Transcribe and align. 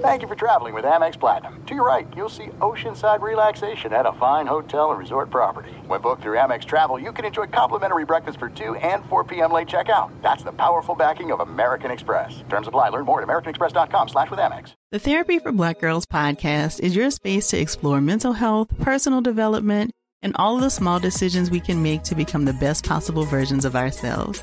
Thank 0.00 0.22
you 0.22 0.28
for 0.28 0.34
traveling 0.34 0.74
with 0.74 0.84
Amex 0.84 1.18
Platinum. 1.18 1.62
To 1.66 1.74
your 1.74 1.86
right, 1.86 2.08
you'll 2.16 2.28
see 2.28 2.46
oceanside 2.60 3.20
relaxation 3.20 3.92
at 3.92 4.06
a 4.06 4.12
fine 4.14 4.46
hotel 4.46 4.90
and 4.90 4.98
resort 4.98 5.30
property. 5.30 5.70
When 5.86 6.00
booked 6.00 6.22
through 6.22 6.36
Amex 6.36 6.64
Travel, 6.64 6.98
you 6.98 7.12
can 7.12 7.24
enjoy 7.24 7.46
complimentary 7.46 8.04
breakfast 8.04 8.40
for 8.40 8.48
2 8.48 8.74
and 8.76 9.04
4 9.06 9.24
p.m. 9.24 9.52
late 9.52 9.68
checkout. 9.68 10.10
That's 10.20 10.42
the 10.42 10.52
powerful 10.52 10.96
backing 10.96 11.30
of 11.30 11.40
American 11.40 11.92
Express. 11.92 12.42
Terms 12.48 12.66
apply. 12.66 12.88
Learn 12.88 13.04
more 13.04 13.22
at 13.22 13.28
americanexpress.com 13.28 14.08
slash 14.08 14.30
with 14.30 14.40
Amex. 14.40 14.72
The 14.90 14.98
Therapy 14.98 15.38
for 15.38 15.52
Black 15.52 15.80
Girls 15.80 16.06
podcast 16.06 16.80
is 16.80 16.96
your 16.96 17.10
space 17.10 17.48
to 17.48 17.58
explore 17.58 18.00
mental 18.00 18.32
health, 18.32 18.76
personal 18.80 19.20
development, 19.20 19.92
and 20.22 20.34
all 20.36 20.56
of 20.56 20.62
the 20.62 20.70
small 20.70 20.98
decisions 20.98 21.50
we 21.50 21.60
can 21.60 21.82
make 21.82 22.02
to 22.04 22.16
become 22.16 22.44
the 22.44 22.52
best 22.54 22.84
possible 22.84 23.24
versions 23.24 23.64
of 23.64 23.76
ourselves. 23.76 24.42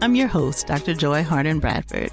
I'm 0.00 0.14
your 0.14 0.28
host, 0.28 0.68
Dr. 0.68 0.94
Joy 0.94 1.24
Harden 1.24 1.58
Bradford 1.58 2.12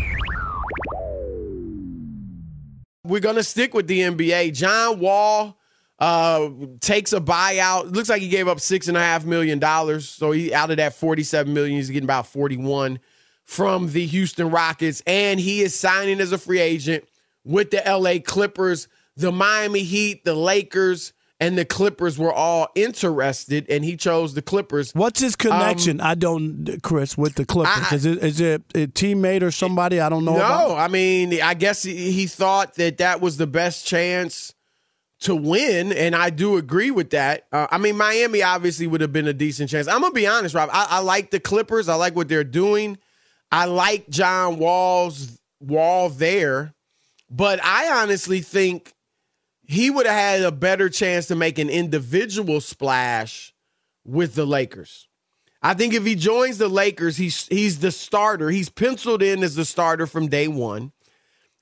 We're 3.03 3.19
gonna 3.19 3.43
stick 3.43 3.73
with 3.73 3.87
the 3.87 4.01
NBA. 4.01 4.53
John 4.53 4.99
Wall 4.99 5.57
uh, 5.99 6.49
takes 6.79 7.13
a 7.13 7.19
buyout. 7.21 7.93
Looks 7.93 8.09
like 8.09 8.21
he 8.21 8.27
gave 8.27 8.47
up 8.47 8.59
six 8.59 8.87
and 8.87 8.97
a 8.97 9.01
half 9.01 9.25
million 9.25 9.59
dollars. 9.59 10.07
So 10.09 10.31
he 10.31 10.53
out 10.53 10.71
of 10.71 10.77
that 10.77 10.95
forty-seven 10.95 11.53
million, 11.53 11.77
he's 11.77 11.89
getting 11.89 12.03
about 12.03 12.27
forty-one 12.27 12.99
from 13.43 13.91
the 13.91 14.05
Houston 14.05 14.49
Rockets, 14.49 15.01
and 15.05 15.39
he 15.39 15.61
is 15.61 15.77
signing 15.77 16.21
as 16.21 16.31
a 16.31 16.37
free 16.37 16.59
agent 16.59 17.05
with 17.43 17.71
the 17.71 17.81
LA 17.85 18.19
Clippers, 18.23 18.87
the 19.17 19.31
Miami 19.31 19.83
Heat, 19.83 20.23
the 20.23 20.35
Lakers, 20.35 21.13
and 21.41 21.57
the 21.57 21.65
Clippers 21.65 22.19
were 22.19 22.31
all 22.31 22.69
interested, 22.75 23.65
and 23.67 23.83
he 23.83 23.97
chose 23.97 24.35
the 24.35 24.43
Clippers. 24.43 24.91
What's 24.93 25.19
his 25.19 25.35
connection? 25.35 25.99
Um, 25.99 26.07
I 26.07 26.13
don't, 26.15 26.79
Chris, 26.83 27.17
with 27.17 27.33
the 27.33 27.45
Clippers. 27.45 27.91
I, 27.91 27.95
is 27.95 28.05
it 28.05 28.23
is 28.23 28.39
it 28.39 28.61
a 28.75 28.87
teammate 28.87 29.41
or 29.41 29.49
somebody 29.49 29.99
I 29.99 30.07
don't 30.07 30.23
know? 30.23 30.33
No, 30.33 30.37
about? 30.37 30.77
I 30.77 30.87
mean, 30.87 31.41
I 31.41 31.55
guess 31.55 31.81
he, 31.81 32.11
he 32.11 32.27
thought 32.27 32.75
that 32.75 32.99
that 32.99 33.21
was 33.21 33.37
the 33.37 33.47
best 33.47 33.87
chance 33.87 34.53
to 35.21 35.35
win, 35.35 35.91
and 35.91 36.15
I 36.15 36.29
do 36.29 36.57
agree 36.57 36.91
with 36.91 37.09
that. 37.09 37.47
Uh, 37.51 37.65
I 37.71 37.79
mean, 37.79 37.97
Miami 37.97 38.43
obviously 38.43 38.85
would 38.85 39.01
have 39.01 39.11
been 39.11 39.27
a 39.27 39.33
decent 39.33 39.71
chance. 39.71 39.87
I'm 39.87 40.01
gonna 40.01 40.13
be 40.13 40.27
honest, 40.27 40.53
Rob. 40.53 40.69
I, 40.71 40.87
I 40.91 40.99
like 40.99 41.31
the 41.31 41.39
Clippers. 41.39 41.89
I 41.89 41.95
like 41.95 42.15
what 42.15 42.29
they're 42.29 42.43
doing. 42.43 42.99
I 43.51 43.65
like 43.65 44.07
John 44.09 44.59
Wall's 44.59 45.39
Wall 45.59 46.09
there, 46.09 46.75
but 47.31 47.59
I 47.63 47.99
honestly 47.99 48.41
think 48.41 48.93
he 49.71 49.89
would 49.89 50.05
have 50.05 50.15
had 50.15 50.41
a 50.41 50.51
better 50.51 50.89
chance 50.89 51.27
to 51.27 51.35
make 51.35 51.57
an 51.57 51.69
individual 51.69 52.59
splash 52.59 53.53
with 54.03 54.35
the 54.35 54.45
Lakers. 54.45 55.07
I 55.61 55.75
think 55.75 55.93
if 55.93 56.05
he 56.05 56.15
joins 56.15 56.57
the 56.57 56.67
Lakers, 56.67 57.15
he's 57.15 57.47
he's 57.47 57.79
the 57.79 57.91
starter. 57.91 58.49
He's 58.49 58.67
penciled 58.67 59.23
in 59.23 59.43
as 59.43 59.55
the 59.55 59.63
starter 59.63 60.07
from 60.07 60.27
day 60.27 60.49
one. 60.49 60.91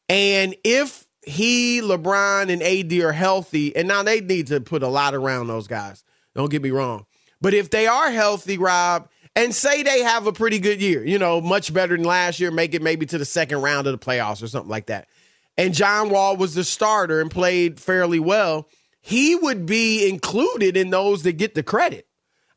And 0.07 0.55
if 0.63 1.05
he, 1.23 1.81
LeBron, 1.81 2.51
and 2.51 2.63
AD 2.63 2.91
are 3.03 3.11
healthy, 3.11 3.75
and 3.75 3.87
now 3.87 4.01
they 4.01 4.21
need 4.21 4.47
to 4.47 4.59
put 4.59 4.81
a 4.81 4.87
lot 4.87 5.13
around 5.13 5.45
those 5.45 5.67
guys. 5.67 6.03
Don't 6.33 6.49
get 6.49 6.63
me 6.63 6.71
wrong. 6.71 7.05
But 7.41 7.53
if 7.53 7.69
they 7.69 7.85
are 7.85 8.09
healthy, 8.09 8.57
Rob, 8.57 9.07
and 9.35 9.53
say 9.53 9.83
they 9.83 10.01
have 10.01 10.25
a 10.25 10.33
pretty 10.33 10.57
good 10.57 10.81
year, 10.81 11.05
you 11.05 11.19
know, 11.19 11.41
much 11.41 11.71
better 11.71 11.95
than 11.95 12.05
last 12.05 12.39
year, 12.39 12.49
make 12.49 12.73
it 12.73 12.81
maybe 12.81 13.05
to 13.05 13.19
the 13.19 13.25
second 13.25 13.61
round 13.61 13.85
of 13.85 13.93
the 13.97 14.03
playoffs 14.03 14.41
or 14.41 14.47
something 14.47 14.71
like 14.71 14.87
that 14.87 15.07
and 15.59 15.73
John 15.73 16.09
Wall 16.09 16.37
was 16.37 16.55
the 16.55 16.63
starter 16.63 17.19
and 17.19 17.29
played 17.29 17.79
fairly 17.79 18.19
well, 18.19 18.69
he 19.01 19.35
would 19.35 19.65
be 19.65 20.07
included 20.07 20.77
in 20.77 20.89
those 20.89 21.23
that 21.23 21.33
get 21.33 21.53
the 21.53 21.63
credit. 21.63 22.07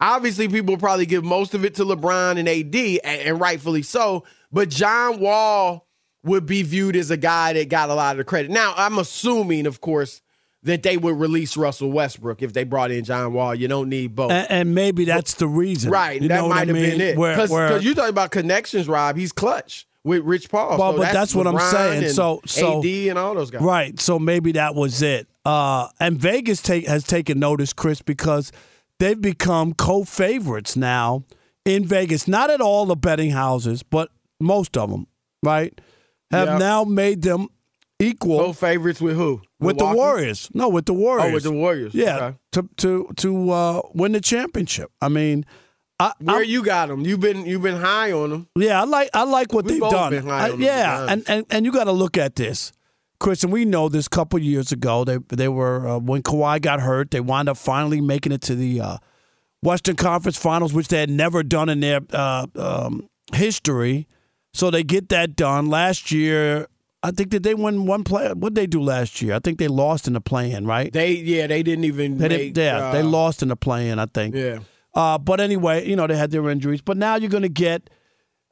Obviously, 0.00 0.48
people 0.48 0.76
probably 0.76 1.06
give 1.06 1.24
most 1.24 1.54
of 1.54 1.64
it 1.64 1.74
to 1.76 1.84
LeBron 1.84 2.38
and 2.38 2.48
AD, 2.48 3.00
and 3.04 3.40
rightfully 3.40 3.82
so. 3.82 4.24
But 4.50 4.68
John 4.68 5.20
Wall 5.20 5.86
would 6.24 6.46
be 6.46 6.62
viewed 6.62 6.96
as 6.96 7.10
a 7.10 7.16
guy 7.16 7.52
that 7.52 7.68
got 7.68 7.90
a 7.90 7.94
lot 7.94 8.12
of 8.12 8.18
the 8.18 8.24
credit. 8.24 8.50
Now, 8.50 8.74
I'm 8.76 8.98
assuming, 8.98 9.66
of 9.66 9.80
course, 9.80 10.20
that 10.64 10.82
they 10.82 10.96
would 10.96 11.18
release 11.18 11.56
Russell 11.56 11.90
Westbrook 11.90 12.42
if 12.42 12.52
they 12.52 12.64
brought 12.64 12.92
in 12.92 13.04
John 13.04 13.32
Wall. 13.32 13.54
You 13.54 13.66
don't 13.68 13.88
need 13.88 14.14
both. 14.14 14.30
And, 14.30 14.50
and 14.50 14.74
maybe 14.74 15.04
that's 15.04 15.34
the 15.34 15.48
reason. 15.48 15.90
Right. 15.90 16.22
You 16.22 16.28
that 16.28 16.48
might 16.48 16.68
have 16.68 16.76
mean? 16.76 16.98
been 16.98 17.00
it. 17.00 17.14
Because 17.16 17.84
you 17.84 17.94
talking 17.94 18.10
about 18.10 18.30
connections, 18.30 18.88
Rob. 18.88 19.16
He's 19.16 19.32
clutch 19.32 19.86
with 20.04 20.22
Rich 20.24 20.50
Paul. 20.50 20.78
Well, 20.78 20.92
so 20.92 20.96
but 20.98 21.02
that's, 21.02 21.14
that's 21.14 21.34
what 21.34 21.46
I'm 21.46 21.58
saying. 21.58 22.10
So, 22.10 22.40
so 22.46 22.78
AD 22.80 22.84
and 22.86 23.18
all 23.18 23.34
those 23.34 23.50
guys. 23.50 23.62
Right. 23.62 23.98
So 24.00 24.18
maybe 24.18 24.52
that 24.52 24.74
was 24.74 25.02
it. 25.02 25.28
Uh, 25.44 25.88
and 26.00 26.18
Vegas 26.18 26.60
take, 26.62 26.86
has 26.86 27.04
taken 27.04 27.38
notice, 27.38 27.72
Chris, 27.72 28.02
because 28.02 28.52
they've 28.98 29.20
become 29.20 29.74
co-favorites 29.74 30.76
now 30.76 31.24
in 31.64 31.84
Vegas. 31.84 32.26
Not 32.28 32.50
at 32.50 32.60
all 32.60 32.86
the 32.86 32.96
betting 32.96 33.30
houses, 33.30 33.82
but 33.82 34.10
most 34.40 34.76
of 34.76 34.90
them, 34.90 35.06
right, 35.42 35.80
have 36.30 36.48
Yep. 36.48 36.58
now 36.58 36.84
made 36.84 37.22
them 37.22 37.48
equal 38.00 38.38
Co-favorites 38.38 39.00
with 39.00 39.16
who? 39.16 39.42
with 39.60 39.78
the 39.78 39.86
Warriors. 39.86 40.48
No, 40.54 40.68
with 40.68 40.86
the 40.86 40.94
Warriors. 40.94 41.30
Oh, 41.30 41.34
with 41.34 41.42
the 41.44 41.52
Warriors. 41.52 41.94
Yeah, 41.94 42.16
Okay. 42.16 42.36
to 42.52 42.68
to 42.78 43.08
to 43.18 43.50
uh, 43.50 43.82
win 43.94 44.12
the 44.12 44.20
championship. 44.20 44.90
I 45.00 45.08
mean, 45.08 45.44
I, 46.00 46.12
Where 46.20 46.36
I'm- 46.36 46.44
you 46.48 46.64
got 46.64 46.88
them? 46.88 47.02
You've 47.06 47.20
been 47.20 47.46
you've 47.46 47.62
been 47.62 47.80
high 47.80 48.12
on 48.12 48.30
them. 48.30 48.48
Yeah, 48.56 48.80
I 48.80 48.84
like 48.84 49.10
I 49.14 49.24
like 49.24 49.52
what 49.52 49.64
We've 49.64 49.80
they've 49.80 49.90
done. 49.90 50.28
I- 50.30 50.48
yeah, 50.54 51.06
and, 51.08 51.24
and 51.28 51.46
and 51.50 51.64
you 51.64 51.72
got 51.72 51.84
to 51.84 51.92
look 51.92 52.16
at 52.18 52.36
this, 52.36 52.72
Chris. 53.20 53.44
And 53.44 53.52
we 53.52 53.64
know 53.64 53.88
this. 53.88 54.08
Couple 54.08 54.38
years 54.38 54.72
ago, 54.72 55.04
they 55.04 55.18
they 55.28 55.48
were 55.48 55.86
uh, 55.86 55.98
when 55.98 56.22
Kawhi 56.22 56.60
got 56.60 56.80
hurt, 56.80 57.10
they 57.10 57.20
wound 57.20 57.48
up 57.48 57.56
finally 57.56 58.00
making 58.00 58.32
it 58.32 58.40
to 58.42 58.54
the 58.56 58.80
uh, 58.80 58.96
Western 59.62 59.96
Conference 59.96 60.36
Finals, 60.36 60.72
which 60.72 60.88
they 60.88 60.98
had 61.00 61.10
never 61.10 61.42
done 61.42 61.68
in 61.68 61.80
their 61.80 62.00
uh, 62.12 62.46
um, 62.56 63.08
history. 63.32 64.08
So 64.54 64.70
they 64.70 64.82
get 64.82 65.08
that 65.10 65.36
done 65.36 65.68
last 65.68 66.10
year. 66.10 66.66
I 67.04 67.10
think 67.10 67.30
that 67.30 67.42
they 67.42 67.54
won 67.54 67.86
one 67.86 68.04
play? 68.04 68.28
What 68.32 68.54
did 68.54 68.60
they 68.62 68.66
do 68.66 68.80
last 68.80 69.20
year? 69.22 69.34
I 69.34 69.40
think 69.40 69.58
they 69.58 69.66
lost 69.66 70.06
in 70.06 70.12
the 70.12 70.20
play-in, 70.20 70.66
right? 70.66 70.92
They 70.92 71.12
yeah, 71.14 71.46
they 71.48 71.62
didn't 71.62 71.84
even 71.84 72.18
They 72.18 72.28
make, 72.28 72.54
didn't, 72.54 72.58
yeah, 72.64 72.86
uh, 72.88 72.92
they 72.92 73.02
lost 73.02 73.42
in 73.42 73.48
the 73.48 73.56
play-in. 73.56 73.98
I 73.98 74.06
think. 74.06 74.34
Yeah. 74.34 74.58
Uh, 74.94 75.18
but 75.18 75.40
anyway, 75.40 75.86
you 75.88 75.96
know, 75.96 76.06
they 76.06 76.16
had 76.16 76.30
their 76.30 76.48
injuries. 76.50 76.82
But 76.82 76.96
now 76.96 77.16
you're 77.16 77.30
going 77.30 77.42
to 77.42 77.48
get 77.48 77.88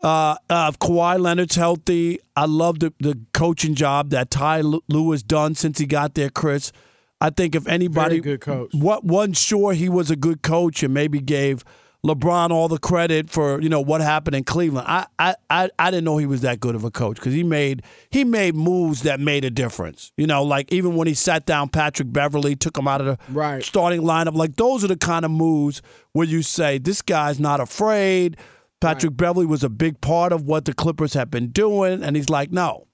uh, 0.02 0.36
uh, 0.48 0.72
Kawhi 0.72 1.20
Leonard's 1.20 1.56
healthy. 1.56 2.18
I 2.34 2.46
love 2.46 2.78
the, 2.78 2.92
the 3.00 3.18
coaching 3.34 3.74
job 3.74 4.10
that 4.10 4.30
Ty 4.30 4.62
Lue 4.62 5.10
has 5.10 5.22
done 5.22 5.54
since 5.54 5.78
he 5.78 5.86
got 5.86 6.14
there, 6.14 6.30
Chris. 6.30 6.72
I 7.20 7.28
think 7.30 7.54
if 7.54 7.68
anybody 7.68 8.20
Very 8.20 8.38
good 8.38 8.40
coach. 8.40 8.70
what 8.72 9.04
wasn't 9.04 9.36
sure 9.36 9.74
he 9.74 9.90
was 9.90 10.10
a 10.10 10.16
good 10.16 10.40
coach 10.42 10.82
and 10.82 10.94
maybe 10.94 11.20
gave 11.20 11.64
LeBron 12.06 12.50
all 12.50 12.66
the 12.68 12.78
credit 12.78 13.28
for 13.28 13.60
you 13.60 13.68
know 13.68 13.80
what 13.80 14.00
happened 14.00 14.34
in 14.34 14.44
Cleveland. 14.44 14.86
I 14.88 15.06
I 15.18 15.34
I, 15.50 15.70
I 15.78 15.90
didn't 15.90 16.04
know 16.04 16.16
he 16.16 16.24
was 16.26 16.40
that 16.40 16.58
good 16.58 16.74
of 16.74 16.82
a 16.84 16.90
coach 16.90 17.16
because 17.16 17.34
he 17.34 17.42
made 17.44 17.82
he 18.10 18.24
made 18.24 18.54
moves 18.54 19.02
that 19.02 19.20
made 19.20 19.44
a 19.44 19.50
difference. 19.50 20.10
You 20.16 20.26
know, 20.26 20.42
like 20.42 20.72
even 20.72 20.96
when 20.96 21.06
he 21.08 21.14
sat 21.14 21.44
down 21.44 21.68
Patrick 21.68 22.10
Beverley, 22.12 22.56
took 22.56 22.78
him 22.78 22.88
out 22.88 23.00
of 23.02 23.06
the 23.06 23.18
Right. 23.32 23.62
starting 23.62 24.00
lineup. 24.00 24.34
Like 24.34 24.56
those 24.56 24.82
are 24.82 24.88
the 24.88 24.96
kind 24.96 25.24
of 25.26 25.30
moves 25.30 25.82
where 26.12 26.26
you 26.26 26.42
say 26.42 26.78
this 26.78 27.02
guy's 27.02 27.38
not 27.38 27.60
afraid. 27.60 28.38
Patrick 28.80 29.14
Beverley 29.14 29.44
was 29.44 29.62
a 29.62 29.68
big 29.68 30.00
part 30.00 30.32
of 30.32 30.44
what 30.46 30.64
the 30.64 30.72
Clippers 30.72 31.12
have 31.12 31.30
been 31.30 31.48
doing, 31.48 32.02
and 32.02 32.16
he's 32.16 32.30
like, 32.30 32.50
no. 32.50 32.86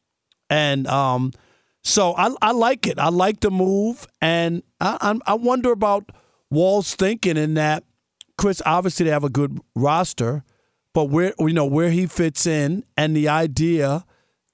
And 0.51 0.87
um, 0.89 1.31
so 1.85 2.13
I, 2.17 2.35
I 2.43 2.51
like 2.51 2.89
it. 2.89 2.99
I 2.99 3.09
like 3.11 3.39
the 3.39 3.53
move, 3.53 4.05
and 4.21 4.65
I, 4.81 4.99
I'm- 5.01 5.23
I 5.29 5.35
wonder 5.35 5.71
about 5.71 6.11
Wall's 6.51 6.97
thinking 6.97 7.37
in 7.37 7.55
that. 7.55 7.85
Chris, 8.39 8.61
obviously 8.67 9.05
they 9.05 9.11
have 9.11 9.25
a 9.25 9.31
good 9.31 9.61
roster, 9.75 10.45
but 10.93 11.05
where 11.05 11.33
you 11.39 11.53
know 11.53 11.65
where 11.65 11.91
he 11.91 12.07
fits 12.07 12.47
in, 12.47 12.85
and 12.97 13.17
the 13.17 13.29
idea 13.29 14.05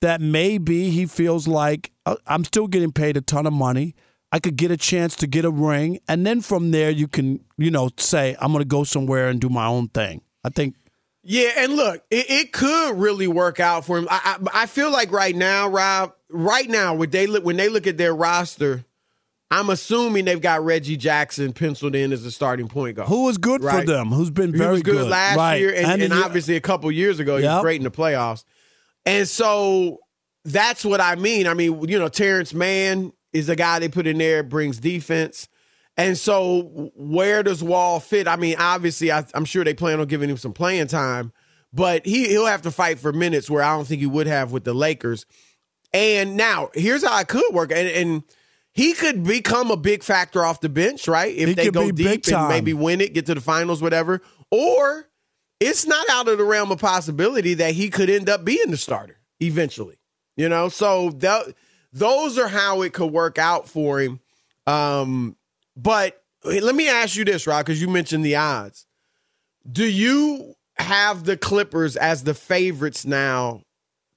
that 0.01 0.21
maybe 0.21 0.91
he 0.91 1.07
feels 1.07 1.47
like 1.49 1.93
uh, 2.07 2.17
I'm 2.27 2.45
still 2.45 2.67
getting 2.67 2.93
paid 2.93 3.17
a 3.17 3.21
ton 3.21 3.47
of 3.47 3.53
money. 3.53 3.95
I 4.31 4.39
could 4.39 4.57
get 4.57 4.71
a 4.71 4.77
chance 4.77 5.15
to 5.17 5.27
get 5.27 5.45
a 5.45 5.51
ring, 5.51 6.01
and 6.09 6.27
then 6.27 6.41
from 6.41 6.71
there 6.71 6.91
you 6.91 7.09
can 7.09 7.45
you 7.59 7.71
know 7.71 7.91
say 7.97 8.37
I'm 8.41 8.53
going 8.53 8.63
to 8.63 8.69
go 8.69 8.85
somewhere 8.85 9.29
and 9.29 9.41
do 9.41 9.49
my 9.49 9.67
own 9.67 9.89
thing. 9.89 10.23
I 10.45 10.49
think 10.51 10.75
Yeah, 11.23 11.51
and 11.59 11.75
look, 11.75 12.03
it, 12.11 12.27
it 12.31 12.53
could 12.53 12.99
really 12.99 13.29
work 13.29 13.61
out 13.61 13.85
for 13.85 13.99
him. 13.99 14.09
I, 14.11 14.39
I 14.43 14.63
I 14.63 14.67
feel 14.67 14.91
like 14.91 15.13
right 15.13 15.35
now, 15.37 15.69
Rob, 15.69 16.15
right 16.29 16.69
now, 16.69 16.95
when 16.95 17.11
they 17.11 17.27
look 17.27 17.45
when 17.45 17.57
they 17.57 17.69
look 17.69 17.87
at 17.87 17.99
their 17.99 18.15
roster, 18.15 18.85
I'm 19.53 19.69
assuming 19.69 20.25
they've 20.25 20.41
got 20.41 20.65
Reggie 20.65 20.97
Jackson 20.97 21.53
penciled 21.53 21.95
in 21.95 22.11
as 22.13 22.25
the 22.25 22.31
starting 22.31 22.69
point 22.69 22.97
guard. 22.97 23.09
who 23.09 23.25
was 23.25 23.37
good 23.37 23.61
for 23.61 23.85
them, 23.85 24.09
who's 24.09 24.31
been 24.31 24.51
very 24.51 24.73
was 24.73 24.83
good, 24.83 25.09
last 25.09 25.37
right. 25.37 25.61
year, 25.61 25.75
and, 25.75 26.01
the 26.01 26.07
and 26.07 26.15
year- 26.15 26.25
obviously 26.25 26.57
a 26.57 26.61
couple 26.61 26.91
years 26.91 27.21
ago 27.21 27.37
he 27.37 27.45
was 27.45 27.61
great 27.61 27.77
in 27.77 27.85
the 27.85 27.91
playoffs. 27.91 28.45
And 29.05 29.29
so 29.29 29.99
that's 30.47 30.87
what 30.87 31.03
I 31.03 31.17
mean. 31.17 31.47
I 31.47 31.53
mean, 31.53 31.87
you 31.87 31.99
know, 31.99 32.09
Terance 32.09 32.55
Mann 32.55 33.13
is 33.35 33.51
a 33.51 33.57
guy 33.57 33.79
they 33.79 33.89
put 33.89 34.07
in 34.07 34.17
there, 34.17 34.43
brings 34.43 34.79
defense. 34.79 35.49
And 35.99 36.17
so 36.17 36.91
where 36.95 37.43
does 37.43 37.63
Wall 37.63 38.01
fit? 38.01 38.27
I 38.27 38.37
mean, 38.37 38.57
obviously, 38.59 39.13
I, 39.13 39.27
I'm 39.35 39.45
sure 39.45 39.65
they 39.65 39.75
plan 39.75 40.01
on 40.01 40.07
giving 40.07 40.31
him 40.31 40.39
some 40.39 40.55
playing 40.55 40.87
time, 40.87 41.31
but 41.75 42.07
he 42.07 42.29
he'll 42.29 42.47
have 42.47 42.63
to 42.63 42.71
fight 42.71 42.99
for 42.99 43.13
minutes 43.13 43.51
where 43.51 43.63
I 43.63 43.77
don't 43.77 43.87
think 43.87 44.01
he 44.01 44.07
would 44.07 44.27
have 44.27 44.51
with 44.51 44.65
the 44.65 44.73
Lakers. 44.73 45.27
And 45.93 46.39
now 46.39 46.71
here's 46.73 47.05
how 47.05 47.13
I 47.13 47.25
could 47.25 47.53
work, 47.53 47.71
and, 47.71 47.89
and 47.89 48.23
he 48.75 48.95
could 48.95 49.25
become 49.25 49.71
a 49.71 49.77
big 49.77 50.03
factor 50.03 50.45
off 50.45 50.61
the 50.61 50.69
bench, 50.69 51.07
right? 51.07 51.35
If 51.35 51.49
He 51.49 51.55
they 51.55 51.71
go 51.71 51.91
deep 51.91 52.27
and 52.29 52.49
maybe 52.49 52.73
win 52.73 53.01
it, 53.01 53.13
get 53.13 53.27
to 53.27 53.35
the 53.35 53.41
finals, 53.41 53.83
whatever. 53.83 54.23
Or 54.51 55.09
it's 55.61 55.87
not 55.87 56.09
out 56.11 56.29
of 56.29 56.39
the 56.39 56.45
realm 56.45 56.73
of 56.73 56.81
possibility 56.81 57.55
that 57.55 57.75
he 57.75 57.91
could 57.91 58.09
end 58.09 58.29
up 58.29 58.45
being 58.45 58.71
the 58.71 58.77
starter 58.77 59.19
eventually. 59.41 59.99
You 60.37 60.49
know, 60.49 60.71
so 60.71 61.11
that, 61.19 61.55
those 61.93 62.39
are 62.39 62.49
how 62.49 62.81
it 62.83 62.95
could 62.95 63.13
work 63.13 63.39
out 63.39 63.69
for 63.69 64.01
him. 64.01 64.21
Um, 64.67 65.37
but 65.77 66.23
let 66.45 66.75
me 66.75 66.89
ask 66.89 67.17
you 67.17 67.25
this, 67.25 67.47
Rob, 67.47 67.67
because 67.67 67.81
you 67.81 67.89
mentioned 67.89 68.25
the 68.25 68.37
odds. 68.37 68.87
Do 69.71 69.85
you 69.85 70.55
have 70.77 71.25
the 71.25 71.37
Clippers 71.37 71.97
as 71.97 72.25
the 72.25 72.35
favorites 72.35 73.05
now 73.05 73.63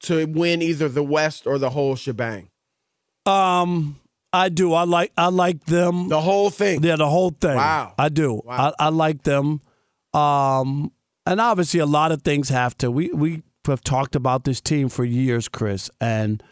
to 0.01 0.25
win 0.25 0.61
either 0.61 0.87
the 0.87 1.03
West 1.03 1.45
or 1.45 1.57
the 1.57 1.69
whole 1.69 1.95
shebang? 1.95 2.49
Um, 3.25 3.99
I 4.35 4.49
do. 4.49 4.73
I 4.73 4.83
like. 4.83 5.11
I 5.17 5.27
like 5.27 5.65
them. 5.65 6.09
The 6.09 6.21
whole 6.21 6.49
thing. 6.49 6.83
Yeah, 6.83 6.95
the 6.95 7.09
whole 7.09 7.31
thing. 7.31 7.55
Wow. 7.55 7.93
I 7.97 8.09
do. 8.09 8.41
Wow. 8.43 8.73
I, 8.79 8.85
I 8.85 8.89
like 8.89 9.23
them. 9.23 9.61
Um, 10.13 10.91
and 11.25 11.41
obviously, 11.41 11.79
a 11.79 11.85
lot 11.85 12.11
of 12.11 12.21
things 12.21 12.49
have 12.49 12.77
to. 12.79 12.91
We 12.91 13.09
we 13.09 13.43
have 13.65 13.81
talked 13.81 14.15
about 14.15 14.43
this 14.43 14.61
team 14.61 14.89
for 14.89 15.03
years, 15.03 15.47
Chris, 15.47 15.89
and 15.99 16.43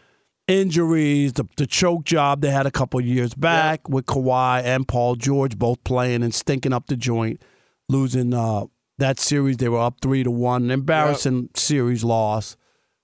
injuries, 0.48 1.34
the 1.34 1.44
the 1.56 1.66
choke 1.66 2.04
job 2.04 2.40
they 2.40 2.50
had 2.50 2.66
a 2.66 2.70
couple 2.70 3.00
years 3.00 3.34
back 3.34 3.88
with 3.88 4.06
Kawhi 4.06 4.62
and 4.62 4.86
Paul 4.86 5.16
George 5.16 5.58
both 5.58 5.82
playing 5.84 6.22
and 6.22 6.34
stinking 6.34 6.72
up 6.72 6.86
the 6.86 6.96
joint, 6.96 7.42
losing 7.88 8.34
uh, 8.34 8.66
that 8.98 9.18
series. 9.20 9.58
They 9.58 9.68
were 9.68 9.80
up 9.80 10.00
three 10.00 10.22
to 10.24 10.30
one, 10.30 10.64
an 10.64 10.70
embarrassing 10.70 11.50
series 11.54 12.04
loss 12.04 12.56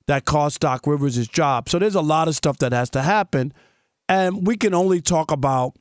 that 0.07 0.25
cost 0.25 0.61
Doc 0.61 0.87
Rivers 0.87 1.15
his 1.15 1.29
job. 1.29 1.69
So 1.69 1.79
there's 1.79 1.95
a 1.95 2.01
lot 2.01 2.27
of 2.27 2.35
stuff 2.35 2.59
that 2.59 2.73
has 2.73 2.91
to 2.91 3.03
happen, 3.03 3.53
and 4.11 4.45
we 4.45 4.57
can 4.57 4.75
only 4.75 5.01
talk 5.01 5.31
about 5.31 5.77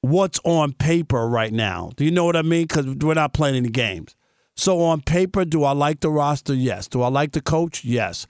what's 0.00 0.40
on 0.44 0.72
paper 0.72 1.28
right 1.28 1.52
now. 1.52 1.92
Do 1.96 2.06
you 2.06 2.10
know 2.10 2.24
what 2.24 2.34
I 2.34 2.40
mean? 2.40 2.62
Because 2.62 2.86
we're 2.86 3.12
not 3.12 3.34
playing 3.34 3.54
any 3.54 3.68
games. 3.68 4.16
So 4.56 4.80
on 4.80 5.02
paper, 5.02 5.44
do 5.44 5.62
I 5.62 5.72
like 5.72 6.00
the 6.00 6.08
roster? 6.10 6.54
Yes. 6.54 6.88
Do 6.88 7.02
I 7.02 7.08
like 7.08 7.32
the 7.32 7.42
coach? 7.42 7.84
Yes. 7.84 8.26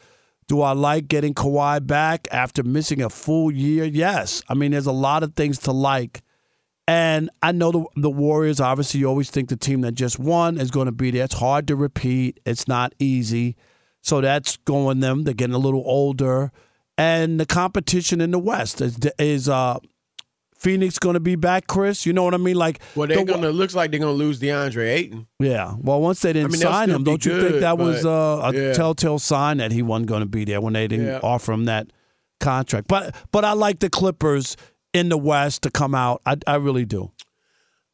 Do 0.48 0.62
I 0.62 0.72
like 0.72 1.06
getting 1.06 1.32
Kawhi 1.32 1.86
back 1.86 2.26
after 2.32 2.64
missing 2.64 3.00
a 3.00 3.08
full 3.08 3.52
year? 3.52 3.84
Yes. 3.84 4.42
I 4.48 4.54
mean, 4.54 4.72
there's 4.72 4.86
a 4.86 4.92
lot 4.92 5.22
of 5.22 5.36
things 5.36 5.60
to 5.60 5.70
like. 5.70 6.22
And 6.88 7.30
I 7.40 7.52
know 7.52 7.70
the, 7.70 7.84
the 7.94 8.10
Warriors, 8.10 8.60
obviously, 8.60 9.00
you 9.00 9.06
always 9.06 9.30
think 9.30 9.48
the 9.48 9.56
team 9.56 9.82
that 9.82 9.92
just 9.92 10.18
won 10.18 10.58
is 10.58 10.72
going 10.72 10.86
to 10.86 10.92
be 10.92 11.12
there. 11.12 11.24
It's 11.24 11.34
hard 11.34 11.68
to 11.68 11.76
repeat, 11.76 12.40
it's 12.44 12.66
not 12.66 12.94
easy. 12.98 13.54
So 14.02 14.20
that's 14.20 14.56
going 14.58 14.98
them. 15.00 15.22
They're 15.22 15.34
getting 15.34 15.54
a 15.54 15.58
little 15.58 15.82
older. 15.86 16.50
And 16.98 17.38
the 17.38 17.46
competition 17.46 18.20
in 18.20 18.30
the 18.30 18.38
West 18.38 18.80
is, 18.80 18.98
is 19.18 19.48
uh, 19.50 19.78
Phoenix 20.56 20.98
going 20.98 21.14
to 21.14 21.20
be 21.20 21.36
back, 21.36 21.66
Chris? 21.66 22.06
You 22.06 22.12
know 22.14 22.22
what 22.22 22.32
I 22.32 22.38
mean? 22.38 22.56
Like, 22.56 22.80
Well, 22.94 23.06
they're 23.06 23.18
the- 23.18 23.24
gonna 23.24 23.50
looks 23.50 23.74
like 23.74 23.90
they're 23.90 24.00
gonna 24.00 24.12
lose 24.12 24.40
DeAndre 24.40 24.88
Ayton. 24.94 25.26
yeah. 25.38 25.74
Well, 25.78 26.00
once 26.00 26.20
they 26.20 26.32
didn't 26.32 26.48
I 26.50 26.52
mean, 26.52 26.60
sign 26.62 26.90
him, 26.90 27.04
don't 27.04 27.24
you 27.24 27.40
think 27.40 27.60
that 27.60 27.76
was 27.76 28.06
uh, 28.06 28.40
a 28.44 28.54
yeah. 28.54 28.72
telltale 28.72 29.18
sign 29.18 29.58
that 29.58 29.72
he 29.72 29.82
wasn't 29.82 30.06
going 30.08 30.20
to 30.22 30.26
be 30.26 30.44
there 30.46 30.60
when 30.62 30.72
they 30.72 30.88
didn't 30.88 31.06
Yeah. 31.06 31.20
offer 31.22 31.52
him 31.52 31.66
that 31.66 31.92
contract? 32.40 32.88
But 32.88 33.14
but 33.30 33.44
I 33.44 33.52
like 33.52 33.80
the 33.80 33.90
Clippers 33.90 34.56
in 34.94 35.10
the 35.10 35.18
West 35.18 35.62
to 35.64 35.70
come 35.70 35.94
out. 35.94 36.22
I 36.24 36.36
I 36.46 36.54
really 36.56 36.86
do. 36.86 37.12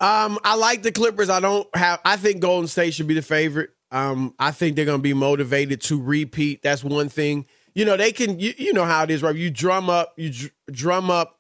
Um, 0.01 0.39
I 0.45 0.55
like 0.57 0.83
the 0.83 0.93
Clippers. 0.93 1.31
I 1.31 1.41
don't 1.41 1.69
have. 1.77 2.01
I 2.05 2.17
think 2.17 2.41
Golden 2.41 2.69
State 2.69 2.95
should 2.95 3.07
be 3.09 3.15
the 3.15 3.23
favorite. 3.23 3.71
Um, 3.91 4.35
I 4.39 4.51
think 4.53 4.75
they're 4.77 4.85
going 4.85 4.99
to 4.99 5.03
be 5.03 5.15
motivated 5.15 5.81
to 5.83 6.01
repeat. 6.01 6.63
That's 6.63 6.83
one 6.83 7.09
thing. 7.09 7.47
You 7.75 7.85
know, 7.85 7.97
they 7.97 8.13
can. 8.13 8.39
You, 8.39 8.53
you 8.57 8.73
know 8.73 8.85
how 8.85 9.05
it 9.05 9.11
is, 9.11 9.23
right? 9.23 9.35
You 9.35 9.51
drum 9.51 9.89
up. 9.89 10.15
You 10.17 10.31
dr- 10.31 10.53
drum 10.71 11.11
up 11.11 11.39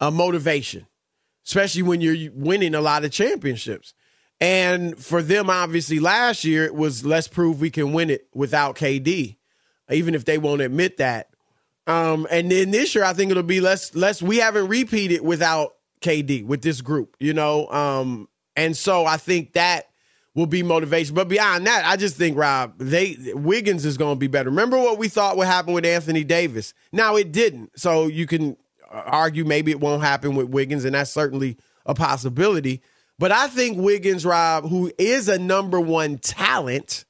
a 0.00 0.10
motivation, 0.10 0.86
especially 1.46 1.82
when 1.82 2.00
you're 2.00 2.30
winning 2.32 2.74
a 2.74 2.80
lot 2.80 3.04
of 3.04 3.10
championships. 3.10 3.94
And 4.40 4.98
for 4.98 5.22
them, 5.22 5.48
obviously, 5.48 5.98
last 5.98 6.44
year 6.44 6.64
it 6.64 6.74
was 6.74 7.04
let's 7.04 7.28
prove 7.28 7.60
we 7.60 7.70
can 7.70 7.92
win 7.92 8.10
it 8.10 8.28
without 8.34 8.76
KD, 8.76 9.36
even 9.90 10.14
if 10.14 10.24
they 10.24 10.38
won't 10.38 10.60
admit 10.60 10.98
that. 10.98 11.30
Um, 11.86 12.26
and 12.30 12.50
then 12.50 12.70
this 12.70 12.94
year, 12.94 13.04
I 13.04 13.12
think 13.12 13.30
it'll 13.30 13.42
be 13.42 13.60
less. 13.60 13.94
Less. 13.94 14.20
We 14.20 14.38
haven't 14.38 14.68
repeated 14.68 15.22
without 15.22 15.72
KD 16.00 16.44
with 16.44 16.62
this 16.62 16.80
group, 16.80 17.16
you 17.18 17.32
know. 17.32 17.68
Um, 17.68 18.28
and 18.54 18.76
so 18.76 19.06
I 19.06 19.16
think 19.16 19.52
that 19.54 19.86
will 20.36 20.46
be 20.46 20.62
motivation. 20.62 21.14
But 21.14 21.28
beyond 21.28 21.66
that, 21.66 21.84
I 21.86 21.96
just 21.96 22.16
think 22.16 22.36
Rob, 22.36 22.74
they 22.78 23.16
Wiggins 23.34 23.84
is 23.84 23.96
going 23.96 24.14
to 24.14 24.20
be 24.20 24.28
better. 24.28 24.50
Remember 24.50 24.78
what 24.78 24.98
we 24.98 25.08
thought 25.08 25.36
would 25.36 25.46
happen 25.46 25.72
with 25.72 25.84
Anthony 25.84 26.22
Davis? 26.22 26.74
Now 26.92 27.16
it 27.16 27.32
didn't. 27.32 27.72
So 27.80 28.06
you 28.06 28.26
can 28.26 28.56
argue 28.88 29.44
maybe 29.44 29.72
it 29.72 29.80
won't 29.80 30.02
happen 30.02 30.36
with 30.36 30.50
Wiggins, 30.50 30.84
and 30.84 30.94
that's 30.94 31.10
certainly 31.10 31.56
a 31.86 31.94
possibility. 31.94 32.82
But 33.18 33.32
I 33.32 33.48
think 33.48 33.78
Wiggins, 33.78 34.26
Rob, 34.26 34.68
who 34.68 34.92
is 34.98 35.28
a 35.28 35.38
number 35.38 35.80
one 35.80 36.18
talent, 36.18 37.06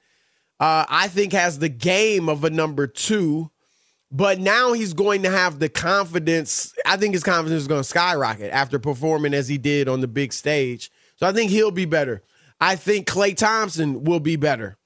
uh, 0.61 0.87
I 0.89 1.09
think 1.09 1.33
has 1.33 1.59
the 1.59 1.69
game 1.69 2.29
of 2.29 2.45
a 2.45 2.51
number 2.51 2.87
two. 2.87 3.51
But 4.13 4.39
now 4.39 4.73
he's 4.73 4.95
going 4.95 5.25
to 5.25 5.31
have 5.31 5.59
the 5.59 5.69
confidence. 5.69 6.73
I 6.87 6.97
think 6.97 7.15
his 7.15 7.25
confidence 7.25 7.63
is 7.63 7.69
going 7.69 7.81
to 7.81 7.89
skyrocket 7.89 8.53
after 8.53 8.79
performing 8.79 9.35
as 9.35 9.49
he 9.49 9.59
did 9.59 9.89
on 9.89 10.01
the 10.01 10.07
big 10.07 10.33
stage. 10.33 10.93
So 11.17 11.27
I 11.27 11.33
think 11.33 11.51
he'll 11.51 11.73
be 11.73 11.87
better. 11.87 12.23
I 12.61 12.77
think 12.77 13.07
Klay 13.07 13.37
Thompson 13.37 14.05
will 14.05 14.21
be 14.21 14.37
better. 14.37 14.77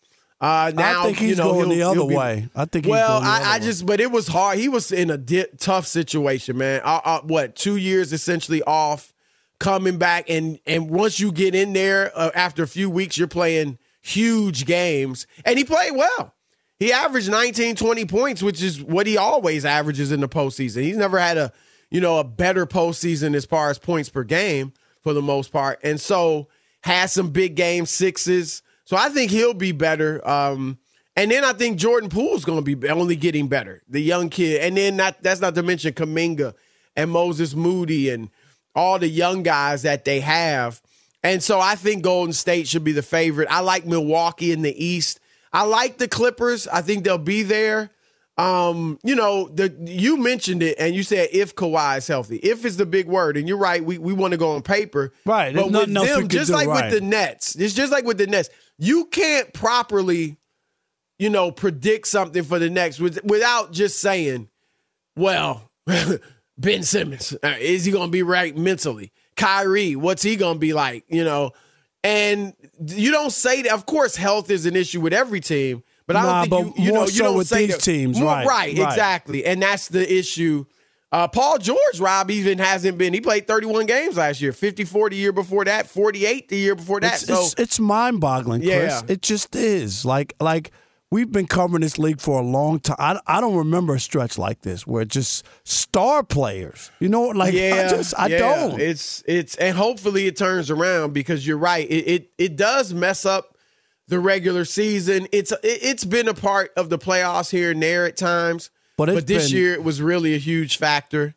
Uh, 0.40 0.72
now 0.74 1.02
I 1.02 1.04
think 1.04 1.18
he's 1.18 1.30
you 1.30 1.36
know, 1.36 1.52
going 1.52 1.68
the 1.68 1.82
other 1.82 2.06
be- 2.06 2.14
way. 2.14 2.48
I 2.56 2.64
think 2.64 2.86
he's 2.86 2.90
well, 2.90 3.20
going 3.20 3.24
the 3.24 3.30
other 3.30 3.44
I, 3.44 3.54
I 3.54 3.58
just, 3.58 3.84
but 3.84 4.00
it 4.00 4.10
was 4.10 4.26
hard. 4.26 4.58
He 4.58 4.68
was 4.68 4.90
in 4.90 5.10
a 5.10 5.18
di- 5.18 5.46
tough 5.58 5.86
situation, 5.86 6.56
man. 6.56 6.80
Uh, 6.82 7.00
uh, 7.04 7.20
what 7.20 7.56
two 7.56 7.76
years 7.76 8.12
essentially 8.12 8.62
off, 8.62 9.12
coming 9.58 9.98
back, 9.98 10.30
and 10.30 10.58
and 10.66 10.88
once 10.88 11.20
you 11.20 11.30
get 11.30 11.54
in 11.54 11.74
there 11.74 12.10
uh, 12.14 12.30
after 12.34 12.62
a 12.62 12.68
few 12.68 12.88
weeks, 12.88 13.18
you're 13.18 13.28
playing 13.28 13.78
huge 14.00 14.64
games, 14.64 15.26
and 15.44 15.58
he 15.58 15.64
played 15.64 15.94
well. 15.94 16.34
He 16.78 16.94
averaged 16.94 17.30
19, 17.30 17.76
20 17.76 18.06
points, 18.06 18.42
which 18.42 18.62
is 18.62 18.82
what 18.82 19.06
he 19.06 19.18
always 19.18 19.66
averages 19.66 20.12
in 20.12 20.20
the 20.20 20.28
postseason. 20.30 20.82
He's 20.82 20.96
never 20.96 21.18
had 21.18 21.36
a, 21.36 21.52
you 21.90 22.00
know, 22.00 22.18
a 22.18 22.24
better 22.24 22.64
postseason 22.64 23.34
as 23.34 23.44
far 23.44 23.68
as 23.68 23.78
points 23.78 24.08
per 24.08 24.24
game 24.24 24.72
for 25.02 25.12
the 25.12 25.20
most 25.20 25.52
part. 25.52 25.78
And 25.84 26.00
so 26.00 26.48
has 26.82 27.12
some 27.12 27.30
big 27.30 27.54
game 27.54 27.86
sixes. 27.86 28.62
So 28.84 28.96
I 28.96 29.08
think 29.08 29.30
he'll 29.30 29.54
be 29.54 29.72
better. 29.72 30.26
Um, 30.28 30.78
and 31.16 31.30
then 31.30 31.44
I 31.44 31.52
think 31.52 31.78
Jordan 31.78 32.08
Poole's 32.08 32.44
going 32.44 32.64
to 32.64 32.76
be 32.76 32.88
only 32.88 33.16
getting 33.16 33.48
better, 33.48 33.82
the 33.88 34.00
young 34.00 34.30
kid. 34.30 34.62
And 34.62 34.76
then 34.76 34.96
not, 34.96 35.22
that's 35.22 35.40
not 35.40 35.54
to 35.56 35.62
mention 35.62 35.92
Kuminga 35.92 36.54
and 36.96 37.10
Moses 37.10 37.54
Moody 37.54 38.10
and 38.10 38.30
all 38.74 38.98
the 38.98 39.08
young 39.08 39.42
guys 39.42 39.82
that 39.82 40.04
they 40.04 40.20
have. 40.20 40.80
And 41.22 41.42
so 41.42 41.60
I 41.60 41.74
think 41.74 42.02
Golden 42.02 42.32
State 42.32 42.66
should 42.66 42.84
be 42.84 42.92
the 42.92 43.02
favorite. 43.02 43.48
I 43.50 43.60
like 43.60 43.84
Milwaukee 43.84 44.52
in 44.52 44.62
the 44.62 44.84
East. 44.84 45.20
I 45.52 45.64
like 45.64 45.98
the 45.98 46.08
Clippers. 46.08 46.66
I 46.66 46.80
think 46.80 47.04
they'll 47.04 47.18
be 47.18 47.42
there. 47.42 47.90
Um, 48.36 48.98
you 49.02 49.14
know, 49.14 49.48
the 49.48 49.74
you 49.84 50.16
mentioned 50.16 50.62
it 50.62 50.76
and 50.78 50.94
you 50.94 51.02
said 51.02 51.28
if 51.32 51.54
Kawhi 51.54 51.98
is 51.98 52.06
healthy. 52.06 52.36
If 52.36 52.64
is 52.64 52.76
the 52.78 52.86
big 52.86 53.06
word, 53.06 53.36
and 53.36 53.46
you're 53.46 53.58
right. 53.58 53.84
We 53.84 53.98
we 53.98 54.12
want 54.12 54.32
to 54.32 54.38
go 54.38 54.52
on 54.52 54.62
paper, 54.62 55.12
Right, 55.26 55.54
there's 55.54 55.70
But 55.70 55.80
with 55.80 55.88
nothing 55.90 55.96
else 55.96 56.16
we 56.16 56.22
them, 56.22 56.28
just 56.28 56.50
like 56.50 56.68
right. 56.68 56.90
with 56.90 57.00
the 57.00 57.06
Nets, 57.06 57.54
it's 57.56 57.74
just 57.74 57.92
like 57.92 58.04
with 58.04 58.18
the 58.18 58.26
Nets. 58.26 58.48
You 58.78 59.06
can't 59.06 59.52
properly, 59.52 60.38
you 61.18 61.28
know, 61.28 61.50
predict 61.50 62.06
something 62.06 62.42
for 62.42 62.58
the 62.58 62.70
next 62.70 62.98
with, 62.98 63.22
without 63.24 63.72
just 63.72 64.00
saying, 64.00 64.48
well, 65.16 65.70
Ben 66.58 66.82
Simmons, 66.82 67.36
uh, 67.42 67.56
is 67.58 67.84
he 67.84 67.92
going 67.92 68.08
to 68.08 68.12
be 68.12 68.22
right 68.22 68.56
mentally? 68.56 69.12
Kyrie, 69.36 69.96
what's 69.96 70.22
he 70.22 70.36
going 70.36 70.54
to 70.54 70.60
be 70.60 70.72
like? 70.72 71.04
You 71.08 71.24
know, 71.24 71.52
and 72.02 72.54
you 72.86 73.10
don't 73.10 73.32
say 73.32 73.62
that. 73.62 73.72
Of 73.72 73.86
course, 73.86 74.16
health 74.16 74.50
is 74.50 74.66
an 74.66 74.76
issue 74.76 75.00
with 75.00 75.12
every 75.12 75.40
team, 75.40 75.82
but 76.12 76.16
I 76.16 76.22
Nah, 76.22 76.44
don't 76.46 76.64
think 76.64 76.78
you, 76.78 76.84
you 76.86 76.92
know, 76.92 77.02
you 77.02 77.08
so 77.10 77.24
don't 77.24 77.36
with 77.36 77.46
say 77.48 77.66
these 77.66 77.76
that- 77.76 77.82
teams, 77.82 78.18
More- 78.18 78.26
right, 78.28 78.46
right, 78.46 78.76
right. 78.78 78.92
exactly, 78.92 79.44
and 79.46 79.62
that's 79.62 79.88
the 79.88 80.12
issue. 80.12 80.64
Uh, 81.12 81.26
Paul 81.28 81.58
George, 81.58 81.98
Rob, 81.98 82.30
even 82.30 82.58
hasn't 82.58 82.96
been. 82.96 83.12
He 83.12 83.20
played 83.20 83.46
31 83.46 83.86
games 83.86 84.16
last 84.16 84.40
year, 84.40 84.52
54 84.52 85.10
the 85.10 85.16
year 85.16 85.32
before 85.32 85.64
that, 85.64 85.88
48 85.88 86.48
the 86.48 86.56
year 86.56 86.74
before 86.76 87.00
that. 87.00 87.14
It's, 87.14 87.26
so 87.26 87.34
it's, 87.44 87.54
it's 87.58 87.80
mind 87.80 88.20
boggling, 88.20 88.60
Chris. 88.62 88.70
Yeah. 88.70 89.00
It 89.08 89.20
just 89.22 89.54
is. 89.56 90.04
Like 90.04 90.34
like 90.40 90.70
we've 91.10 91.32
been 91.32 91.48
covering 91.48 91.80
this 91.80 91.98
league 91.98 92.20
for 92.20 92.38
a 92.40 92.44
long 92.44 92.78
time. 92.78 92.96
I, 93.00 93.18
I 93.26 93.40
don't 93.40 93.56
remember 93.56 93.96
a 93.96 94.00
stretch 94.00 94.38
like 94.38 94.62
this 94.62 94.86
where 94.86 95.04
just 95.04 95.44
star 95.64 96.22
players. 96.22 96.92
You 97.00 97.08
know, 97.08 97.22
like 97.24 97.54
yeah, 97.54 97.86
I 97.86 97.90
just 97.90 98.14
I 98.16 98.26
yeah. 98.28 98.38
don't. 98.38 98.80
It's 98.80 99.24
it's 99.26 99.56
and 99.56 99.76
hopefully 99.76 100.28
it 100.28 100.36
turns 100.36 100.70
around 100.70 101.12
because 101.12 101.44
you're 101.44 101.58
right. 101.58 101.90
It 101.90 102.06
it, 102.08 102.30
it 102.38 102.56
does 102.56 102.94
mess 102.94 103.26
up 103.26 103.49
the 104.10 104.20
regular 104.20 104.64
season. 104.66 105.26
It's 105.32 105.52
it, 105.52 105.58
it's 105.62 106.04
been 106.04 106.28
a 106.28 106.34
part 106.34 106.72
of 106.76 106.90
the 106.90 106.98
playoffs 106.98 107.50
here 107.50 107.70
and 107.70 107.82
there 107.82 108.04
at 108.06 108.16
times, 108.16 108.70
But 108.98 109.06
but 109.06 109.26
this 109.26 109.48
been- 109.50 109.56
year 109.58 109.72
it 109.72 109.82
was 109.82 110.02
really 110.02 110.34
a 110.34 110.38
huge 110.38 110.76
factor. 110.76 111.34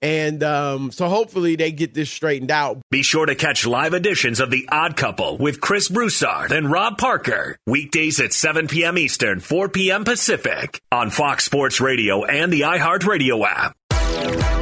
And 0.00 0.42
um, 0.42 0.90
so 0.90 1.08
hopefully 1.08 1.54
they 1.54 1.70
get 1.70 1.94
this 1.94 2.10
straightened 2.10 2.50
out. 2.50 2.80
Be 2.90 3.04
sure 3.04 3.24
to 3.24 3.36
catch 3.36 3.64
live 3.68 3.94
editions 3.94 4.40
of 4.40 4.50
The 4.50 4.68
Odd 4.72 4.96
Couple 4.96 5.38
with 5.38 5.60
Chris 5.60 5.88
Broussard 5.88 6.50
and 6.50 6.68
Rob 6.72 6.98
Parker. 6.98 7.56
Weekdays 7.68 8.18
at 8.18 8.32
7 8.32 8.66
p.m. 8.66 8.98
Eastern, 8.98 9.38
4 9.38 9.68
p.m. 9.68 10.02
Pacific 10.02 10.80
on 10.90 11.10
Fox 11.10 11.44
Sports 11.44 11.80
Radio 11.80 12.24
and 12.24 12.52
the 12.52 12.62
iHeartRadio 12.62 13.44
app. 13.46 14.61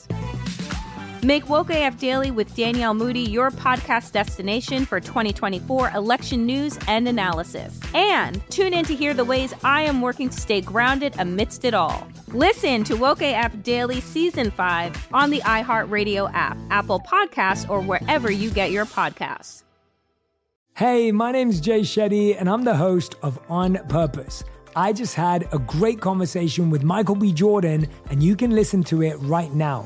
Make 1.23 1.47
Woke 1.47 1.69
AF 1.69 1.99
Daily 1.99 2.31
with 2.31 2.55
Danielle 2.55 2.95
Moody 2.95 3.19
your 3.19 3.51
podcast 3.51 4.11
destination 4.11 4.87
for 4.87 4.99
2024 4.99 5.91
election 5.91 6.47
news 6.47 6.79
and 6.87 7.07
analysis. 7.07 7.79
And 7.93 8.41
tune 8.49 8.73
in 8.73 8.85
to 8.85 8.95
hear 8.95 9.13
the 9.13 9.23
ways 9.23 9.53
I 9.63 9.83
am 9.83 10.01
working 10.01 10.29
to 10.29 10.39
stay 10.39 10.61
grounded 10.61 11.13
amidst 11.19 11.63
it 11.63 11.75
all. 11.75 12.07
Listen 12.29 12.83
to 12.85 12.95
Woke 12.95 13.21
AF 13.21 13.61
Daily 13.61 14.01
Season 14.01 14.49
5 14.49 15.09
on 15.13 15.29
the 15.29 15.41
iHeartRadio 15.41 16.31
app, 16.33 16.57
Apple 16.71 16.99
Podcasts, 17.01 17.69
or 17.69 17.81
wherever 17.81 18.31
you 18.31 18.49
get 18.49 18.71
your 18.71 18.87
podcasts. 18.87 19.61
Hey, 20.75 21.11
my 21.11 21.31
name's 21.31 21.61
Jay 21.61 21.81
Shetty, 21.81 22.35
and 22.39 22.49
I'm 22.49 22.63
the 22.63 22.77
host 22.77 23.13
of 23.21 23.39
On 23.47 23.75
Purpose. 23.89 24.43
I 24.75 24.91
just 24.91 25.13
had 25.13 25.47
a 25.51 25.59
great 25.59 26.01
conversation 26.01 26.71
with 26.71 26.81
Michael 26.81 27.15
B. 27.15 27.31
Jordan, 27.31 27.85
and 28.09 28.23
you 28.23 28.35
can 28.35 28.49
listen 28.49 28.81
to 28.85 29.03
it 29.03 29.17
right 29.17 29.53
now. 29.53 29.85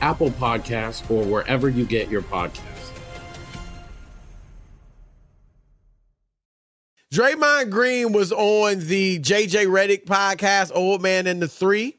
Apple 0.00 0.30
Podcasts, 0.30 1.08
or 1.10 1.24
wherever 1.24 1.68
you 1.68 1.84
get 1.84 2.08
your 2.08 2.22
podcasts. 2.22 2.90
Draymond 7.12 7.70
Green 7.70 8.12
was 8.12 8.32
on 8.32 8.80
the 8.80 9.18
JJ 9.20 9.66
Redick 9.66 10.04
podcast, 10.04 10.72
Old 10.74 11.00
Man 11.00 11.26
and 11.26 11.40
the 11.40 11.48
Three 11.48 11.98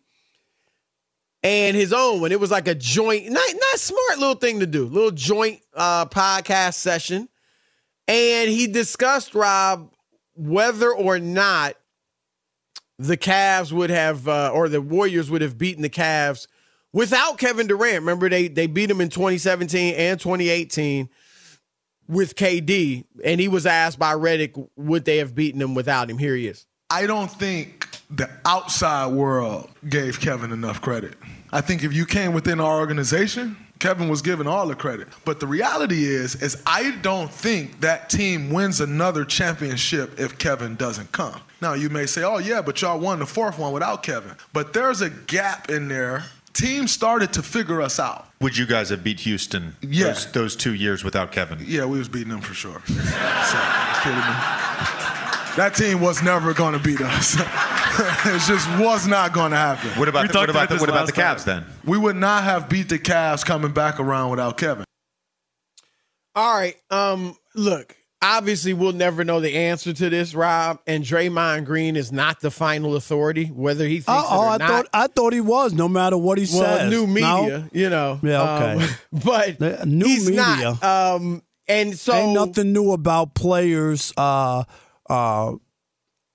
and 1.43 1.77
his 1.77 1.93
own 1.93 2.21
one. 2.21 2.31
It 2.31 2.39
was 2.39 2.51
like 2.51 2.67
a 2.67 2.75
joint, 2.75 3.29
not 3.29 3.49
not 3.53 3.79
smart 3.79 4.19
little 4.19 4.35
thing 4.35 4.59
to 4.59 4.67
do, 4.67 4.85
little 4.85 5.11
joint 5.11 5.61
uh, 5.73 6.05
podcast 6.05 6.75
session. 6.75 7.29
And 8.07 8.49
he 8.49 8.67
discussed 8.67 9.33
Rob 9.35 9.91
whether 10.35 10.91
or 10.91 11.19
not 11.19 11.75
the 12.99 13.17
Cavs 13.17 13.71
would 13.71 13.89
have 13.89 14.27
uh, 14.27 14.51
or 14.53 14.69
the 14.69 14.81
Warriors 14.81 15.29
would 15.29 15.41
have 15.41 15.57
beaten 15.57 15.81
the 15.81 15.89
Cavs 15.89 16.47
without 16.97 17.37
Kevin 17.37 17.67
Durant. 17.67 17.99
Remember 17.99 18.27
they 18.27 18.47
they 18.47 18.65
beat 18.65 18.89
him 18.89 19.01
in 19.01 19.09
2017 19.09 19.93
and 19.93 20.19
2018 20.19 21.07
with 22.07 22.35
KD, 22.35 23.05
and 23.23 23.39
he 23.39 23.47
was 23.47 23.65
asked 23.65 23.99
by 23.99 24.13
Redick 24.13 24.67
would 24.75 25.05
they 25.05 25.17
have 25.17 25.35
beaten 25.35 25.61
him 25.61 25.75
without 25.75 26.09
him. 26.09 26.17
Here 26.17 26.35
he 26.35 26.47
is. 26.47 26.65
I 26.89 27.05
don't 27.05 27.29
think 27.29 27.87
the 28.09 28.29
outside 28.45 29.13
world 29.13 29.69
gave 29.87 30.19
Kevin 30.19 30.51
enough 30.51 30.81
credit. 30.81 31.15
I 31.51 31.61
think 31.61 31.83
if 31.83 31.93
you 31.93 32.05
came 32.05 32.33
within 32.33 32.59
our 32.59 32.79
organization, 32.79 33.57
Kevin 33.79 34.09
was 34.09 34.21
given 34.21 34.47
all 34.47 34.67
the 34.67 34.75
credit. 34.75 35.07
But 35.23 35.39
the 35.39 35.47
reality 35.47 36.05
is, 36.05 36.41
is 36.41 36.61
I 36.65 36.91
don't 37.01 37.29
think 37.29 37.81
that 37.81 38.09
team 38.09 38.49
wins 38.49 38.81
another 38.81 39.23
championship 39.23 40.19
if 40.19 40.37
Kevin 40.37 40.75
doesn't 40.75 41.11
come. 41.11 41.39
Now 41.61 41.73
you 41.73 41.89
may 41.89 42.05
say, 42.05 42.23
oh 42.23 42.37
yeah, 42.37 42.61
but 42.61 42.81
y'all 42.81 42.99
won 42.99 43.19
the 43.19 43.25
fourth 43.25 43.59
one 43.59 43.73
without 43.73 44.01
Kevin. 44.01 44.35
But 44.53 44.73
there's 44.73 45.01
a 45.01 45.09
gap 45.09 45.69
in 45.69 45.89
there. 45.89 46.23
Teams 46.57 46.91
started 46.91 47.33
to 47.33 47.43
figure 47.43 47.83
us 47.83 47.99
out. 47.99 48.25
Would 48.41 48.57
you 48.57 48.65
guys 48.65 48.89
have 48.89 49.03
beat 49.03 49.19
Houston 49.19 49.75
yeah. 49.83 50.07
those, 50.07 50.31
those 50.31 50.55
two 50.55 50.73
years 50.73 51.03
without 51.03 51.31
Kevin? 51.31 51.59
Yeah, 51.63 51.85
we 51.85 51.99
was 51.99 52.09
beating 52.09 52.29
them 52.29 52.41
for 52.41 52.55
sure. 52.55 52.81
so, 52.87 52.95
kidding 52.95 54.17
me? 54.17 54.35
That 55.55 55.73
team 55.77 56.01
was 56.01 56.23
never 56.23 56.55
going 56.55 56.73
to 56.73 56.79
beat 56.79 56.99
us. 56.99 57.35
it 57.39 58.41
just 58.47 58.67
was 58.79 59.05
not 59.05 59.33
going 59.33 59.51
to 59.51 59.57
happen. 59.57 59.91
What 59.99 60.07
about 60.07 60.31
the, 60.31 60.39
what 60.39 60.49
about 60.49 60.69
the, 60.69 60.77
what 60.77 60.89
about 60.89 61.05
the 61.05 61.13
Cavs 61.13 61.45
time. 61.45 61.63
then? 61.63 61.65
We 61.85 61.99
would 61.99 62.15
not 62.15 62.43
have 62.43 62.67
beat 62.67 62.89
the 62.89 62.97
Cavs 62.97 63.45
coming 63.45 63.71
back 63.71 63.99
around 63.99 64.31
without 64.31 64.57
Kevin. 64.57 64.85
All 66.33 66.57
right. 66.57 66.75
Um, 66.89 67.37
look, 67.53 67.95
obviously 68.21 68.73
we'll 68.73 68.93
never 68.93 69.23
know 69.23 69.39
the 69.39 69.55
answer 69.55 69.93
to 69.93 70.09
this, 70.09 70.33
Rob. 70.33 70.79
And 70.87 71.03
Draymond 71.03 71.65
Green 71.65 71.95
is 71.95 72.11
not 72.11 72.39
the 72.39 72.51
final 72.51 72.95
authority, 72.95 73.45
whether 73.45 73.85
he 73.85 73.95
thinks 74.01 74.07
oh, 74.29 74.35
it 74.35 74.37
or 74.45 74.49
I 74.49 74.57
not. 74.57 74.69
thought 74.69 74.85
I 74.93 75.07
thought 75.07 75.33
he 75.33 75.41
was, 75.41 75.73
no 75.73 75.87
matter 75.87 76.17
what 76.17 76.37
he 76.37 76.45
well, 76.53 76.77
says. 76.79 76.89
new 76.89 77.07
media, 77.07 77.23
No? 77.23 77.69
you 77.71 77.89
know. 77.89 78.19
Yeah, 78.23 78.55
okay. 78.55 78.83
Um, 78.83 78.89
but 79.25 79.59
The 79.59 79.85
new 79.85 80.05
he's 80.05 80.25
media. 80.29 80.77
not. 80.81 80.83
Um, 80.83 81.43
and 81.67 81.97
so 81.97 82.13
Ain't 82.13 82.33
nothing 82.33 82.71
new 82.73 82.91
about 82.91 83.33
players 83.35 84.13
uh, 84.15 84.63
uh, 85.09 85.53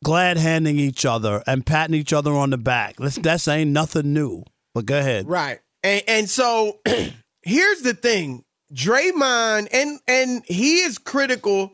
glad 0.04 0.36
handing 0.36 0.78
each 0.78 1.06
other 1.06 1.42
and 1.46 1.64
patting 1.64 1.94
each 1.94 2.12
other 2.12 2.32
on 2.32 2.50
the 2.50 2.58
back. 2.58 2.96
That's, 2.96 3.16
that's 3.16 3.48
ain't 3.48 3.70
nothing 3.70 4.12
new. 4.12 4.44
But 4.74 4.86
go 4.86 4.98
ahead. 4.98 5.26
Right. 5.28 5.60
And 5.82 6.02
and 6.06 6.30
so 6.30 6.80
here's 7.42 7.80
the 7.82 7.94
thing. 7.94 8.44
Draymond 8.72 9.68
and 9.72 10.00
and 10.08 10.44
he 10.46 10.80
is 10.80 10.98
critical 10.98 11.72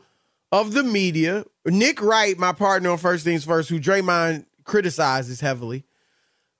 of 0.50 0.72
the 0.72 0.82
media. 0.82 1.44
Nick 1.66 2.02
Wright, 2.02 2.38
my 2.38 2.52
partner 2.52 2.90
on 2.90 2.98
First 2.98 3.24
Things 3.24 3.44
First, 3.44 3.68
who 3.68 3.78
Draymond 3.78 4.46
criticizes 4.64 5.40
heavily. 5.40 5.84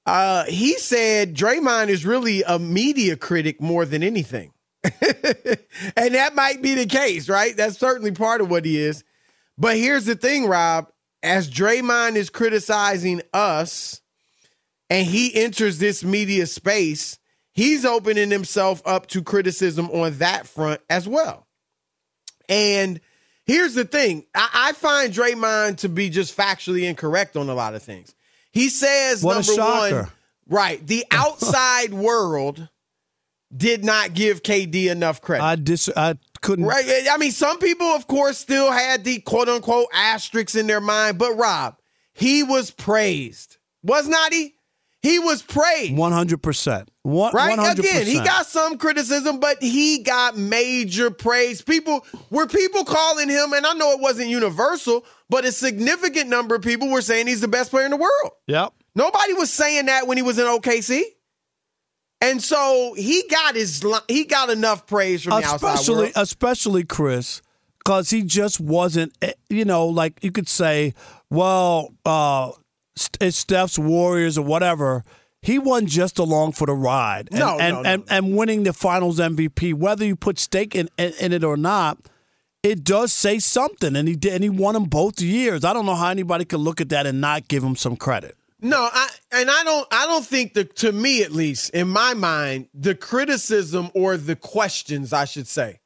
Uh, 0.07 0.45
he 0.45 0.79
said 0.79 1.35
Draymond 1.35 1.89
is 1.89 2.07
really 2.07 2.43
a 2.43 2.59
media 2.59 3.17
critic 3.17 3.61
more 3.61 3.85
than 3.85 4.03
anything. 4.03 4.53
and 4.85 6.15
that 6.15 6.35
might 6.35 6.63
be 6.63 6.75
the 6.75 6.87
case, 6.87 7.29
right? 7.29 7.57
That's 7.57 7.79
certainly 7.79 8.13
part 8.13 8.41
of 8.41 8.51
what 8.51 8.65
he 8.65 8.79
is. 8.79 9.05
But 9.59 9.77
here's 9.77 10.07
the 10.07 10.15
thing, 10.15 10.47
Rob. 10.47 10.89
As 11.23 11.51
Draymond 11.51 12.15
is 12.15 12.31
criticizing 12.31 13.23
us 13.35 14.01
and 14.89 15.07
he 15.07 15.35
enters 15.35 15.79
this 15.79 16.05
media 16.05 16.47
space, 16.47 17.19
he's 17.59 17.85
opening 17.85 18.31
himself 18.31 18.81
up 18.87 19.09
to 19.09 19.21
criticism 19.21 19.91
on 19.91 20.17
that 20.19 20.47
front 20.47 20.81
as 20.89 21.09
well. 21.09 21.49
And 22.49 23.01
here's 23.47 23.75
the 23.75 23.85
thing 23.85 24.27
I, 24.33 24.49
I 24.55 24.73
find 24.75 25.13
Draymond 25.13 25.79
to 25.79 25.89
be 25.89 26.09
just 26.09 26.37
factually 26.37 26.89
incorrect 26.89 27.37
on 27.37 27.49
a 27.49 27.55
lot 27.55 27.75
of 27.75 27.83
things. 27.83 28.15
He 28.53 28.69
says, 28.69 29.25
What 29.25 29.45
number 29.45 29.61
one, 29.61 30.09
Right. 30.47 30.87
The 30.87 31.05
outside 31.11 31.93
world 31.93 32.69
did 33.55 33.85
not 33.85 34.15
give 34.15 34.45
KD 34.45 34.89
enough 34.89 35.21
credit. 35.21 35.43
I 35.43 35.57
dis 35.57 35.91
I 35.97 36.15
couldn't 36.41 36.65
Right. 36.65 37.07
I 37.11 37.17
mean, 37.17 37.33
some 37.33 37.59
people, 37.59 37.89
of 37.89 38.07
course, 38.07 38.39
still 38.39 38.71
had 38.71 39.03
the 39.03 39.19
quote 39.19 39.49
unquote 39.49 39.89
asterisks 39.93 40.55
in 40.55 40.69
their 40.69 40.81
mind, 40.81 41.19
but 41.19 41.37
Rob, 41.37 41.77
he 42.13 42.45
was 42.45 42.71
praised. 42.71 43.57
Was 43.83 44.07
not 44.07 44.33
he? 44.33 44.55
He 45.03 45.19
was 45.21 45.43
praised. 45.43 45.97
one 45.97 46.11
hundred 46.13 46.43
percent. 46.43 46.91
One 47.03 47.33
Right? 47.33 47.57
100%. 47.59 47.79
Again, 47.79 48.05
he 48.07 48.17
got 48.17 48.47
some 48.47 48.77
criticism, 48.79 49.39
but 49.41 49.63
he 49.63 50.03
got 50.03 50.37
major 50.37 51.11
praise. 51.11 51.63
People 51.63 52.05
were 52.31 52.47
people 52.47 52.85
calling 52.85 53.29
him, 53.29 53.53
and 53.53 53.65
I 53.65 53.73
know 53.75 53.93
it 53.93 54.01
wasn't 54.01 54.29
universal, 54.29 55.07
but 55.31 55.45
a 55.45 55.53
significant 55.53 56.29
number 56.29 56.57
of 56.57 56.63
people 56.63 56.91
were 56.91 57.01
saying 57.01 57.29
he's 57.29 57.41
the 57.41 57.49
best 57.49 57.71
player 57.71 57.85
in 57.85 57.93
the 57.93 57.97
world. 57.97 58.33
Yep. 58.49 58.73
Nobody 58.97 59.33
was 59.35 59.53
saying 59.53 59.87
that 59.87 60.07
when 60.09 60.17
he 60.19 60.23
was 60.23 60.39
in 60.39 60.47
OKC. 60.47 61.03
And 62.21 62.43
so 62.43 62.95
he 62.97 63.23
got 63.31 63.55
his 63.55 63.85
he 64.09 64.25
got 64.25 64.51
enough 64.51 64.87
praise 64.87 65.23
from 65.23 65.31
the 65.41 65.47
outside 65.47 65.75
especially 65.75 65.95
world. 66.03 66.13
especially 66.17 66.85
Chris, 66.85 67.43
because 67.79 68.11
he 68.11 68.23
just 68.23 68.59
wasn't. 68.59 69.13
eh, 69.23 69.35
You 69.49 69.65
know, 69.65 69.87
like 69.87 70.19
you 70.25 70.33
could 70.33 70.49
say, 70.49 70.95
well, 71.31 71.95
uh, 72.05 72.51
Steph's 72.99 73.79
Warriors 73.79 74.39
or 74.39 74.45
whatever. 74.45 75.05
He 75.41 75.59
wasn't 75.59 75.91
just 75.91 76.19
along 76.19 76.53
for 76.53 76.67
the 76.67 76.75
ride, 76.75 77.29
and 77.31 77.39
No, 77.41 77.59
and, 77.59 77.75
no, 77.77 77.83
no, 77.83 77.89
and, 77.89 78.05
and 78.11 78.37
winning 78.37 78.65
the 78.65 78.73
Finals 78.73 79.19
MVP, 79.21 79.73
whether 79.73 80.05
you 80.05 80.17
put 80.17 80.39
stake 80.39 80.75
in, 80.75 80.89
in, 80.99 81.13
in 81.21 81.33
it 81.33 81.45
or 81.45 81.57
not. 81.57 81.99
It 82.65 82.83
does 82.83 83.13
say 83.13 83.39
something, 83.39 83.95
and 83.95 84.09
he 84.09 84.17
did, 84.17 84.33
and 84.35 84.43
he 84.43 84.51
won 84.51 84.75
them 84.75 84.85
both 84.85 85.21
years. 85.21 85.65
I 85.65 85.73
don't 85.73 85.87
know 85.87 85.95
how 85.95 86.09
anybody 86.09 86.45
could 86.45 86.59
look 86.59 86.81
at 86.81 86.89
that 86.89 87.07
and 87.07 87.21
not 87.21 87.47
give 87.47 87.63
him 87.63 87.77
some 87.77 87.97
credit. 87.97 88.37
No, 88.61 88.89
I 88.93 89.09
and 89.31 89.49
I 89.49 89.63
don't 89.63 89.87
I 89.93 90.07
don't 90.07 90.27
think 90.27 90.55
the 90.55 90.65
to 90.65 90.91
me 90.91 91.23
at 91.23 91.31
least 91.31 91.71
in 91.71 91.89
my 91.89 92.15
mind 92.15 92.69
the 92.75 92.97
criticism 92.97 93.91
or 93.95 94.17
the 94.17 94.35
questions 94.35 95.13
I 95.13 95.27
should 95.27 95.47
say 95.47 95.79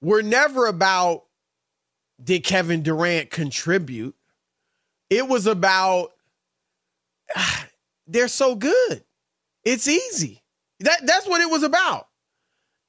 were 0.00 0.22
never 0.22 0.66
about 0.66 1.22
did 2.22 2.42
Kevin 2.42 2.82
Durant 2.82 3.30
contribute? 3.30 4.16
It 5.10 5.28
was 5.28 5.46
about 5.46 6.12
they're 8.06 8.28
so 8.28 8.54
good. 8.54 9.04
It's 9.64 9.88
easy. 9.88 10.42
That 10.80 11.06
that's 11.06 11.26
what 11.26 11.40
it 11.40 11.50
was 11.50 11.62
about. 11.62 12.08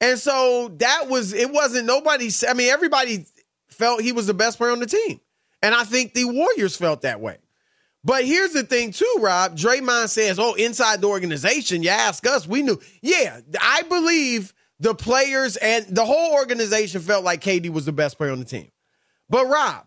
And 0.00 0.18
so 0.18 0.68
that 0.78 1.08
was 1.08 1.32
it 1.32 1.52
wasn't 1.52 1.86
nobody 1.86 2.30
I 2.48 2.54
mean 2.54 2.70
everybody 2.70 3.26
felt 3.68 4.02
he 4.02 4.12
was 4.12 4.26
the 4.26 4.34
best 4.34 4.58
player 4.58 4.72
on 4.72 4.80
the 4.80 4.86
team. 4.86 5.20
And 5.62 5.74
I 5.74 5.84
think 5.84 6.14
the 6.14 6.26
Warriors 6.26 6.76
felt 6.76 7.02
that 7.02 7.20
way. 7.20 7.38
But 8.04 8.26
here's 8.26 8.52
the 8.52 8.64
thing, 8.64 8.92
too, 8.92 9.16
Rob. 9.18 9.56
Draymond 9.56 10.10
says, 10.10 10.38
oh, 10.38 10.52
inside 10.54 11.00
the 11.00 11.08
organization, 11.08 11.82
you 11.82 11.88
ask 11.88 12.26
us, 12.26 12.46
we 12.46 12.60
knew. 12.60 12.78
Yeah, 13.00 13.40
I 13.58 13.82
believe 13.82 14.52
the 14.78 14.94
players 14.94 15.56
and 15.56 15.86
the 15.86 16.04
whole 16.04 16.34
organization 16.34 17.00
felt 17.00 17.24
like 17.24 17.40
KD 17.40 17.70
was 17.70 17.86
the 17.86 17.92
best 17.92 18.18
player 18.18 18.30
on 18.30 18.40
the 18.40 18.44
team. 18.44 18.70
But, 19.30 19.46
Rob, 19.46 19.86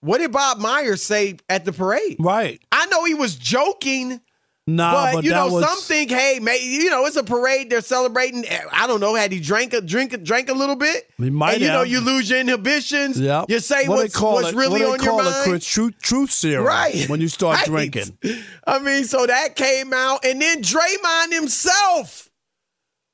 what 0.00 0.18
did 0.18 0.32
Bob 0.32 0.58
Myers 0.58 1.02
say 1.02 1.36
at 1.48 1.64
the 1.64 1.72
parade? 1.72 2.16
Right. 2.18 2.60
I 2.72 2.86
know 2.86 3.04
he 3.04 3.14
was 3.14 3.36
joking. 3.36 4.20
Nah, 4.66 4.92
but, 4.92 5.14
but 5.14 5.24
you 5.24 5.30
know, 5.30 5.48
was- 5.48 5.64
some 5.66 5.78
think, 5.80 6.10
hey, 6.10 6.38
may, 6.40 6.62
you 6.62 6.90
know, 6.90 7.04
it's 7.06 7.16
a 7.16 7.24
parade. 7.24 7.70
They're 7.70 7.80
celebrating. 7.80 8.44
I 8.72 8.86
don't 8.86 9.00
know. 9.00 9.16
Had 9.16 9.32
he 9.32 9.40
drank 9.40 9.72
a 9.72 9.80
drink, 9.80 10.22
drank 10.22 10.48
a 10.48 10.52
little 10.52 10.76
bit? 10.76 11.10
He 11.16 11.28
might 11.28 11.54
and 11.54 11.62
you 11.62 11.68
know, 11.68 11.82
you 11.82 11.98
lose 12.00 12.30
your 12.30 12.38
inhibitions. 12.38 13.18
Yep. 13.18 13.46
You 13.48 13.58
say 13.58 13.88
what 13.88 13.96
what's, 13.98 14.20
what's 14.20 14.48
it, 14.50 14.54
really 14.54 14.82
what 14.82 15.00
on 15.00 15.04
your 15.04 15.22
mind. 15.24 15.34
Chris, 15.44 15.66
truth, 15.66 15.94
truth 16.00 16.30
serum. 16.30 16.66
Right. 16.66 17.08
When 17.08 17.20
you 17.20 17.26
start 17.26 17.56
Right. 17.68 17.90
drinking. 17.90 18.16
I 18.64 18.78
mean, 18.78 19.04
so 19.04 19.26
that 19.26 19.56
came 19.56 19.92
out, 19.92 20.24
and 20.24 20.40
then 20.40 20.62
Draymond 20.62 21.32
himself. 21.32 22.30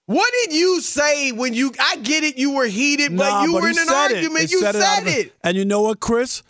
What 0.07 0.31
did 0.44 0.55
you 0.55 0.81
say 0.83 1.33
when 1.33 1.55
you? 1.55 1.72
I 1.81 1.96
get 1.96 2.22
it, 2.22 2.37
you 2.37 2.53
were 2.55 2.66
heated, 2.66 3.16
but 3.16 3.44
you 3.44 3.53
but 3.55 3.62
were 3.62 3.68
in 3.70 3.79
an 3.79 3.87
said 3.87 4.11
it. 4.11 4.16
argument. 4.16 4.53
You 4.53 4.61
said 4.61 4.75
said, 4.75 5.07
it. 5.07 5.33
And 5.42 5.57
you 5.57 5.64
know 5.64 5.83
what, 5.83 6.01
Chris? 6.01 6.42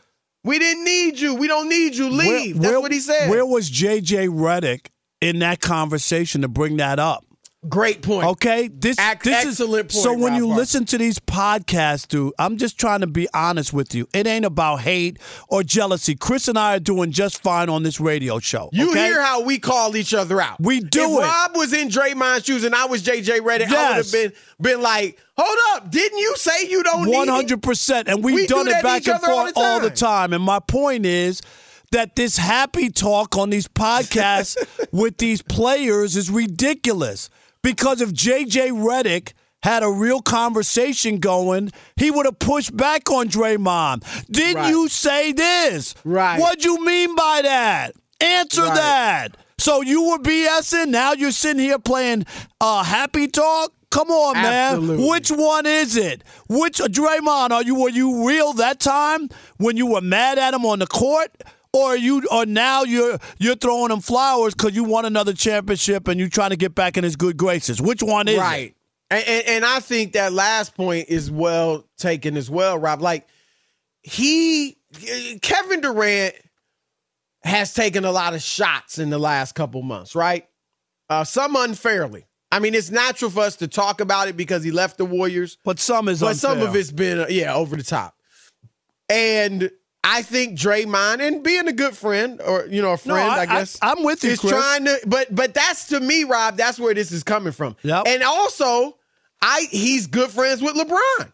We 0.47 0.61
didn't 0.61 0.85
need 0.85 1.19
you. 1.19 1.35
We 1.35 1.49
don't 1.49 1.69
need 1.69 1.97
you. 1.97 2.09
Leave. 2.09 2.61
That's 2.61 2.81
what 2.81 2.93
he 2.93 3.01
said. 3.01 3.29
Where 3.29 3.45
was 3.45 3.69
JJ 3.69 4.29
Redick 4.29 4.87
in 5.21 5.41
that 5.41 5.61
conversation 5.61 6.43
to 6.43 6.49
bring 6.49 6.77
that 6.77 7.01
up? 7.01 7.26
Great 7.69 8.03
point. 8.03 8.27
Okay, 8.27 8.69
this 8.69 8.99
Ac- 8.99 9.19
this 9.25 9.47
excellent 9.47 9.93
is 9.93 9.97
point, 9.97 10.05
So 10.05 10.13
when 10.13 10.33
Rob 10.33 10.41
you 10.41 10.47
listen 10.49 10.85
to 10.87 10.99
these 10.99 11.19
podcasts, 11.19 12.07
dude, 12.07 12.33
I'm 12.39 12.57
just 12.59 12.79
trying 12.79 13.01
to 13.01 13.07
be 13.07 13.29
honest 13.35 13.73
with 13.73 13.95
you. 13.95 14.09
It 14.13 14.27
ain't 14.27 14.45
about 14.45 14.81
hate 14.81 15.19
or 15.49 15.63
jealousy. 15.63 16.15
Chris 16.15 16.49
and 16.49 16.59
I 16.59 16.77
are 16.77 16.81
doing 16.81 17.13
just 17.13 17.43
fine 17.43 17.69
on 17.69 17.83
this 17.83 18.01
radio 18.01 18.39
show. 18.39 18.69
You 18.73 18.91
okay? 18.91 19.07
hear 19.07 19.23
how 19.23 19.43
we 19.43 19.59
call 19.59 19.97
each 19.97 20.15
other 20.15 20.41
out. 20.41 20.61
We 20.61 20.81
do 20.81 21.01
if 21.03 21.11
it. 21.11 21.23
Rob 21.23 21.57
was 21.57 21.73
in 21.73 21.89
Draymond's 21.89 22.45
shoes 22.47 22.65
and 22.65 22.75
I 22.75 22.87
was 22.87 23.03
JJ 23.03 23.41
Redick, 23.41 23.73
I 23.73 23.89
would 23.89 23.97
have 24.05 24.13
been 24.13 24.33
been 24.61 24.83
like, 24.83 25.19
"Hold 25.37 25.59
up, 25.75 25.91
didn't 25.91 26.19
you 26.19 26.35
say 26.37 26.69
you 26.69 26.83
don't 26.83 27.07
need 27.07 27.15
One 27.15 27.29
me?" 27.29 27.35
hundred 27.35 27.63
percent, 27.63 28.09
and 28.09 28.23
we've 28.25 28.35
We 28.35 28.47
done 28.47 28.67
do 28.67 28.71
it 28.73 28.83
back 28.83 29.07
and 29.07 29.17
other 29.17 29.33
all 29.33 29.43
forth 29.43 29.55
the 29.55 29.61
all 29.61 29.81
the 29.81 29.91
time. 29.91 30.33
And 30.33 30.43
my 30.43 30.61
point 30.61 31.07
is 31.07 31.43
that 31.93 32.17
this 32.17 32.37
happy 32.37 32.91
talk 32.91 33.37
on 33.37 33.51
these 33.51 33.69
podcasts 33.69 34.57
with 34.93 35.19
these 35.19 35.43
players 35.43 36.17
is 36.17 36.31
ridiculous. 36.31 37.31
Because 37.67 38.01
if 38.01 38.13
JJ 38.13 38.71
Redick 38.71 39.33
had 39.61 39.83
a 39.83 39.91
real 39.91 40.21
conversation 40.23 41.19
going, 41.19 41.73
he 41.97 42.13
would 42.13 42.25
have 42.25 42.39
pushed 42.39 42.77
back 42.77 43.11
on 43.11 43.29
Draymond. 43.29 44.05
Didn't 44.31 44.55
Right. 44.63 44.71
you 44.71 44.89
say 44.89 45.33
this? 45.33 45.97
Right. 46.05 46.39
What'd 46.39 46.65
you 46.65 46.85
mean 46.85 47.17
by 47.17 47.43
that? 47.43 47.97
Answer 48.21 48.63
Right. 48.63 48.75
that. 48.77 49.37
So 49.59 49.81
you 49.81 50.11
were 50.11 50.19
BSing. 50.19 50.91
Now 50.91 51.15
you're 51.15 51.33
sitting 51.33 51.61
here 51.61 51.81
playing 51.81 52.25
uh, 52.61 52.85
happy 52.85 53.27
talk. 53.27 53.73
Come 53.91 54.11
on, 54.13 54.35
man. 54.35 55.05
Which 55.09 55.33
one 55.33 55.67
is 55.67 55.97
it? 55.97 56.23
Which 56.49 56.79
Draymond? 56.79 57.51
Are 57.51 57.65
you 57.65 57.75
were 57.75 57.89
you 57.89 58.29
real 58.29 58.53
that 58.53 58.79
time 58.79 59.29
when 59.57 59.77
you 59.77 59.87
were 59.87 60.01
mad 60.01 60.39
at 60.39 60.55
him 60.55 60.65
on 60.65 60.79
the 60.79 60.87
court, 60.87 61.33
or 61.77 61.97
you 61.97 62.23
or 62.31 62.47
now 62.47 62.85
you're 62.85 63.19
you're 63.39 63.57
throwing 63.57 63.91
him 63.91 64.01
flowers 64.01 64.55
because 64.55 64.75
you 64.75 64.85
won 64.85 65.05
another 65.05 65.33
championship 65.33 66.09
and 66.09 66.19
you're 66.19 66.29
trying 66.29 66.51
to 66.51 66.57
get 66.57 66.75
back 66.75 66.97
in 66.97 67.05
his 67.05 67.17
good 67.17 67.37
graces? 67.37 67.81
Which 67.81 68.03
one 68.03 68.29
is 68.29 68.39
right. 68.39 68.75
And, 69.11 69.25
and 69.27 69.47
and 69.47 69.65
I 69.65 69.81
think 69.81 70.13
that 70.15 70.33
last 70.33 70.75
point 70.75 71.09
is 71.09 71.31
well 71.31 71.85
taken 71.99 72.37
as 72.37 72.51
well, 72.51 72.79
Rob. 72.79 73.03
Like 73.03 73.29
he, 74.03 74.77
Kevin 75.43 75.81
Durant 75.81 76.35
has 77.43 77.75
taken 77.75 78.05
a 78.05 78.11
lot 78.11 78.35
of 78.35 78.43
shots 78.43 78.99
in 78.99 79.11
the 79.11 79.19
last 79.19 79.55
couple 79.55 79.83
months, 79.83 80.15
right? 80.15 80.49
Uh, 81.09 81.25
some 81.25 81.55
unfairly. 81.57 82.25
I 82.51 82.59
mean, 82.59 82.75
it's 82.75 82.91
natural 82.91 83.31
for 83.31 83.41
us 83.41 83.57
to 83.57 83.69
talk 83.69 84.01
about 84.01 84.29
it 84.29 84.37
because 84.37 84.65
he 84.65 84.71
left 84.71 84.99
the 84.99 85.05
Warriors, 85.05 85.59
but 85.65 85.79
some 85.79 86.09
is 86.09 86.21
but 86.21 86.37
some 86.37 86.63
of 86.63 86.75
it's 86.75 86.91
been 86.91 87.21
uh, 87.21 87.27
yeah 87.29 87.55
over 87.55 87.77
the 87.77 87.83
top. 87.83 88.15
And 89.09 89.71
I 90.09 90.23
think 90.23 90.57
Draymond 90.57 91.21
and 91.21 91.43
being 91.43 91.67
a 91.67 91.73
good 91.73 91.97
friend 91.97 92.41
or 92.41 92.67
you 92.67 92.81
know 92.81 92.91
a 92.91 92.93
No, 92.93 92.97
friend, 93.15 93.29
I- 93.31 93.41
I, 93.41 93.47
guess 93.47 93.77
I- 93.83 93.91
I'm 93.91 94.05
with 94.05 94.23
you, 94.23 94.31
is 94.31 94.41
Chris. 94.41 94.53
trying 94.53 94.85
to, 94.85 94.99
but 95.07 95.35
but 95.35 95.53
that's 95.53 95.89
to 95.89 95.99
me, 96.01 96.23
Rob. 96.25 96.57
That's 96.57 96.79
where 96.79 96.95
this 96.95 97.11
is 97.11 97.25
coming 97.25 97.53
from. 97.53 97.75
Yep. 97.83 98.05
And 98.07 98.23
also, 98.23 98.97
I 99.43 99.67
he's 99.71 100.07
good 100.07 100.31
friends 100.31 100.63
with 100.63 100.75
LeBron. 100.77 101.33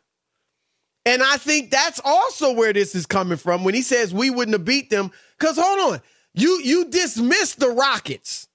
And 1.04 1.22
I 1.22 1.36
think 1.36 1.70
that's 1.70 2.00
also 2.04 2.52
where 2.52 2.72
this 2.72 2.94
is 2.94 3.06
coming 3.06 3.36
from 3.36 3.64
when 3.64 3.74
he 3.74 3.82
says 3.82 4.14
we 4.14 4.30
wouldn't 4.30 4.54
have 4.54 4.64
beat 4.64 4.88
them. 4.88 5.10
Because 5.38 5.58
hold 5.60 5.94
on, 5.94 6.00
you 6.32 6.60
you 6.64 6.86
dismissed 6.88 7.58
the 7.60 7.68
Rockets, 7.70 8.48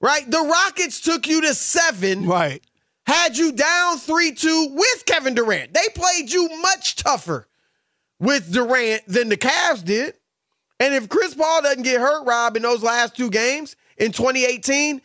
right? 0.00 0.30
The 0.30 0.40
Rockets 0.40 1.00
took 1.00 1.26
you 1.26 1.40
to 1.40 1.54
seven, 1.54 2.26
right? 2.26 2.62
Had 3.06 3.36
you 3.36 3.50
down 3.52 3.98
three 3.98 4.32
two 4.32 4.68
with 4.72 5.04
Kevin 5.06 5.34
Durant. 5.34 5.74
They 5.74 5.88
played 5.94 6.30
you 6.30 6.48
much 6.60 6.96
tougher 6.96 7.48
with 8.24 8.52
Durant 8.52 9.02
than 9.06 9.28
the 9.28 9.36
Cavs 9.36 9.84
did. 9.84 10.14
And 10.80 10.94
if 10.94 11.08
Chris 11.08 11.34
Paul 11.34 11.62
doesn't 11.62 11.82
get 11.82 12.00
hurt, 12.00 12.24
Rob, 12.26 12.56
in 12.56 12.62
those 12.62 12.82
last 12.82 13.16
two 13.16 13.30
games 13.30 13.76
in 13.96 14.12
2018, 14.12 15.00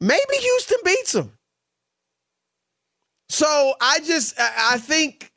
maybe 0.00 0.36
Houston 0.38 0.78
beats 0.84 1.12
them. 1.12 1.32
So 3.28 3.74
I 3.80 4.00
just 4.00 4.38
I 4.38 4.78
think 4.78 5.32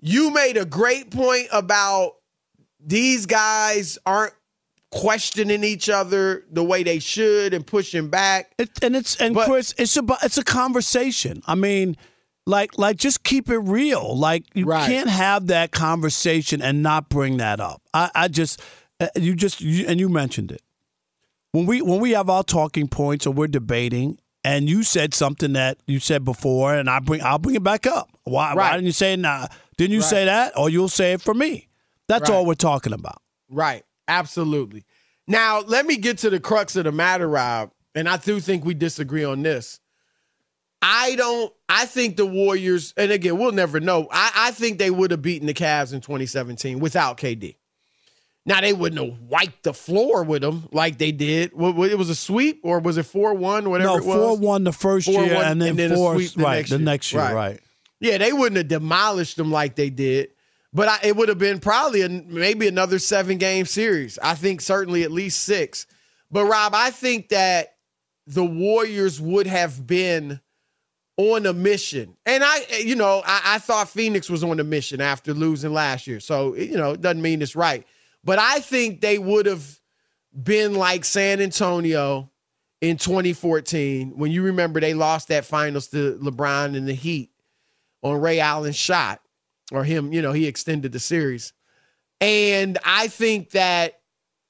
you 0.00 0.30
made 0.30 0.58
a 0.58 0.66
great 0.66 1.10
point 1.10 1.48
about 1.50 2.16
these 2.78 3.24
guys 3.26 3.98
aren't 4.04 4.34
questioning 4.90 5.64
each 5.64 5.88
other 5.88 6.44
the 6.50 6.62
way 6.62 6.82
they 6.82 6.98
should 6.98 7.54
and 7.54 7.66
pushing 7.66 8.08
back. 8.08 8.52
It, 8.58 8.84
and 8.84 8.94
it's 8.94 9.16
and 9.16 9.34
Chris, 9.34 9.74
it's 9.78 9.96
about 9.96 10.22
it's 10.22 10.36
a 10.36 10.44
conversation. 10.44 11.42
I 11.46 11.54
mean, 11.54 11.96
like 12.46 12.78
like 12.78 12.96
just 12.96 13.22
keep 13.22 13.48
it 13.50 13.58
real. 13.58 14.16
Like 14.16 14.44
you 14.54 14.64
Right. 14.66 14.86
can't 14.88 15.08
have 15.08 15.46
that 15.48 15.70
conversation 15.72 16.60
and 16.62 16.82
not 16.82 17.08
bring 17.08 17.36
that 17.38 17.60
up. 17.60 17.82
I, 17.94 18.10
I 18.14 18.28
just 18.28 18.60
uh, 19.00 19.08
you 19.16 19.34
just 19.34 19.60
you, 19.60 19.86
and 19.86 19.98
you 20.00 20.08
mentioned 20.08 20.50
it 20.52 20.62
when 21.52 21.66
we 21.66 21.82
when 21.82 22.00
we 22.00 22.12
have 22.12 22.28
our 22.30 22.42
talking 22.44 22.88
points 22.88 23.26
or 23.26 23.32
we're 23.32 23.46
debating. 23.48 24.18
And 24.42 24.70
you 24.70 24.84
said 24.84 25.12
something 25.12 25.52
that 25.52 25.76
you 25.86 26.00
said 26.00 26.24
before, 26.24 26.74
and 26.74 26.88
I 26.88 26.98
bring 27.00 27.20
I'll 27.22 27.38
bring 27.38 27.56
it 27.56 27.62
back 27.62 27.86
up. 27.86 28.08
Why, 28.24 28.54
why 28.54 28.72
didn't 28.72 28.86
you 28.86 28.92
say 28.92 29.12
it? 29.12 29.18
Nah, 29.18 29.48
didn't 29.76 29.92
you 29.92 30.00
Right. 30.00 30.08
say 30.08 30.24
that? 30.24 30.56
Or 30.56 30.70
you'll 30.70 30.88
say 30.88 31.12
it 31.12 31.20
for 31.20 31.34
me. 31.34 31.68
That's 32.08 32.30
Right. 32.30 32.36
all 32.36 32.46
we're 32.46 32.54
talking 32.54 32.94
about. 32.94 33.20
Right. 33.50 33.84
Absolutely. 34.08 34.84
Now, 35.28 35.60
let 35.60 35.84
me 35.84 35.98
get 35.98 36.16
to 36.18 36.30
the 36.30 36.40
crux 36.40 36.74
of 36.76 36.84
the 36.84 36.92
matter, 36.92 37.28
Rob. 37.28 37.70
and 37.94 38.08
I 38.08 38.16
do 38.16 38.40
think 38.40 38.64
we 38.64 38.72
disagree 38.72 39.24
on 39.24 39.42
this. 39.42 39.78
I 40.82 41.14
don't. 41.16 41.52
I 41.68 41.86
think 41.86 42.16
the 42.16 42.26
Warriors, 42.26 42.94
and 42.96 43.12
again, 43.12 43.38
we'll 43.38 43.52
never 43.52 43.80
know. 43.80 44.08
I, 44.10 44.32
I 44.34 44.50
think 44.52 44.78
they 44.78 44.90
would 44.90 45.10
have 45.10 45.22
beaten 45.22 45.46
the 45.46 45.54
Cavs 45.54 45.92
in 45.92 46.00
2017 46.00 46.80
without 46.80 47.18
KD. 47.18 47.56
Now 48.46 48.60
they 48.60 48.72
wouldn't 48.72 49.00
have 49.00 49.20
wiped 49.20 49.64
the 49.64 49.74
floor 49.74 50.24
with 50.24 50.40
them 50.40 50.68
like 50.72 50.96
they 50.96 51.12
did. 51.12 51.52
It 51.54 51.56
was 51.98 52.08
a 52.08 52.14
sweep, 52.14 52.60
or 52.62 52.80
was 52.80 52.96
it 52.96 53.04
four 53.04 53.34
one? 53.34 53.68
Whatever. 53.68 53.98
No, 53.98 54.02
four 54.02 54.36
one 54.38 54.64
the 54.64 54.72
first 54.72 55.08
4-1, 55.08 55.26
year, 55.26 55.34
and 55.36 55.60
then, 55.60 55.92
a 55.92 55.94
four 55.94 56.14
the 56.18 56.32
right 56.38 56.56
next 56.56 56.70
the 56.70 56.78
next 56.78 57.12
year, 57.12 57.34
right. 57.34 57.60
Yeah, 58.00 58.16
they 58.16 58.32
wouldn't 58.32 58.56
have 58.56 58.68
demolished 58.68 59.36
them 59.36 59.50
like 59.50 59.76
they 59.76 59.90
did, 59.90 60.30
but 60.72 60.88
I, 60.88 60.98
it 61.04 61.16
would 61.16 61.28
have 61.28 61.38
been 61.38 61.58
probably 61.58 62.00
a, 62.00 62.08
maybe 62.08 62.66
another 62.66 62.98
seven 62.98 63.36
game 63.36 63.66
series. 63.66 64.18
I 64.22 64.34
think 64.34 64.62
certainly 64.62 65.02
at 65.02 65.12
least 65.12 65.42
six. 65.42 65.86
But 66.30 66.46
Rob, 66.46 66.74
I 66.74 66.90
think 66.92 67.28
that 67.28 67.74
the 68.26 68.44
Warriors 68.44 69.20
would 69.20 69.46
have 69.48 69.86
been 69.86 70.40
on 71.20 71.44
a 71.44 71.52
mission, 71.52 72.16
and 72.24 72.42
I, 72.42 72.60
eh, 72.70 72.78
you 72.78 72.96
know, 72.96 73.22
I, 73.26 73.42
I 73.44 73.58
thought 73.58 73.90
Phoenix 73.90 74.30
was 74.30 74.42
on 74.42 74.58
a 74.58 74.64
mission 74.64 75.02
after 75.02 75.34
losing 75.34 75.74
last 75.74 76.06
year. 76.06 76.18
So 76.18 76.54
you 76.54 76.76
know, 76.76 76.92
it 76.92 77.02
doesn't 77.02 77.20
mean 77.20 77.42
it's 77.42 77.54
right, 77.54 77.86
but 78.24 78.38
I 78.38 78.60
think 78.60 79.02
they 79.02 79.18
would 79.18 79.44
have 79.44 79.80
been 80.42 80.74
like 80.74 81.04
San 81.04 81.42
Antonio 81.42 82.30
in 82.80 82.96
2014 82.96 84.16
when 84.16 84.30
you 84.30 84.42
remember 84.42 84.80
they 84.80 84.94
lost 84.94 85.28
that 85.28 85.44
finals 85.44 85.88
to 85.88 86.18
LeBron 86.22 86.74
and 86.74 86.88
the 86.88 86.94
Heat 86.94 87.30
on 88.02 88.18
Ray 88.20 88.40
Allen's 88.40 88.76
shot, 88.76 89.20
or 89.72 89.84
him, 89.84 90.12
you 90.12 90.22
know, 90.22 90.32
he 90.32 90.46
extended 90.46 90.92
the 90.92 91.00
series. 91.00 91.52
And 92.20 92.78
I 92.82 93.08
think 93.08 93.50
that 93.50 94.00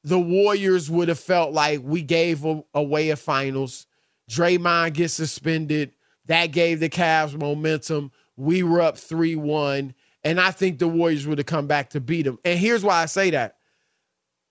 the 0.04 0.20
Warriors 0.20 0.88
would 0.88 1.08
have 1.08 1.18
felt 1.18 1.52
like 1.52 1.80
we 1.82 2.02
gave 2.02 2.46
away 2.74 3.10
a 3.10 3.16
finals. 3.16 3.86
Draymond 4.30 4.94
gets 4.94 5.14
suspended. 5.14 5.92
That 6.30 6.52
gave 6.52 6.78
the 6.78 6.88
Cavs 6.88 7.36
momentum. 7.36 8.12
We 8.36 8.62
were 8.62 8.80
up 8.80 8.96
3 8.96 9.34
1. 9.34 9.94
And 10.22 10.40
I 10.40 10.52
think 10.52 10.78
the 10.78 10.86
Warriors 10.86 11.26
would 11.26 11.38
have 11.38 11.46
come 11.48 11.66
back 11.66 11.90
to 11.90 12.00
beat 12.00 12.22
them. 12.22 12.38
And 12.44 12.56
here's 12.56 12.84
why 12.84 13.02
I 13.02 13.06
say 13.06 13.30
that. 13.30 13.56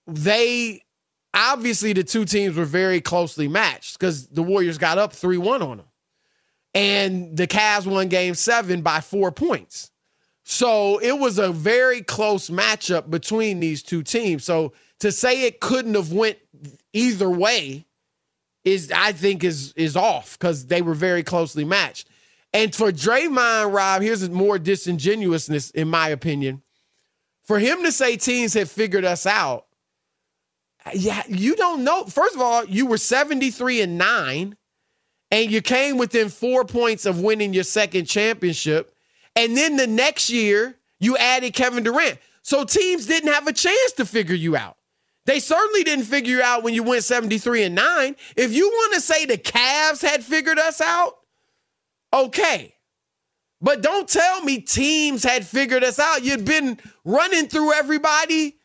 They 0.06 0.82
obviously, 1.32 1.94
the 1.94 2.04
two 2.04 2.26
teams 2.26 2.56
were 2.56 2.66
very 2.66 3.00
closely 3.00 3.48
matched 3.48 3.98
because 3.98 4.28
the 4.28 4.42
Warriors 4.42 4.76
got 4.76 4.98
up 4.98 5.14
3 5.14 5.38
1 5.38 5.62
on 5.62 5.78
them 5.78 5.86
and 6.74 7.34
the 7.34 7.46
Cavs 7.46 7.86
won 7.86 8.08
game 8.08 8.34
seven 8.34 8.82
by 8.82 9.00
four 9.00 9.32
points. 9.32 9.90
So 10.44 10.98
it 10.98 11.18
was 11.18 11.38
a 11.38 11.50
very 11.50 12.02
close 12.02 12.50
matchup 12.50 13.08
between 13.08 13.58
these 13.60 13.82
two 13.82 14.02
teams. 14.02 14.44
So 14.44 14.74
to 14.98 15.10
say 15.10 15.46
it 15.46 15.60
couldn't 15.60 15.94
have 15.94 16.12
went 16.12 16.36
either 16.92 17.30
way 17.30 17.86
is 18.64 18.92
I 18.94 19.12
think 19.12 19.44
is 19.44 19.72
is 19.72 19.96
off 19.96 20.38
because 20.38 20.66
they 20.66 20.82
were 20.82 20.94
very 20.94 21.22
closely 21.22 21.64
matched. 21.64 22.08
And 22.52 22.74
for 22.74 22.90
Draymond, 22.90 23.72
Rob, 23.72 24.02
here's 24.02 24.28
more 24.28 24.58
disingenuousness, 24.58 25.70
in 25.70 25.88
my 25.88 26.08
opinion. 26.08 26.62
For 27.44 27.58
him 27.58 27.82
to 27.84 27.92
say 27.92 28.16
teams 28.16 28.54
have 28.54 28.70
figured 28.70 29.04
us 29.04 29.24
out, 29.24 29.66
yeah, 30.92 31.22
you 31.28 31.54
don't 31.56 31.84
know. 31.84 32.04
First 32.04 32.34
of 32.34 32.40
all, 32.40 32.64
you 32.64 32.86
were 32.86 32.98
73 32.98 33.82
and 33.82 33.98
9 33.98 34.56
and 35.30 35.50
you 35.50 35.62
came 35.62 35.96
within 35.96 36.28
four 36.28 36.64
points 36.64 37.06
of 37.06 37.20
winning 37.20 37.52
your 37.54 37.64
second 37.64 38.06
championship. 38.06 38.94
And 39.36 39.56
then 39.56 39.76
the 39.76 39.86
next 39.86 40.28
year, 40.30 40.76
you 40.98 41.16
added 41.16 41.54
Kevin 41.54 41.84
Durant. 41.84 42.18
So 42.42 42.64
teams 42.64 43.06
didn't 43.06 43.32
have 43.32 43.46
a 43.46 43.52
chance 43.52 43.92
to 43.92 44.04
figure 44.04 44.34
you 44.34 44.56
out. 44.56 44.76
They 45.30 45.38
certainly 45.38 45.84
didn't 45.84 46.06
figure 46.06 46.38
you 46.38 46.42
out 46.42 46.64
when 46.64 46.74
you 46.74 46.82
went 46.82 47.04
73 47.04 47.62
and 47.62 47.74
9. 47.76 48.16
If 48.34 48.52
you 48.52 48.66
want 48.66 48.94
to 48.94 49.00
say 49.00 49.26
the 49.26 49.38
Cavs 49.38 50.02
had 50.02 50.24
figured 50.24 50.58
us 50.58 50.80
out, 50.80 51.18
okay. 52.12 52.74
But 53.60 53.80
don't 53.80 54.08
tell 54.08 54.42
me 54.42 54.60
teams 54.60 55.22
had 55.22 55.46
figured 55.46 55.84
us 55.84 56.00
out. 56.00 56.24
You'd 56.24 56.44
been 56.44 56.80
running 57.04 57.46
through 57.46 57.74
everybody 57.74 58.56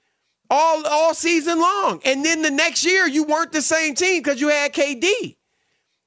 all 0.49 0.87
all 0.87 1.13
season 1.13 1.61
long. 1.61 2.01
And 2.03 2.25
then 2.25 2.41
the 2.41 2.49
next 2.49 2.83
year 2.83 3.07
you 3.07 3.25
weren't 3.25 3.51
the 3.51 3.61
same 3.61 3.93
team 3.93 4.23
because 4.23 4.41
you 4.41 4.47
had 4.47 4.73
KD. 4.73 5.35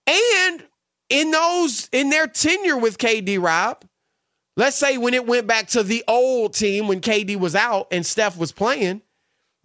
And 0.08 0.64
in 1.08 1.30
those 1.30 1.88
in 1.92 2.10
their 2.10 2.26
tenure 2.26 2.78
with 2.78 2.98
KD, 2.98 3.40
Rob, 3.40 3.84
let's 4.56 4.74
say 4.74 4.98
when 4.98 5.14
it 5.14 5.24
went 5.24 5.46
back 5.46 5.68
to 5.68 5.84
the 5.84 6.02
old 6.08 6.54
team 6.54 6.88
when 6.88 7.00
KD 7.00 7.36
was 7.36 7.54
out 7.54 7.86
and 7.92 8.04
Steph 8.04 8.36
was 8.36 8.50
playing, 8.50 9.02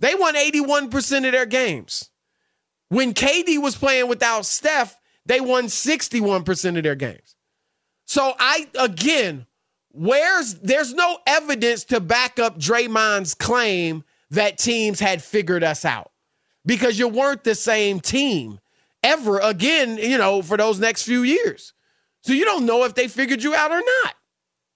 they 0.04 0.16
won 0.16 0.36
81% 0.36 1.26
of 1.26 1.32
their 1.32 1.46
games. 1.46 2.10
When 2.90 3.14
KD 3.14 3.62
was 3.62 3.78
playing 3.78 4.10
without 4.10 4.46
Steph, 4.46 5.00
they 5.26 5.40
won 5.40 5.68
61% 5.68 6.78
of 6.78 6.84
their 6.84 6.96
games. 6.96 7.38
So 8.04 8.34
I 8.38 8.68
again, 8.78 9.46
where's 9.92 10.56
there's 10.56 10.94
no 10.94 11.20
evidence 11.26 11.86
to 11.86 12.02
back 12.02 12.38
up 12.38 12.60
Draymond's 12.60 13.34
claim 13.34 14.04
that 14.32 14.58
teams 14.58 15.00
had 15.00 15.24
figured 15.24 15.64
us 15.64 15.86
out 15.86 16.12
because 16.66 17.00
you 17.00 17.08
weren't 17.08 17.46
the 17.46 17.56
same 17.56 18.02
team 18.02 18.60
ever 19.04 19.40
again, 19.40 19.98
you 19.98 20.18
know, 20.18 20.42
for 20.42 20.58
those 20.58 20.82
next 20.82 21.04
few 21.04 21.24
years. 21.24 21.72
So 22.24 22.34
you 22.34 22.44
don't 22.44 22.66
know 22.66 22.84
if 22.84 22.94
they 22.94 23.08
figured 23.08 23.42
you 23.42 23.56
out 23.56 23.72
or 23.72 23.80
not. 23.80 24.16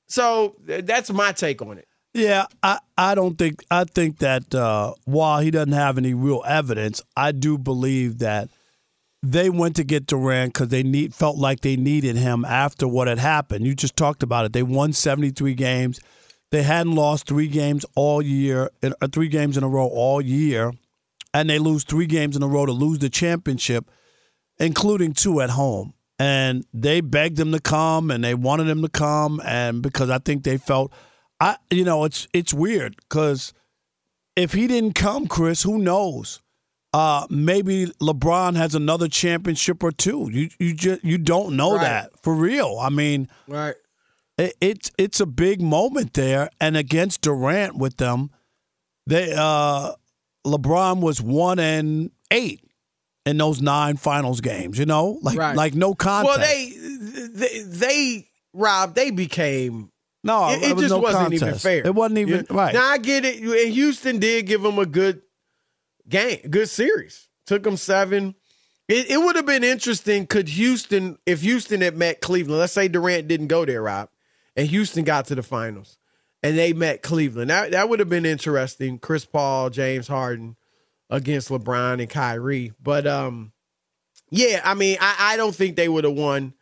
So 0.07 0.55
that's 0.63 1.11
my 1.11 1.33
take 1.33 1.61
on 1.61 1.79
it. 1.79 1.86
Yeah, 2.17 2.47
I, 2.63 2.79
I 2.97 3.13
don't 3.13 3.37
think 3.37 3.63
I 3.69 3.83
think 3.83 4.17
that 4.19 4.55
uh, 4.55 4.93
while 5.05 5.39
he 5.39 5.51
doesn't 5.51 5.73
have 5.73 5.99
any 5.99 6.15
real 6.15 6.43
evidence, 6.47 6.99
I 7.15 7.31
do 7.31 7.59
believe 7.59 8.17
that 8.19 8.49
they 9.21 9.51
went 9.51 9.75
to 9.75 9.83
get 9.83 10.07
Durant 10.07 10.53
because 10.53 10.69
they 10.69 10.81
need 10.81 11.13
felt 11.13 11.37
like 11.37 11.61
they 11.61 11.75
needed 11.75 12.15
him 12.15 12.43
after 12.43 12.87
what 12.87 13.07
had 13.07 13.19
happened. 13.19 13.67
You 13.67 13.75
just 13.75 13.95
talked 13.95 14.23
about 14.23 14.45
it. 14.45 14.53
They 14.53 14.63
won 14.63 14.93
seventy 14.93 15.29
three 15.29 15.53
games. 15.53 15.99
They 16.49 16.63
hadn't 16.63 16.95
lost 16.95 17.27
three 17.27 17.49
games 17.49 17.85
all 17.93 18.19
year, 18.19 18.71
uh, 18.81 19.07
three 19.11 19.27
games 19.27 19.55
in 19.55 19.63
a 19.63 19.69
row 19.69 19.85
all 19.85 20.19
year, 20.19 20.73
and 21.35 21.47
they 21.47 21.59
lose 21.59 21.83
three 21.83 22.07
games 22.07 22.35
in 22.35 22.41
a 22.41 22.47
row 22.47 22.65
to 22.65 22.71
lose 22.71 22.97
the 22.97 23.09
championship, 23.09 23.91
including 24.57 25.13
two 25.13 25.39
at 25.39 25.51
home. 25.51 25.93
And 26.17 26.65
they 26.73 27.01
begged 27.01 27.39
him 27.39 27.51
to 27.51 27.59
come, 27.59 28.09
and 28.09 28.23
they 28.23 28.33
wanted 28.33 28.67
him 28.67 28.81
to 28.81 28.89
come, 28.89 29.39
and 29.45 29.83
because 29.83 30.09
I 30.09 30.17
think 30.17 30.43
they 30.43 30.57
felt, 30.57 30.91
I 31.39 31.57
you 31.69 31.83
know 31.83 32.03
it's 32.03 32.27
it's 32.33 32.53
weird 32.53 32.95
because 32.97 33.53
if 34.35 34.53
he 34.53 34.67
didn't 34.67 34.93
come, 34.93 35.27
Chris, 35.27 35.63
who 35.63 35.77
knows? 35.77 36.41
Uh, 36.93 37.27
maybe 37.29 37.87
LeBron 38.01 38.55
has 38.55 38.73
another 38.73 39.07
championship 39.07 39.83
or 39.83 39.91
two. 39.91 40.29
You 40.31 40.49
you 40.59 40.73
just 40.73 41.03
you 41.03 41.17
don't 41.17 41.55
know 41.55 41.73
Right. 41.75 41.81
that 41.81 42.11
for 42.23 42.33
real. 42.33 42.77
I 42.81 42.89
mean, 42.89 43.27
Right. 43.47 43.75
it, 44.37 44.55
it's 44.61 44.91
it's 44.97 45.19
a 45.19 45.25
big 45.25 45.61
moment 45.61 46.13
there, 46.13 46.49
and 46.59 46.75
against 46.77 47.21
Durant 47.21 47.75
with 47.77 47.97
them, 47.97 48.31
they 49.05 49.33
uh, 49.37 49.93
LeBron 50.45 51.01
was 51.01 51.21
one 51.21 51.59
and 51.59 52.09
eight 52.31 52.61
in 53.25 53.37
those 53.37 53.61
nine 53.61 53.97
finals 53.97 54.41
games. 54.41 54.79
You 54.79 54.85
know, 54.85 55.19
like 55.21 55.37
Right. 55.37 55.55
like 55.55 55.75
no 55.75 55.93
contest. 55.93 56.39
Well, 56.39 56.47
they, 56.47 56.71
they, 57.27 57.59
they, 57.63 58.27
Rob, 58.53 58.95
they 58.95 59.11
became. 59.11 59.91
No, 60.23 60.49
it, 60.49 60.63
it 60.63 60.77
just 60.77 60.89
no 60.89 60.99
wasn't 60.99 61.33
even 61.33 61.53
fair. 61.55 61.85
It 61.87 61.93
wasn't 61.95 62.19
even- 62.19 62.45
Yeah. 62.49 62.55
right. 62.57 62.73
Now 62.73 62.85
I 62.85 62.97
get 62.97 63.23
it. 63.25 63.41
And 63.41 63.73
Houston 63.73 64.19
did 64.19 64.45
give 64.47 64.61
them 64.61 64.79
a 64.79 64.85
good 64.85 65.21
game, 66.09 66.39
good 66.49 66.69
series. 66.69 67.27
Took 67.45 67.63
them 67.63 67.77
seven. 67.77 68.35
It, 68.89 69.09
it 69.11 69.17
would 69.17 69.35
have 69.35 69.45
been 69.45 69.63
interesting. 69.63 70.27
Could 70.27 70.49
Houston, 70.49 71.17
if 71.25 71.41
Houston 71.41 71.81
had 71.81 71.95
met 71.97 72.21
Cleveland, 72.21 72.59
let's 72.59 72.73
say 72.73 72.87
Durant 72.87 73.27
didn't 73.27 73.47
go 73.47 73.63
there, 73.65 73.81
Rob, 73.83 74.09
and 74.55 74.67
Houston 74.67 75.03
got 75.03 75.25
to 75.25 75.35
the 75.35 75.43
finals, 75.43 75.97
and 76.41 76.57
they 76.57 76.73
met 76.73 77.01
Cleveland. 77.03 77.49
That 77.49 77.71
that 77.71 77.89
would 77.89 77.99
have 77.99 78.09
been 78.09 78.25
interesting. 78.25 78.97
Chris 78.97 79.25
Paul, 79.25 79.69
James 79.69 80.07
Harden 80.07 80.55
against 81.09 81.49
LeBron 81.49 81.99
and 82.01 82.09
Kyrie. 82.09 82.71
But 82.81 83.05
um, 83.07 83.51
yeah, 84.29 84.61
I 84.63 84.73
mean, 84.73 84.97
I, 85.01 85.33
I 85.33 85.37
don't 85.37 85.55
think 85.55 85.75
they 85.75 85.89
would 85.89 86.03
have 86.05 86.13
won, 86.13 86.53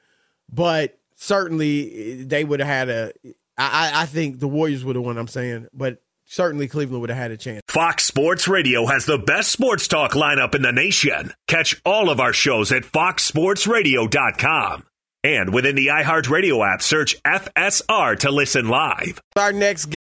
but 0.51 0.97
certainly 1.15 2.23
they 2.23 2.43
would 2.43 2.59
have 2.59 2.67
had 2.69 2.89
a. 2.89 3.11
I, 3.57 3.91
I 3.93 4.01
I 4.03 4.05
think 4.05 4.39
the 4.39 4.47
Warriors 4.47 4.83
would 4.85 4.95
have 4.95 5.05
won. 5.05 5.17
I'm 5.17 5.27
saying, 5.27 5.67
but 5.73 6.01
certainly 6.25 6.67
Cleveland 6.67 7.01
would 7.01 7.09
have 7.09 7.19
had 7.19 7.31
a 7.31 7.37
chance. 7.37 7.61
Fox 7.67 8.05
Sports 8.05 8.47
Radio 8.47 8.85
has 8.85 9.05
the 9.05 9.17
best 9.17 9.51
sports 9.51 9.87
talk 9.87 10.11
lineup 10.11 10.55
in 10.55 10.61
the 10.61 10.71
nation. 10.71 11.33
Catch 11.47 11.81
all 11.85 12.09
of 12.09 12.19
our 12.19 12.33
shows 12.33 12.71
at 12.71 12.83
foxsportsradio.com. 12.83 14.83
And 15.23 15.53
within 15.53 15.75
the 15.75 15.87
iHeartRadio 15.87 16.71
app, 16.71 16.83
search 16.83 17.21
FSR 17.23 18.19
to 18.19 18.31
listen 18.31 18.67
live. 18.67 19.19
Our 19.35 19.51
next 19.51 19.93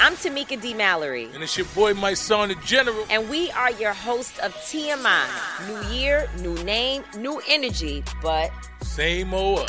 I'm 0.00 0.14
Tamika 0.14 0.60
D. 0.60 0.74
Mallory. 0.74 1.28
And 1.32 1.42
it's 1.42 1.56
your 1.56 1.66
boy, 1.74 1.94
Mysonne, 1.94 2.48
the 2.48 2.56
General. 2.66 3.04
And 3.08 3.28
we 3.28 3.50
are 3.52 3.70
your 3.72 3.92
host 3.92 4.38
of 4.40 4.52
TMI. 4.56 5.26
New 5.68 5.94
year, 5.94 6.28
new 6.40 6.54
name, 6.64 7.04
new 7.16 7.40
energy, 7.48 8.02
but. 8.20 8.50
Same 8.82 9.32
old. 9.32 9.68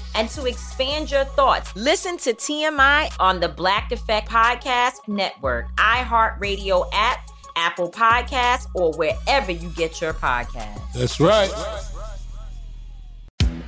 and 0.15 0.29
to 0.29 0.45
expand 0.45 1.11
your 1.11 1.25
thoughts, 1.25 1.75
listen 1.75 2.17
to 2.17 2.33
TMI 2.33 3.13
on 3.19 3.39
the 3.39 3.49
Black 3.49 3.91
Effect 3.91 4.29
Podcast 4.29 5.07
Network, 5.07 5.75
iHeartRadio 5.77 6.89
app, 6.93 7.29
Apple 7.55 7.91
Podcasts, 7.91 8.67
or 8.73 8.93
wherever 8.93 9.51
you 9.51 9.69
get 9.69 10.01
your 10.01 10.13
podcasts. 10.13 10.93
That's 10.93 11.19
right. 11.19 11.51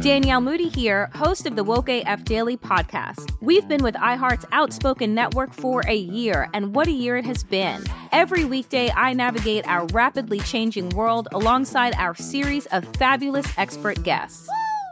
Danielle 0.03 0.41
Moody 0.41 0.67
here, 0.67 1.09
host 1.15 1.45
of 1.45 1.55
the 1.55 1.63
Woke 1.63 1.87
AF 1.87 2.25
Daily 2.25 2.57
podcast. 2.57 3.31
We've 3.39 3.65
been 3.69 3.81
with 3.83 3.95
iHeart's 3.95 4.45
Outspoken 4.51 5.13
Network 5.15 5.53
for 5.53 5.81
a 5.87 5.95
year, 5.95 6.49
and 6.53 6.75
what 6.75 6.87
a 6.87 6.91
year 6.91 7.15
it 7.15 7.25
has 7.25 7.43
been. 7.45 7.81
Every 8.11 8.43
weekday, 8.43 8.91
I 8.91 9.13
navigate 9.13 9.65
our 9.65 9.85
rapidly 9.93 10.41
changing 10.41 10.89
world 10.89 11.29
alongside 11.31 11.95
our 11.95 12.15
series 12.15 12.65
of 12.67 12.83
fabulous 12.97 13.45
expert 13.57 14.03
guests. 14.03 14.49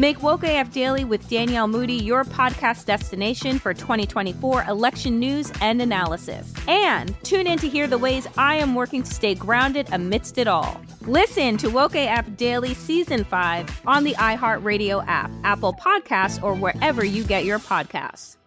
Make 0.00 0.22
Woke 0.22 0.44
AF 0.44 0.72
Daily 0.72 1.04
with 1.04 1.28
Danielle 1.28 1.68
Moody 1.68 1.92
your 1.92 2.24
podcast 2.24 2.86
destination 2.86 3.58
for 3.58 3.74
2024 3.74 4.64
election 4.64 5.18
news 5.18 5.52
and 5.60 5.82
analysis. 5.82 6.54
And 6.66 7.14
tune 7.22 7.46
in 7.46 7.58
to 7.58 7.68
hear 7.68 7.86
the 7.86 7.98
ways 7.98 8.26
I 8.38 8.54
am 8.54 8.74
working 8.74 9.02
to 9.02 9.12
stay 9.12 9.34
grounded 9.34 9.90
amidst 9.92 10.38
it 10.38 10.48
all. 10.48 10.80
Listen 11.02 11.58
to 11.58 11.68
Woke 11.68 11.96
AF 11.96 12.34
Daily 12.38 12.72
Season 12.72 13.24
5 13.24 13.82
on 13.86 14.04
the 14.04 14.14
iHeartRadio 14.14 15.04
app, 15.06 15.30
Apple 15.44 15.74
Podcasts, 15.74 16.42
or 16.42 16.54
wherever 16.54 17.04
you 17.04 17.22
get 17.22 17.44
your 17.44 17.58
podcasts. 17.58 18.38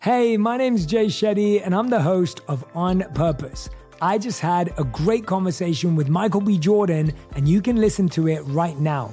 Hey, 0.00 0.36
my 0.36 0.58
name's 0.58 0.84
Jay 0.84 1.06
Shetty, 1.06 1.64
and 1.64 1.74
I'm 1.74 1.88
the 1.88 2.02
host 2.02 2.42
of 2.46 2.62
On 2.74 3.00
Purpose. 3.14 3.70
I 4.02 4.18
just 4.18 4.40
had 4.40 4.74
a 4.78 4.84
great 4.84 5.24
conversation 5.24 5.96
with 5.96 6.10
Michael 6.10 6.42
B. 6.42 6.58
Jordan, 6.58 7.14
and 7.36 7.48
you 7.48 7.62
can 7.62 7.76
listen 7.76 8.06
to 8.10 8.28
it 8.28 8.40
right 8.40 8.78
now. 8.78 9.12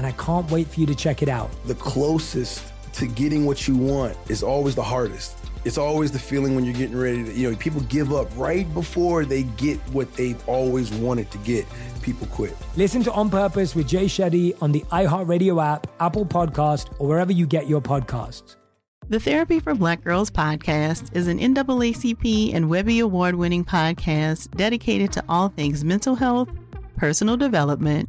and 0.00 0.06
I 0.06 0.12
can't 0.12 0.50
wait 0.50 0.66
for 0.66 0.80
you 0.80 0.86
to 0.86 0.94
check 0.94 1.20
it 1.20 1.28
out. 1.28 1.50
The 1.66 1.74
closest 1.74 2.72
to 2.94 3.06
getting 3.06 3.44
what 3.44 3.68
you 3.68 3.76
want 3.76 4.16
is 4.30 4.42
always 4.42 4.74
the 4.74 4.82
hardest. 4.82 5.36
It's 5.66 5.76
always 5.76 6.10
the 6.10 6.18
feeling 6.18 6.54
when 6.54 6.64
you're 6.64 6.72
getting 6.72 6.96
ready 6.96 7.22
to, 7.22 7.32
you 7.34 7.50
know, 7.50 7.56
people 7.58 7.82
give 7.82 8.10
up 8.14 8.26
right 8.34 8.72
before 8.72 9.26
they 9.26 9.42
get 9.42 9.78
what 9.92 10.10
they've 10.14 10.42
always 10.48 10.90
wanted 10.90 11.30
to 11.32 11.38
get. 11.38 11.66
People 12.00 12.26
quit. 12.28 12.56
Listen 12.76 13.02
to 13.02 13.12
On 13.12 13.28
Purpose 13.28 13.74
with 13.74 13.88
Jay 13.88 14.06
Shetty 14.06 14.56
on 14.62 14.72
the 14.72 14.80
iHeartRadio 14.90 15.62
app, 15.62 15.86
Apple 16.00 16.24
Podcast, 16.24 16.90
or 16.98 17.06
wherever 17.06 17.30
you 17.30 17.46
get 17.46 17.68
your 17.68 17.82
podcasts. 17.82 18.56
The 19.10 19.20
Therapy 19.20 19.60
for 19.60 19.74
Black 19.74 20.02
Girls 20.02 20.30
podcast 20.30 21.14
is 21.14 21.26
an 21.26 21.40
NAACP 21.40 22.54
and 22.54 22.70
Webby 22.70 23.00
Award 23.00 23.34
winning 23.34 23.66
podcast 23.66 24.50
dedicated 24.56 25.12
to 25.12 25.24
all 25.28 25.50
things 25.50 25.84
mental 25.84 26.14
health, 26.14 26.48
personal 26.96 27.36
development, 27.36 28.08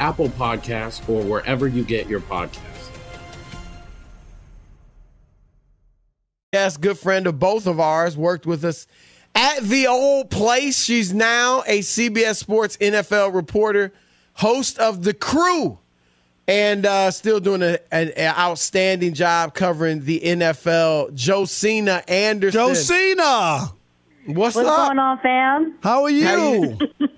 Apple 0.00 0.30
Podcasts, 0.30 1.06
or 1.08 1.22
wherever 1.22 1.68
you 1.68 1.84
get 1.84 2.08
your 2.08 2.20
podcasts. 2.20 2.88
Yes, 6.52 6.76
good 6.76 6.98
friend 6.98 7.26
of 7.28 7.38
both 7.38 7.66
of 7.66 7.78
ours, 7.78 8.16
worked 8.16 8.44
with 8.44 8.64
us 8.64 8.86
at 9.34 9.60
the 9.62 9.86
old 9.86 10.30
place. 10.30 10.82
She's 10.82 11.14
now 11.14 11.62
a 11.66 11.78
CBS 11.80 12.36
Sports 12.36 12.76
NFL 12.78 13.32
reporter, 13.34 13.92
host 14.34 14.78
of 14.78 15.04
The 15.04 15.14
Crew, 15.14 15.78
and 16.48 16.84
uh, 16.86 17.12
still 17.12 17.38
doing 17.38 17.62
a, 17.62 17.78
an, 17.92 18.08
an 18.16 18.34
outstanding 18.36 19.14
job 19.14 19.54
covering 19.54 20.04
the 20.04 20.18
NFL. 20.20 21.14
Josina 21.14 22.02
Anderson. 22.08 22.60
Josina! 22.60 23.72
What's, 24.26 24.56
What's 24.56 24.68
up? 24.68 24.88
going 24.88 24.98
on, 24.98 25.18
fam? 25.20 25.78
How 25.82 26.02
are 26.02 26.10
you? 26.10 26.24
How 26.24 26.36
you- 26.98 27.08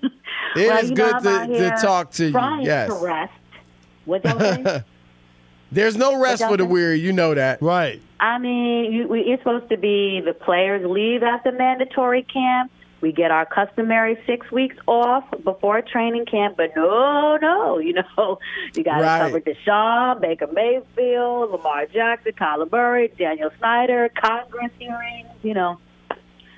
It 0.55 0.67
Well, 0.67 0.83
is 0.83 0.91
good 0.91 1.19
to, 1.23 1.47
to 1.47 1.69
talk 1.81 2.11
to 2.11 2.25
you. 2.27 2.39
Yes. 2.61 2.89
to 2.89 3.05
rest. 3.05 3.33
What? 4.05 4.23
There's 5.71 5.97
no 5.97 6.19
rest 6.21 6.43
for 6.45 6.57
the 6.57 6.65
weary. 6.65 6.99
You 6.99 7.13
know 7.13 7.33
that. 7.33 7.61
Right. 7.61 8.01
I 8.19 8.37
mean, 8.37 8.91
you, 8.93 9.07
we, 9.07 9.21
it's 9.21 9.41
supposed 9.41 9.69
to 9.69 9.77
be 9.77 10.21
the 10.23 10.33
players 10.33 10.85
leave 10.87 11.23
after 11.23 11.51
the 11.51 11.57
mandatory 11.57 12.23
camp. 12.23 12.71
We 13.01 13.11
get 13.11 13.31
our 13.31 13.45
customary 13.45 14.17
six 14.25 14.49
weeks 14.49 14.77
off 14.87 15.25
before 15.43 15.81
training 15.81 16.25
camp, 16.25 16.55
but 16.55 16.71
no, 16.73 17.37
no, 17.41 17.77
you 17.77 17.93
know, 17.93 18.39
you 18.75 18.83
got 18.83 18.99
to 18.99 19.03
Right. 19.03 19.19
cover 19.19 19.41
Deshaun, 19.41 20.21
Baker 20.21 20.47
Mayfield, 20.47 21.51
Lamar 21.51 21.85
Jackson, 21.87 22.31
Kyler 22.31 22.71
Murray, 22.71 23.11
Daniel 23.17 23.49
Snyder, 23.57 24.09
Congress 24.15 24.71
hearings, 24.79 25.27
you 25.41 25.53
know. 25.53 25.79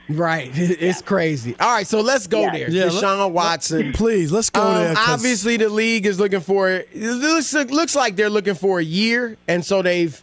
Right. 0.09 0.51
It's 0.55 1.01
crazy. 1.01 1.55
All 1.59 1.71
right, 1.73 1.87
so 1.87 2.01
let's 2.01 2.27
go 2.27 2.41
Yeah. 2.41 2.51
there. 2.53 2.69
Yeah, 2.69 2.83
let- 2.85 2.93
Deshaun 3.03 3.31
Watson. 3.31 3.93
Please, 3.93 4.31
let's 4.31 4.49
go 4.49 4.61
Um, 4.61 4.75
there. 4.75 4.93
'cause- 4.95 5.09
Obviously, 5.09 5.57
the 5.57 5.69
league 5.69 6.05
is 6.05 6.19
looking 6.19 6.41
for 6.41 6.69
it. 6.69 6.95
Looks, 6.95 7.53
looks 7.53 7.95
like 7.95 8.15
they're 8.15 8.29
looking 8.29 8.53
for 8.55 8.79
a 8.79 8.83
year, 8.83 9.37
and 9.47 9.65
so 9.65 9.81
they've, 9.81 10.21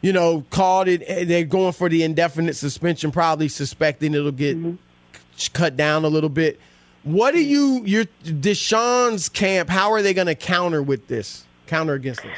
you 0.00 0.12
know, 0.12 0.44
called 0.50 0.88
it. 0.88 1.28
They're 1.28 1.44
going 1.44 1.72
for 1.72 1.88
the 1.88 2.02
indefinite 2.02 2.56
suspension, 2.56 3.10
probably 3.12 3.48
suspecting 3.48 4.14
it'll 4.14 4.32
get 4.32 4.56
cut 5.52 5.76
down 5.76 6.04
a 6.04 6.08
little 6.08 6.28
bit. 6.30 6.58
What 7.02 7.34
are 7.34 7.40
you, 7.40 7.82
your 7.86 8.04
Deshaun's 8.24 9.28
camp? 9.28 9.68
How 9.70 9.92
are 9.92 10.02
they 10.02 10.12
going 10.12 10.26
to 10.26 10.34
counter 10.34 10.82
with 10.82 11.06
this? 11.08 11.44
Counter 11.66 11.94
against 11.94 12.22
this? 12.22 12.36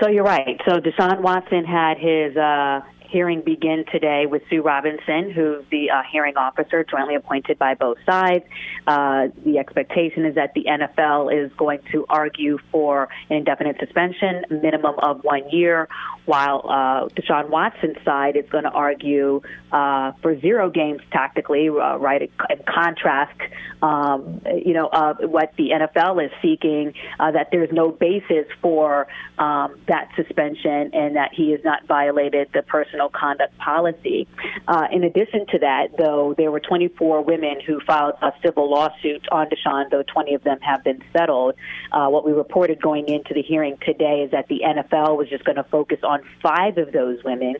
So 0.00 0.08
you're 0.08 0.22
right. 0.22 0.60
So 0.64 0.78
Deshaun 0.80 1.20
Watson 1.22 1.64
had 1.64 1.98
his 1.98 2.36
uh, 2.36 2.82
hearing 3.08 3.40
begin 3.40 3.84
today 3.90 4.26
with 4.26 4.42
Sue 4.50 4.62
Robinson, 4.62 5.30
who's 5.30 5.64
the 5.70 5.90
uh, 5.90 6.02
hearing 6.10 6.36
officer 6.36 6.84
jointly 6.84 7.14
appointed 7.14 7.58
by 7.58 7.74
both 7.74 7.96
sides. 8.04 8.44
Uh, 8.86 9.28
the 9.44 9.58
expectation 9.58 10.26
is 10.26 10.34
that 10.34 10.52
the 10.54 10.64
NFL 10.64 11.32
is 11.34 11.50
going 11.56 11.80
to 11.92 12.04
argue 12.08 12.58
for 12.70 13.08
an 13.30 13.36
indefinite 13.38 13.76
suspension, 13.80 14.44
minimum 14.50 14.94
of 14.98 15.24
one 15.24 15.48
year, 15.50 15.88
while 16.26 16.62
uh, 16.68 17.08
Deshaun 17.14 17.48
Watson's 17.48 17.96
side 18.04 18.36
is 18.36 18.48
going 18.50 18.64
to 18.64 18.70
argue 18.70 19.40
uh, 19.72 20.12
for 20.20 20.38
zero 20.40 20.68
games 20.68 21.00
tactically, 21.10 21.68
uh, 21.68 21.96
right? 21.96 22.30
In 22.50 22.62
contrast, 22.66 23.40
um, 23.82 24.42
you 24.64 24.74
know, 24.74 24.88
what 25.20 25.54
the 25.56 25.70
NFL 25.70 26.24
is 26.24 26.30
seeking, 26.42 26.92
uh, 27.18 27.30
that 27.30 27.48
there's 27.52 27.72
no 27.72 27.90
basis 27.90 28.46
for 28.60 29.06
um, 29.38 29.78
that 29.88 30.10
suspension 30.16 30.90
and 30.92 31.16
that 31.16 31.32
he 31.32 31.52
has 31.52 31.60
not 31.64 31.86
violated 31.86 32.48
the 32.52 32.62
personal 32.98 33.08
conduct 33.08 33.56
policy. 33.58 34.26
Uh, 34.66 34.86
in 34.92 35.04
addition 35.04 35.46
to 35.46 35.58
that, 35.60 35.88
though, 35.96 36.34
there 36.36 36.50
were 36.50 36.60
24 36.60 37.22
women 37.22 37.60
who 37.66 37.80
filed 37.86 38.14
a 38.22 38.32
civil 38.44 38.70
lawsuit 38.70 39.26
on 39.30 39.48
Deshaun, 39.48 39.90
though 39.90 40.02
20 40.02 40.34
of 40.34 40.44
them 40.44 40.58
have 40.60 40.84
been 40.84 41.02
settled. 41.16 41.54
Uh, 41.92 42.08
what 42.08 42.24
we 42.24 42.32
reported 42.32 42.80
going 42.80 43.08
into 43.08 43.34
the 43.34 43.42
hearing 43.42 43.76
today 43.84 44.22
is 44.24 44.30
that 44.32 44.48
the 44.48 44.60
NFL 44.64 45.16
was 45.16 45.28
just 45.28 45.44
going 45.44 45.56
to 45.56 45.64
focus 45.64 45.98
on 46.02 46.20
five 46.42 46.78
of 46.78 46.92
those 46.92 47.22
women. 47.24 47.56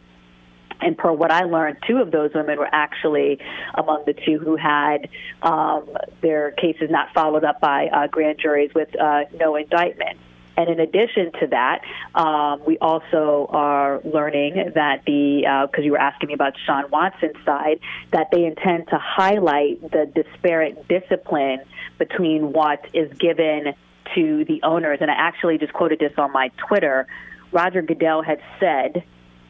And 0.80 0.96
per 0.96 1.12
what 1.12 1.32
I 1.32 1.42
learned, 1.42 1.78
two 1.88 1.96
of 1.96 2.12
those 2.12 2.30
women 2.34 2.56
were 2.56 2.68
actually 2.70 3.38
among 3.74 4.04
the 4.06 4.14
two 4.14 4.38
who 4.38 4.56
had 4.56 5.08
um, 5.42 5.88
their 6.22 6.52
cases 6.52 6.88
not 6.88 7.12
followed 7.12 7.42
up 7.42 7.60
by 7.60 7.88
uh, 7.88 8.06
grand 8.06 8.38
juries 8.40 8.70
with 8.74 8.88
uh, 9.00 9.22
no 9.34 9.56
indictment. 9.56 10.18
And 10.58 10.68
in 10.68 10.80
addition 10.80 11.30
to 11.38 11.46
that, 11.52 11.82
um, 12.20 12.60
we 12.66 12.78
also 12.78 13.46
are 13.50 14.00
learning 14.02 14.72
that 14.74 15.04
the 15.06 15.68
because 15.70 15.84
you 15.84 15.92
were 15.92 16.00
asking 16.00 16.26
me 16.26 16.34
about 16.34 16.54
Sean 16.66 16.90
Watson's 16.90 17.36
side, 17.44 17.78
that 18.10 18.26
they 18.32 18.44
intend 18.44 18.88
to 18.88 18.98
highlight 18.98 19.80
the 19.80 20.10
disparate 20.12 20.88
discipline 20.88 21.60
between 21.98 22.52
what 22.52 22.84
is 22.92 23.16
given 23.18 23.72
to 24.16 24.44
the 24.46 24.60
owners. 24.64 24.98
And 25.00 25.12
I 25.12 25.14
actually 25.14 25.58
just 25.58 25.72
quoted 25.72 26.00
this 26.00 26.12
on 26.18 26.32
my 26.32 26.50
Twitter. 26.66 27.06
Roger 27.52 27.80
Goodell 27.80 28.22
had 28.22 28.40
said 28.58 29.04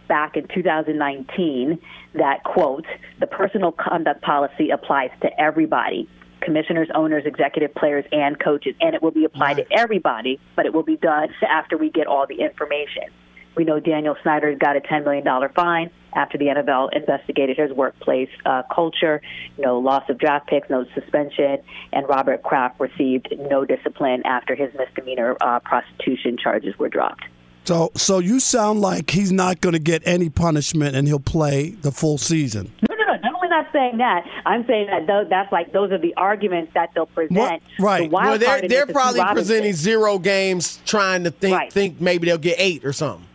back 0.08 0.36
in 0.36 0.46
2019 0.48 1.78
that 2.14 2.44
quote 2.44 2.84
the 3.18 3.26
personal 3.26 3.72
conduct 3.72 4.20
policy 4.20 4.68
applies 4.70 5.10
to 5.22 5.40
everybody 5.40 6.06
commissioners 6.40 6.88
owners 6.94 7.24
executive 7.26 7.74
players 7.74 8.04
and 8.12 8.38
coaches 8.38 8.74
and 8.80 8.94
it 8.94 9.02
will 9.02 9.10
be 9.10 9.24
applied 9.24 9.54
to 9.54 9.66
everybody 9.72 10.40
but 10.56 10.66
it 10.66 10.74
will 10.74 10.82
be 10.82 10.96
done 10.96 11.28
after 11.48 11.76
we 11.76 11.90
get 11.90 12.06
all 12.06 12.26
the 12.26 12.40
information. 12.40 13.04
We 13.56 13.64
know 13.64 13.80
daniel 13.80 14.16
snyder 14.22 14.54
got 14.54 14.76
a 14.76 14.80
$10 14.80 15.04
million 15.04 15.24
fine 15.54 15.90
after 16.14 16.38
the 16.38 16.46
nfl 16.46 16.88
investigated 16.94 17.58
his 17.58 17.72
workplace 17.72 18.30
uh, 18.46 18.62
culture 18.72 19.20
no 19.58 19.78
loss 19.78 20.08
of 20.08 20.18
draft 20.18 20.46
picks 20.46 20.70
no 20.70 20.84
suspension 20.94 21.58
and 21.92 22.08
robert 22.08 22.42
kraft 22.42 22.78
received 22.80 23.28
no 23.38 23.64
discipline 23.64 24.22
after 24.24 24.54
his 24.54 24.72
misdemeanor 24.74 25.36
uh, 25.40 25.60
prostitution 25.60 26.36
charges 26.36 26.78
were 26.78 26.88
dropped. 26.88 27.24
So, 27.68 27.90
so 27.94 28.18
you 28.18 28.40
sound 28.40 28.80
like 28.80 29.10
he's 29.10 29.30
not 29.30 29.60
going 29.60 29.74
to 29.74 29.78
get 29.78 30.02
any 30.06 30.30
punishment 30.30 30.96
and 30.96 31.06
he'll 31.06 31.20
play 31.20 31.72
the 31.72 31.92
full 31.92 32.16
season. 32.16 32.72
No, 33.58 33.62
no, 33.62 33.62
no. 33.62 33.62
Not 33.62 33.72
saying 33.72 33.98
that, 33.98 34.26
I'm 34.46 34.66
saying 34.66 34.86
that 34.86 35.06
tho- 35.06 35.26
that's 35.28 35.50
like 35.52 35.72
those 35.72 35.92
are 35.92 35.98
the 35.98 36.14
arguments 36.14 36.72
that 36.74 36.90
they'll 36.94 37.06
present. 37.06 37.62
Right. 37.78 38.10
The 38.10 38.16
Well, 38.16 38.38
they're 38.38 38.68
they're 38.68 38.86
probably 38.86 39.22
presenting 39.32 39.72
zero 39.72 40.18
games, 40.18 40.80
trying 40.84 41.24
to 41.24 41.30
think 41.30 41.72
think 41.72 42.00
maybe 42.00 42.26
they'll 42.26 42.38
get 42.38 42.56
eight 42.58 42.84
or 42.84 42.92
something. 42.92 43.26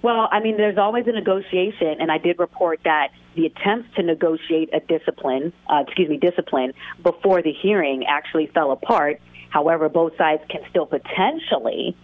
Well, 0.00 0.28
I 0.30 0.40
mean, 0.40 0.56
there's 0.56 0.78
always 0.78 1.08
a 1.08 1.12
negotiation, 1.12 2.00
and 2.00 2.10
I 2.12 2.18
did 2.18 2.38
report 2.38 2.80
that 2.84 3.08
the 3.34 3.46
attempts 3.46 3.94
to 3.96 4.02
negotiate 4.02 4.70
a 4.72 4.80
discipline, 4.80 5.52
uh, 5.68 5.82
excuse 5.86 6.08
me, 6.08 6.16
discipline 6.18 6.72
before 7.02 7.42
the 7.42 7.52
hearing 7.52 8.04
actually 8.06 8.46
fell 8.46 8.70
apart. 8.70 9.20
However, 9.50 9.88
both 9.88 10.16
sides 10.16 10.42
can 10.48 10.60
still 10.70 10.86
potentially 10.86 11.96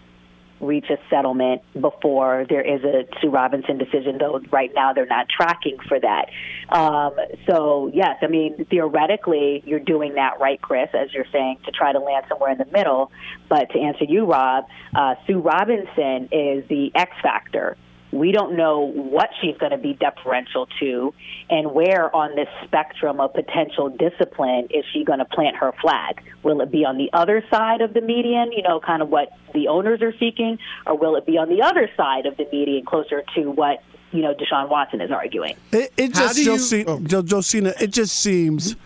reach 0.64 0.86
a 0.90 0.96
settlement 1.10 1.62
before 1.80 2.46
there 2.48 2.62
is 2.62 2.82
a 2.84 3.06
Sue 3.20 3.30
Robinson 3.30 3.78
decision, 3.78 4.18
though 4.18 4.40
right 4.50 4.72
now 4.74 4.92
they're 4.92 5.06
not 5.06 5.28
tracking 5.28 5.78
for 5.88 5.98
that. 6.00 6.30
Um, 6.68 7.14
so, 7.46 7.90
yes, 7.92 8.18
I 8.22 8.26
mean, 8.26 8.64
theoretically, 8.70 9.62
you're 9.66 9.80
doing 9.80 10.14
that 10.14 10.40
right, 10.40 10.60
Chris, 10.60 10.88
as 10.94 11.12
you're 11.12 11.26
saying, 11.32 11.58
to 11.64 11.70
try 11.70 11.92
to 11.92 11.98
land 11.98 12.26
somewhere 12.28 12.50
in 12.50 12.58
the 12.58 12.66
middle. 12.66 13.12
But 13.48 13.70
to 13.70 13.78
answer 13.78 14.04
you, 14.04 14.24
Rob, 14.24 14.66
uh, 14.94 15.14
Sue 15.26 15.38
Robinson 15.38 16.28
is 16.32 16.66
the 16.68 16.90
X 16.94 17.12
factor. 17.22 17.76
We 18.14 18.30
don't 18.30 18.56
know 18.56 18.92
what 18.94 19.30
she's 19.40 19.56
going 19.58 19.72
to 19.72 19.78
be 19.78 19.94
deferential 19.94 20.68
to 20.80 21.12
and 21.50 21.72
where 21.72 22.14
on 22.14 22.36
this 22.36 22.48
spectrum 22.64 23.20
of 23.20 23.34
potential 23.34 23.88
discipline 23.88 24.68
is 24.70 24.84
she 24.92 25.04
going 25.04 25.18
to 25.18 25.24
plant 25.24 25.56
her 25.56 25.72
flag. 25.80 26.22
Will 26.42 26.60
it 26.60 26.70
be 26.70 26.84
on 26.84 26.96
the 26.96 27.10
other 27.12 27.44
side 27.50 27.80
of 27.80 27.92
the 27.92 28.00
median, 28.00 28.52
you 28.52 28.62
know, 28.62 28.78
kind 28.78 29.02
of 29.02 29.08
what 29.08 29.30
the 29.52 29.68
owners 29.68 30.00
are 30.00 30.12
seeking, 30.18 30.58
or 30.86 30.96
will 30.96 31.16
it 31.16 31.26
be 31.26 31.38
on 31.38 31.48
the 31.48 31.62
other 31.62 31.90
side 31.96 32.26
of 32.26 32.36
the 32.36 32.46
median, 32.52 32.84
closer 32.84 33.24
to 33.34 33.50
what, 33.50 33.82
you 34.12 34.22
know, 34.22 34.32
Deshaun 34.32 34.68
Watson 34.68 35.00
is 35.00 35.10
arguing? 35.10 35.56
It, 35.72 35.92
it 35.96 36.14
just, 36.14 36.36
do 36.36 36.42
you- 36.44 37.24
Josina, 37.26 37.74
it 37.80 37.88
just 37.90 38.14
seems 38.18 38.76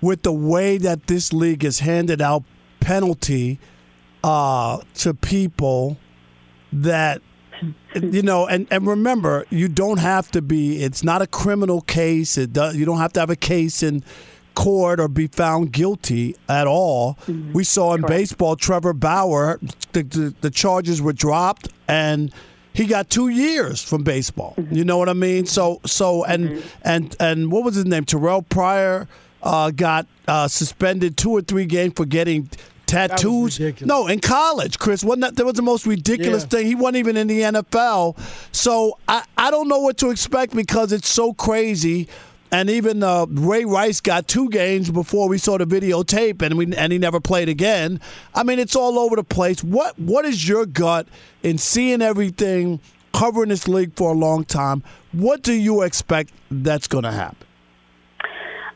with 0.00 0.22
the 0.22 0.32
way 0.32 0.78
that 0.78 1.08
this 1.08 1.32
league 1.32 1.62
has 1.62 1.80
handed 1.80 2.22
out 2.22 2.42
penalty 2.80 3.58
uh, 4.24 4.78
to 4.94 5.12
people 5.14 5.98
that 6.72 7.20
you 7.94 8.22
know, 8.22 8.46
and, 8.46 8.66
and 8.70 8.86
remember, 8.86 9.46
you 9.50 9.68
don't 9.68 9.98
have 9.98 10.30
to 10.32 10.42
be. 10.42 10.82
It's 10.82 11.02
not 11.02 11.22
a 11.22 11.26
criminal 11.26 11.80
case. 11.82 12.36
It 12.38 12.52
does. 12.52 12.76
You 12.76 12.84
don't 12.84 12.98
have 12.98 13.12
to 13.14 13.20
have 13.20 13.30
a 13.30 13.36
case 13.36 13.82
in 13.82 14.02
court 14.54 14.98
or 15.00 15.08
be 15.08 15.26
found 15.28 15.72
guilty 15.72 16.36
at 16.48 16.66
all. 16.66 17.16
We 17.52 17.64
saw 17.64 17.94
in 17.94 18.02
baseball, 18.02 18.56
Trevor 18.56 18.92
Bauer, 18.92 19.58
the, 19.92 20.02
the 20.02 20.34
the 20.40 20.50
charges 20.50 21.00
were 21.00 21.12
dropped 21.12 21.68
and. 21.88 22.32
He 22.74 22.86
got 22.86 23.10
two 23.10 23.28
years 23.28 23.82
from 23.82 24.04
baseball. 24.04 24.54
You 24.70 24.84
know 24.84 24.98
what 24.98 25.08
I 25.08 25.12
mean? 25.12 25.46
So, 25.46 25.80
so, 25.84 26.24
and 26.24 26.62
and 26.82 27.16
and 27.18 27.50
what 27.50 27.64
was 27.64 27.74
his 27.74 27.86
name? 27.86 28.04
Terrelle 28.04 28.48
Pryor 28.48 29.08
uh, 29.42 29.72
got 29.72 30.06
uh, 30.28 30.46
suspended 30.46 31.16
two 31.16 31.30
or 31.32 31.40
three 31.40 31.64
games 31.64 31.94
for 31.96 32.04
getting 32.04 32.48
tattoos. 32.88 33.60
No, 33.82 34.06
in 34.08 34.18
college, 34.20 34.78
Chris, 34.78 35.04
wasn't 35.04 35.20
that 35.22 35.36
that 35.36 35.44
was 35.46 35.54
the 35.54 35.62
most 35.62 35.86
ridiculous 35.86 36.42
Yeah. 36.42 36.48
thing? 36.48 36.66
He 36.66 36.74
wasn't 36.74 36.96
even 36.96 37.16
in 37.16 37.26
the 37.28 37.42
NFL. 37.42 38.16
So 38.52 38.98
I, 39.06 39.22
I 39.36 39.50
don't 39.50 39.68
know 39.68 39.78
what 39.78 39.96
to 39.98 40.10
expect 40.10 40.54
because 40.56 40.90
it's 40.92 41.08
so 41.08 41.32
crazy. 41.32 42.08
And 42.50 42.70
even 42.70 43.02
uh, 43.02 43.26
Ray 43.28 43.66
Rice 43.66 44.00
got 44.00 44.26
two 44.26 44.48
games 44.48 44.90
before 44.90 45.28
we 45.28 45.36
saw 45.36 45.58
the 45.58 45.66
videotape, 45.66 46.40
and 46.40 46.56
we 46.56 46.74
and 46.74 46.90
he 46.94 46.98
never 46.98 47.20
played 47.20 47.46
again. 47.50 48.00
I 48.34 48.42
mean, 48.42 48.58
it's 48.58 48.74
all 48.74 48.98
over 48.98 49.16
the 49.16 49.22
place. 49.22 49.62
What 49.62 49.98
what 49.98 50.24
is 50.24 50.48
your 50.48 50.64
gut 50.64 51.06
in 51.42 51.58
seeing 51.58 52.00
everything, 52.00 52.80
covering 53.12 53.50
this 53.50 53.68
league 53.68 53.92
for 53.96 54.12
a 54.12 54.14
long 54.14 54.44
time? 54.46 54.82
What 55.12 55.42
do 55.42 55.52
you 55.52 55.82
expect 55.82 56.32
that's 56.50 56.86
going 56.88 57.04
to 57.04 57.12
happen? 57.12 57.46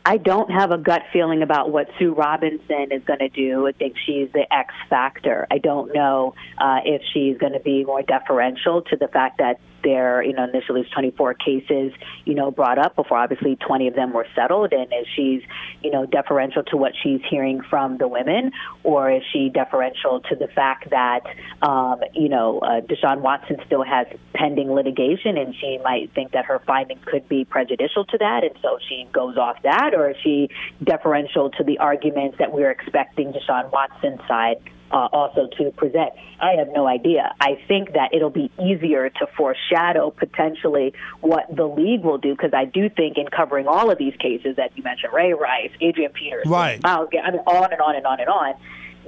I 0.05 0.17
don't 0.17 0.51
have 0.51 0.71
a 0.71 0.77
gut 0.77 1.03
feeling 1.13 1.43
about 1.43 1.71
what 1.71 1.87
Sue 1.97 2.13
Robinson 2.13 2.91
is 2.91 3.03
going 3.05 3.19
to 3.19 3.29
do. 3.29 3.67
I 3.67 3.71
think 3.71 3.95
she's 4.05 4.29
the 4.33 4.45
X 4.53 4.73
factor. 4.89 5.47
I 5.49 5.59
don't 5.59 5.93
know 5.93 6.35
uh, 6.57 6.79
if 6.83 7.01
she's 7.13 7.37
going 7.37 7.53
to 7.53 7.61
be 7.61 7.85
more 7.85 8.01
deferential 8.01 8.81
to 8.83 8.97
the 8.97 9.07
fact 9.07 9.37
that 9.37 9.61
there, 9.83 10.23
you 10.23 10.33
know, 10.33 10.43
initially 10.43 10.81
was 10.81 10.89
24 10.91 11.33
cases, 11.35 11.93
you 12.25 12.33
know, 12.33 12.51
brought 12.51 12.77
up 12.77 12.95
before 12.95 13.17
obviously 13.17 13.55
20 13.55 13.87
of 13.87 13.95
them 13.95 14.13
were 14.13 14.27
settled. 14.35 14.73
And 14.73 14.91
is 14.93 15.07
she's, 15.15 15.41
you 15.81 15.91
know, 15.91 16.05
deferential 16.05 16.63
to 16.63 16.77
what 16.77 16.93
she's 17.01 17.21
hearing 17.29 17.61
from 17.69 17.97
the 17.97 18.07
women, 18.07 18.51
or 18.83 19.11
is 19.11 19.23
she 19.31 19.49
deferential 19.49 20.21
to 20.29 20.35
the 20.35 20.47
fact 20.47 20.89
that, 20.89 21.21
um, 21.61 22.01
you 22.13 22.29
know, 22.29 22.59
uh, 22.59 22.81
Deshaun 22.81 23.21
Watson 23.21 23.57
still 23.65 23.83
has 23.83 24.07
pending 24.33 24.71
litigation 24.71 25.37
and 25.37 25.55
she 25.55 25.79
might 25.83 26.11
think 26.13 26.31
that 26.31 26.45
her 26.45 26.59
findings 26.65 27.01
could 27.05 27.27
be 27.27 27.45
prejudicial 27.45 28.05
to 28.05 28.17
that, 28.17 28.43
and 28.43 28.55
so 28.61 28.77
she 28.87 29.07
goes 29.11 29.37
off 29.37 29.61
that, 29.63 29.93
or 29.93 30.11
is 30.11 30.17
she 30.23 30.49
deferential 30.83 31.49
to 31.51 31.63
the 31.63 31.77
arguments 31.77 32.37
that 32.39 32.51
we're 32.51 32.71
expecting 32.71 33.33
Deshaun 33.33 33.71
Watson's 33.71 34.19
side 34.27 34.57
uh, 34.93 35.09
also 35.11 35.47
to 35.57 35.71
present. 35.71 36.11
I 36.39 36.51
have 36.59 36.67
no 36.71 36.87
idea. 36.87 37.33
I 37.41 37.57
think 37.67 37.93
that 37.93 38.13
it'll 38.13 38.29
be 38.29 38.51
easier 38.63 39.09
to 39.09 39.27
foreshadow 39.35 40.11
potentially 40.11 40.93
what 41.21 41.53
the 41.53 41.65
league 41.65 42.03
will 42.03 42.19
do 42.19 42.31
because 42.35 42.53
I 42.53 42.65
do 42.65 42.89
think 42.89 43.17
in 43.17 43.27
covering 43.27 43.67
all 43.67 43.89
of 43.91 43.97
these 43.97 44.13
cases 44.19 44.55
that 44.57 44.77
you 44.77 44.83
mentioned, 44.83 45.11
Ray 45.11 45.33
Rice, 45.33 45.71
Adrian 45.81 46.11
Peterson, 46.11 46.51
Right. 46.51 46.81
Miles, 46.83 47.09
I 47.23 47.31
mean, 47.31 47.41
on 47.47 47.71
and 47.71 47.81
on 47.81 47.95
and 47.95 48.05
on 48.05 48.19
and 48.19 48.29
on. 48.29 48.53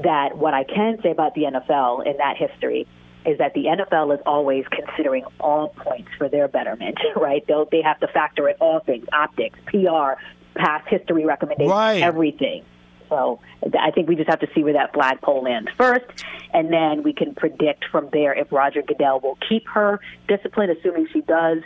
That 0.03 0.35
what 0.37 0.53
I 0.53 0.65
can 0.65 0.99
say 1.01 1.11
about 1.11 1.35
the 1.35 1.43
NFL 1.43 2.05
in 2.05 2.17
that 2.17 2.35
history 2.35 2.85
is 3.25 3.37
that 3.37 3.53
the 3.53 3.65
NFL 3.65 4.13
is 4.15 4.21
always 4.25 4.65
considering 4.69 5.23
all 5.39 5.69
points 5.69 6.09
for 6.17 6.27
their 6.29 6.47
betterment, 6.47 6.97
right? 7.15 7.45
They'll, 7.47 7.65
they 7.71 7.81
have 7.81 7.99
to 8.01 8.07
factor 8.07 8.49
in 8.49 8.55
all 8.59 8.81
things, 8.81 9.05
optics, 9.13 9.57
PR, 9.67 10.19
past 10.55 10.87
history 10.89 11.25
recommendations, 11.25 11.71
Right. 11.71 12.01
everything. 12.01 12.63
So 13.09 13.39
I 13.79 13.91
think 13.91 14.07
we 14.07 14.15
just 14.15 14.29
have 14.29 14.39
to 14.39 14.47
see 14.55 14.63
where 14.63 14.73
that 14.73 14.93
flagpole 14.93 15.43
lands 15.43 15.69
first, 15.77 16.05
and 16.53 16.71
then 16.71 17.03
we 17.03 17.13
can 17.13 17.35
predict 17.35 17.85
from 17.91 18.09
there 18.11 18.33
if 18.33 18.51
Roger 18.51 18.81
Goodell 18.81 19.19
will 19.19 19.37
keep 19.47 19.67
her 19.69 19.99
discipline, 20.27 20.69
assuming 20.69 21.07
she 21.11 21.21
does, 21.21 21.59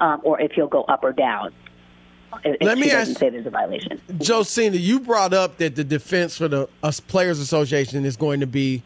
um, 0.00 0.20
or 0.24 0.40
if 0.40 0.52
he'll 0.52 0.68
go 0.68 0.82
up 0.84 1.02
or 1.02 1.12
down. 1.12 1.52
If 2.44 2.56
Let 2.60 2.76
me 2.78 2.90
ask- 2.90 3.18
say 3.18 3.30
there's 3.30 3.46
a 3.46 3.50
violation. 3.50 4.00
Josina, 4.20 4.76
you 4.76 5.00
brought 5.00 5.32
up 5.32 5.58
that 5.58 5.74
the 5.76 5.84
defense 5.84 6.36
for 6.36 6.48
the 6.48 6.68
us 6.82 7.00
Players 7.00 7.38
Association 7.38 8.04
is 8.04 8.16
going 8.16 8.40
to 8.40 8.46
be, 8.46 8.82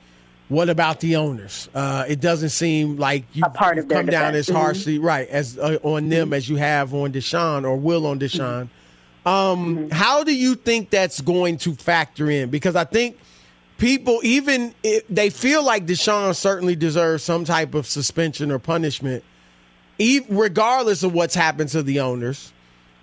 what 0.49 0.69
about 0.69 1.01
the 1.01 1.17
owners? 1.17 1.69
Uh, 1.75 2.05
it 2.07 2.21
doesn't 2.21 2.51
seem 2.51 2.97
like 2.97 3.25
you 3.33 3.43
part 3.55 3.79
of 3.79 3.89
their 3.89 3.99
come 3.99 4.07
down 4.07 4.35
as 4.35 4.47
Mhm. 4.49 4.55
harshly, 4.55 4.99
right, 4.99 5.29
as 5.29 5.59
uh, 5.59 5.79
on 5.83 6.09
them 6.11 6.33
as 6.33 6.49
you 6.49 6.57
have 6.57 6.93
on 6.95 7.13
Deshaun 7.13 7.65
or 7.65 7.77
will 7.77 8.07
on 8.07 8.19
Deshaun. 8.21 8.69
Um, 9.27 9.91
How 9.91 10.25
do 10.25 10.35
you 10.35 10.55
think 10.55 10.91
that's 10.91 11.21
going 11.21 11.59
to 11.59 11.75
factor 11.75 12.31
in? 12.31 12.51
Because 12.51 12.77
I 12.77 12.85
think 12.85 13.19
people, 13.79 14.21
even 14.23 14.75
if 14.83 15.07
they 15.09 15.31
feel 15.31 15.65
like 15.65 15.87
Deshaun 15.87 16.35
certainly 16.35 16.77
deserves 16.77 17.23
some 17.23 17.45
type 17.45 17.75
of 17.75 17.87
suspension 17.87 18.51
or 18.51 18.59
punishment, 18.59 19.25
regardless 20.29 21.03
of 21.03 21.13
what's 21.13 21.35
happened 21.35 21.71
to 21.71 21.83
the 21.83 22.01
owners. 22.01 22.53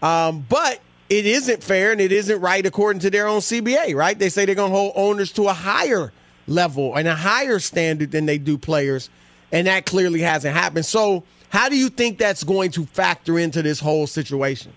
Um, 0.01 0.45
but 0.47 0.79
it 1.09 1.25
isn't 1.25 1.63
fair 1.63 1.91
and 1.91 2.01
it 2.01 2.11
isn't 2.11 2.39
right 2.41 2.65
according 2.65 2.99
to 3.01 3.09
their 3.09 3.27
own 3.27 3.39
CBA, 3.39 3.95
right? 3.95 4.17
They 4.17 4.29
say 4.29 4.45
they're 4.45 4.55
going 4.55 4.71
to 4.71 4.77
hold 4.77 4.93
owners 4.95 5.31
to 5.33 5.47
a 5.47 5.53
higher 5.53 6.11
level 6.47 6.95
and 6.95 7.07
a 7.07 7.15
higher 7.15 7.59
standard 7.59 8.11
than 8.11 8.25
they 8.25 8.37
do 8.37 8.57
players, 8.57 9.09
and 9.51 9.67
that 9.67 9.85
clearly 9.85 10.21
hasn't 10.21 10.55
happened. 10.55 10.85
So, 10.85 11.23
how 11.49 11.69
do 11.69 11.77
you 11.77 11.89
think 11.89 12.17
that's 12.17 12.43
going 12.43 12.71
to 12.71 12.85
factor 12.85 13.39
into 13.39 13.61
this 13.61 13.79
whole 13.79 14.05
situation? 14.05 14.73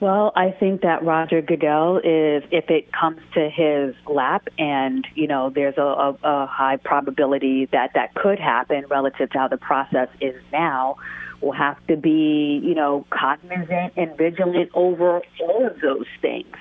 Well, 0.00 0.32
I 0.36 0.52
think 0.52 0.82
that 0.82 1.04
Roger 1.04 1.42
Goodell 1.42 1.98
is, 1.98 2.44
if 2.52 2.70
it 2.70 2.92
comes 2.92 3.20
to 3.34 3.50
his 3.50 3.96
lap, 4.06 4.48
and 4.56 5.04
you 5.14 5.26
know, 5.26 5.50
there's 5.50 5.76
a, 5.76 5.82
a, 5.82 6.16
a 6.22 6.46
high 6.46 6.76
probability 6.76 7.66
that 7.72 7.94
that 7.94 8.14
could 8.14 8.38
happen 8.38 8.84
relative 8.88 9.30
to 9.30 9.38
how 9.38 9.48
the 9.48 9.56
process 9.56 10.08
is 10.20 10.40
now, 10.52 10.96
will 11.40 11.52
have 11.52 11.84
to 11.88 11.96
be, 11.96 12.60
you 12.62 12.74
know, 12.74 13.06
cognizant 13.10 13.92
and 13.96 14.16
vigilant 14.16 14.70
over 14.74 15.20
all 15.40 15.66
of 15.66 15.80
those 15.80 16.06
things. 16.20 16.54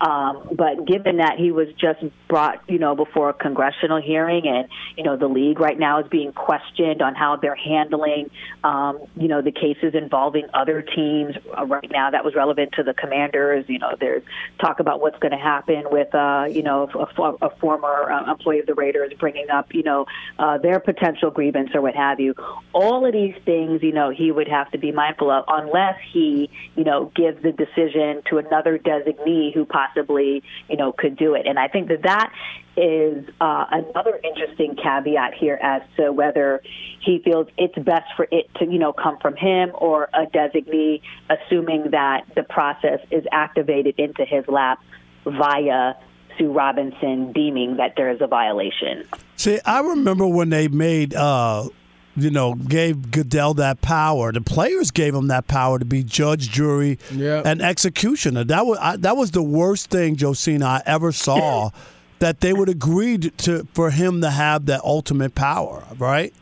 Um, 0.00 0.48
but 0.52 0.86
given 0.86 1.18
that 1.18 1.38
he 1.38 1.50
was 1.52 1.68
just 1.78 2.00
brought, 2.28 2.62
you 2.68 2.78
know, 2.78 2.94
before 2.94 3.30
a 3.30 3.34
congressional 3.34 4.00
hearing, 4.00 4.46
and 4.46 4.68
you 4.96 5.04
know, 5.04 5.16
the 5.16 5.28
league 5.28 5.60
right 5.60 5.78
now 5.78 6.00
is 6.00 6.08
being 6.08 6.32
questioned 6.32 7.02
on 7.02 7.14
how 7.14 7.36
they're 7.36 7.54
handling, 7.54 8.30
um, 8.62 9.00
you 9.16 9.28
know, 9.28 9.42
the 9.42 9.52
cases 9.52 9.94
involving 9.94 10.46
other 10.52 10.82
teams. 10.82 11.36
Uh, 11.56 11.66
right 11.66 11.90
now, 11.90 12.10
that 12.10 12.24
was 12.24 12.34
relevant 12.34 12.72
to 12.72 12.82
the 12.82 12.94
Commanders. 12.94 13.64
You 13.68 13.78
know, 13.78 13.94
there's 13.98 14.22
talk 14.60 14.80
about 14.80 15.00
what's 15.00 15.18
going 15.18 15.32
to 15.32 15.38
happen 15.38 15.84
with, 15.90 16.14
uh, 16.14 16.46
you 16.50 16.62
know, 16.62 16.88
a, 16.94 17.46
a 17.46 17.50
former 17.56 18.10
uh, 18.10 18.30
employee 18.30 18.60
of 18.60 18.66
the 18.66 18.74
Raiders 18.74 19.12
bringing 19.18 19.50
up, 19.50 19.74
you 19.74 19.82
know, 19.82 20.06
uh, 20.38 20.58
their 20.58 20.80
potential 20.80 21.30
grievance 21.30 21.70
or 21.74 21.82
what 21.82 21.94
have 21.94 22.20
you. 22.20 22.34
All 22.72 23.06
of 23.06 23.12
these 23.12 23.34
things, 23.44 23.82
you 23.82 23.92
know, 23.92 24.10
he 24.10 24.30
would 24.30 24.48
have 24.48 24.70
to 24.72 24.78
be 24.78 24.92
mindful 24.92 25.30
of, 25.30 25.44
unless 25.48 25.98
he, 26.12 26.50
you 26.76 26.84
know, 26.84 27.12
gives 27.14 27.42
the 27.42 27.52
decision 27.52 28.22
to 28.30 28.38
another 28.38 28.78
designee 28.78 29.52
who 29.54 29.64
possibly, 29.64 29.83
you 29.96 30.76
know, 30.76 30.92
could 30.92 31.16
do 31.16 31.34
it. 31.34 31.46
And 31.46 31.58
I 31.58 31.68
think 31.68 31.88
that 31.88 32.02
that 32.02 32.32
is 32.76 33.24
uh, 33.40 33.66
another 33.70 34.20
interesting 34.24 34.76
caveat 34.76 35.34
here 35.34 35.58
as 35.62 35.82
to 35.96 36.12
whether 36.12 36.62
he 37.00 37.20
feels 37.24 37.46
it's 37.56 37.76
best 37.76 38.06
for 38.16 38.26
it 38.30 38.52
to, 38.56 38.64
you 38.64 38.78
know, 38.78 38.92
come 38.92 39.18
from 39.18 39.36
him 39.36 39.70
or 39.74 40.08
a 40.12 40.26
designee, 40.26 41.00
assuming 41.30 41.90
that 41.90 42.22
the 42.34 42.42
process 42.42 43.00
is 43.10 43.24
activated 43.30 43.94
into 43.98 44.24
his 44.24 44.46
lap 44.48 44.80
via 45.24 45.94
Sue 46.36 46.52
Robinson 46.52 47.32
deeming 47.32 47.76
that 47.76 47.94
there 47.96 48.10
is 48.10 48.20
a 48.20 48.26
violation. 48.26 49.04
See, 49.36 49.60
I 49.64 49.80
remember 49.80 50.26
when 50.26 50.50
they 50.50 50.68
made, 50.68 51.14
uh, 51.14 51.68
you 52.16 52.30
know, 52.30 52.54
gave 52.54 53.10
Goodell 53.10 53.54
that 53.54 53.80
power. 53.80 54.32
The 54.32 54.40
players 54.40 54.90
gave 54.90 55.14
him 55.14 55.28
that 55.28 55.46
power 55.48 55.78
to 55.78 55.84
be 55.84 56.02
judge, 56.02 56.50
jury, 56.50 56.98
and 57.44 57.60
executioner. 57.60 58.44
That 58.44 58.66
was 58.66 58.78
I, 58.80 58.96
that 58.96 59.16
was 59.16 59.32
the 59.32 59.42
worst 59.42 59.90
thing, 59.90 60.16
Josina, 60.16 60.66
I 60.66 60.82
ever 60.86 61.12
saw. 61.12 61.70
that 62.20 62.40
they 62.40 62.52
would 62.52 62.68
agree 62.68 63.18
to 63.18 63.66
for 63.74 63.90
him 63.90 64.20
to 64.22 64.30
have 64.30 64.66
that 64.66 64.80
ultimate 64.82 65.34
power, 65.34 65.84
right? 65.98 66.32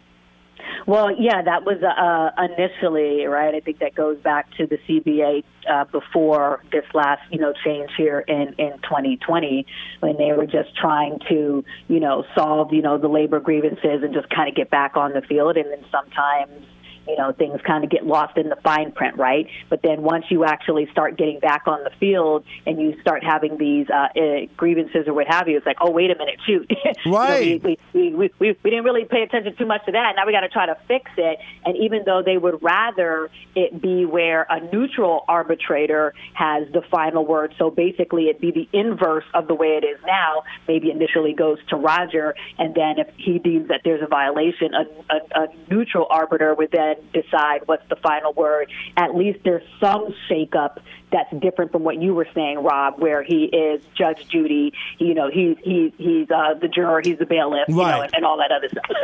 Well, 0.86 1.14
yeah, 1.18 1.42
that 1.42 1.64
was 1.64 1.82
uh, 1.82 2.42
initially 2.42 3.24
right. 3.26 3.54
I 3.54 3.60
think 3.60 3.78
that 3.78 3.94
goes 3.94 4.18
back 4.18 4.50
to 4.56 4.66
the 4.66 4.78
CBA 4.88 5.44
uh, 5.70 5.84
before 5.84 6.62
this 6.72 6.84
last, 6.94 7.22
you 7.30 7.38
know, 7.38 7.52
change 7.64 7.90
here 7.96 8.20
in 8.20 8.54
in 8.58 8.78
2020 8.82 9.66
when 10.00 10.16
they 10.16 10.32
were 10.32 10.46
just 10.46 10.76
trying 10.76 11.20
to, 11.28 11.64
you 11.88 12.00
know, 12.00 12.24
solve, 12.34 12.72
you 12.72 12.82
know, 12.82 12.98
the 12.98 13.08
labor 13.08 13.40
grievances 13.40 14.02
and 14.02 14.12
just 14.12 14.28
kind 14.30 14.48
of 14.48 14.54
get 14.54 14.70
back 14.70 14.96
on 14.96 15.12
the 15.12 15.22
field. 15.22 15.56
And 15.56 15.70
then 15.70 15.84
sometimes 15.90 16.66
you 17.06 17.16
know 17.16 17.32
things 17.32 17.60
kind 17.66 17.84
of 17.84 17.90
get 17.90 18.06
lost 18.06 18.36
in 18.36 18.48
the 18.48 18.56
fine 18.56 18.92
print 18.92 19.16
right? 19.16 19.46
But 19.68 19.82
then 19.82 20.02
once 20.02 20.26
you 20.30 20.44
actually 20.44 20.88
start 20.90 21.16
getting 21.16 21.40
back 21.40 21.62
on 21.66 21.84
the 21.84 21.90
field 21.98 22.44
and 22.66 22.80
you 22.80 23.00
start 23.00 23.24
having 23.24 23.58
these 23.58 23.86
uh, 23.90 24.08
uh, 24.18 24.46
grievances 24.56 25.06
or 25.06 25.14
what 25.14 25.26
have 25.28 25.48
you 25.48 25.56
it's 25.56 25.66
like 25.66 25.78
oh 25.80 25.90
wait 25.90 26.10
a 26.10 26.16
minute 26.16 26.38
shoot. 26.46 26.70
You 26.82 27.10
know, 27.10 27.18
Right. 27.18 27.62
we, 27.62 27.78
we, 27.92 28.14
we, 28.14 28.30
we, 28.38 28.56
we 28.62 28.70
didn't 28.70 28.84
really 28.84 29.04
pay 29.04 29.22
attention 29.22 29.54
too 29.56 29.66
much 29.66 29.84
to 29.86 29.92
that. 29.92 30.14
Now 30.16 30.26
we 30.26 30.32
got 30.32 30.40
to 30.40 30.48
try 30.48 30.66
to 30.66 30.76
fix 30.88 31.10
it. 31.16 31.38
And 31.64 31.76
even 31.76 32.02
though 32.04 32.22
they 32.24 32.38
would 32.38 32.62
rather 32.62 33.30
it 33.54 33.80
be 33.80 34.04
where 34.04 34.46
a 34.48 34.60
neutral 34.72 35.24
arbitrator 35.28 36.14
has 36.34 36.66
the 36.72 36.82
final 36.90 37.24
word 37.24 37.54
so 37.58 37.70
basically 37.70 38.28
it'd 38.28 38.40
be 38.40 38.50
the 38.50 38.68
inverse 38.72 39.24
of 39.34 39.46
the 39.48 39.54
way 39.54 39.78
it 39.82 39.84
is 39.84 39.98
now 40.06 40.42
maybe 40.66 40.90
initially 40.90 41.32
goes 41.32 41.58
to 41.68 41.76
roger 41.76 42.34
and 42.58 42.74
then 42.74 42.98
if 42.98 43.08
he 43.16 43.38
deems 43.38 43.68
that 43.68 43.80
there's 43.84 44.02
a 44.02 44.06
violation 44.06 44.72
a, 44.74 45.14
a, 45.14 45.44
a 45.44 45.46
neutral 45.70 46.06
arbiter 46.10 46.54
would 46.54 46.70
then 46.70 46.91
decide 47.12 47.62
what's 47.66 47.86
the 47.88 47.96
final 47.96 48.32
word. 48.32 48.70
At 48.96 49.14
least 49.14 49.40
there's 49.44 49.62
some 49.80 50.14
shakeup 50.30 50.78
that's 51.10 51.32
different 51.40 51.72
from 51.72 51.82
what 51.84 52.00
you 52.00 52.14
were 52.14 52.26
saying, 52.34 52.58
Rob, 52.62 52.98
where 52.98 53.22
he 53.22 53.44
is 53.44 53.82
Judge 53.94 54.26
Judy. 54.28 54.72
You 54.98 55.14
know, 55.14 55.30
he's 55.30 55.56
he, 55.62 55.92
he's 55.98 56.30
uh, 56.30 56.54
the 56.54 56.68
juror, 56.68 57.02
he's 57.04 57.18
the 57.18 57.26
bailiff, 57.26 57.68
you 57.68 57.74
know, 57.74 57.82
Right. 57.82 58.04
and, 58.04 58.14
and 58.16 58.24
all 58.24 58.38
that 58.38 58.50
other 58.52 58.68
stuff. 58.68 58.84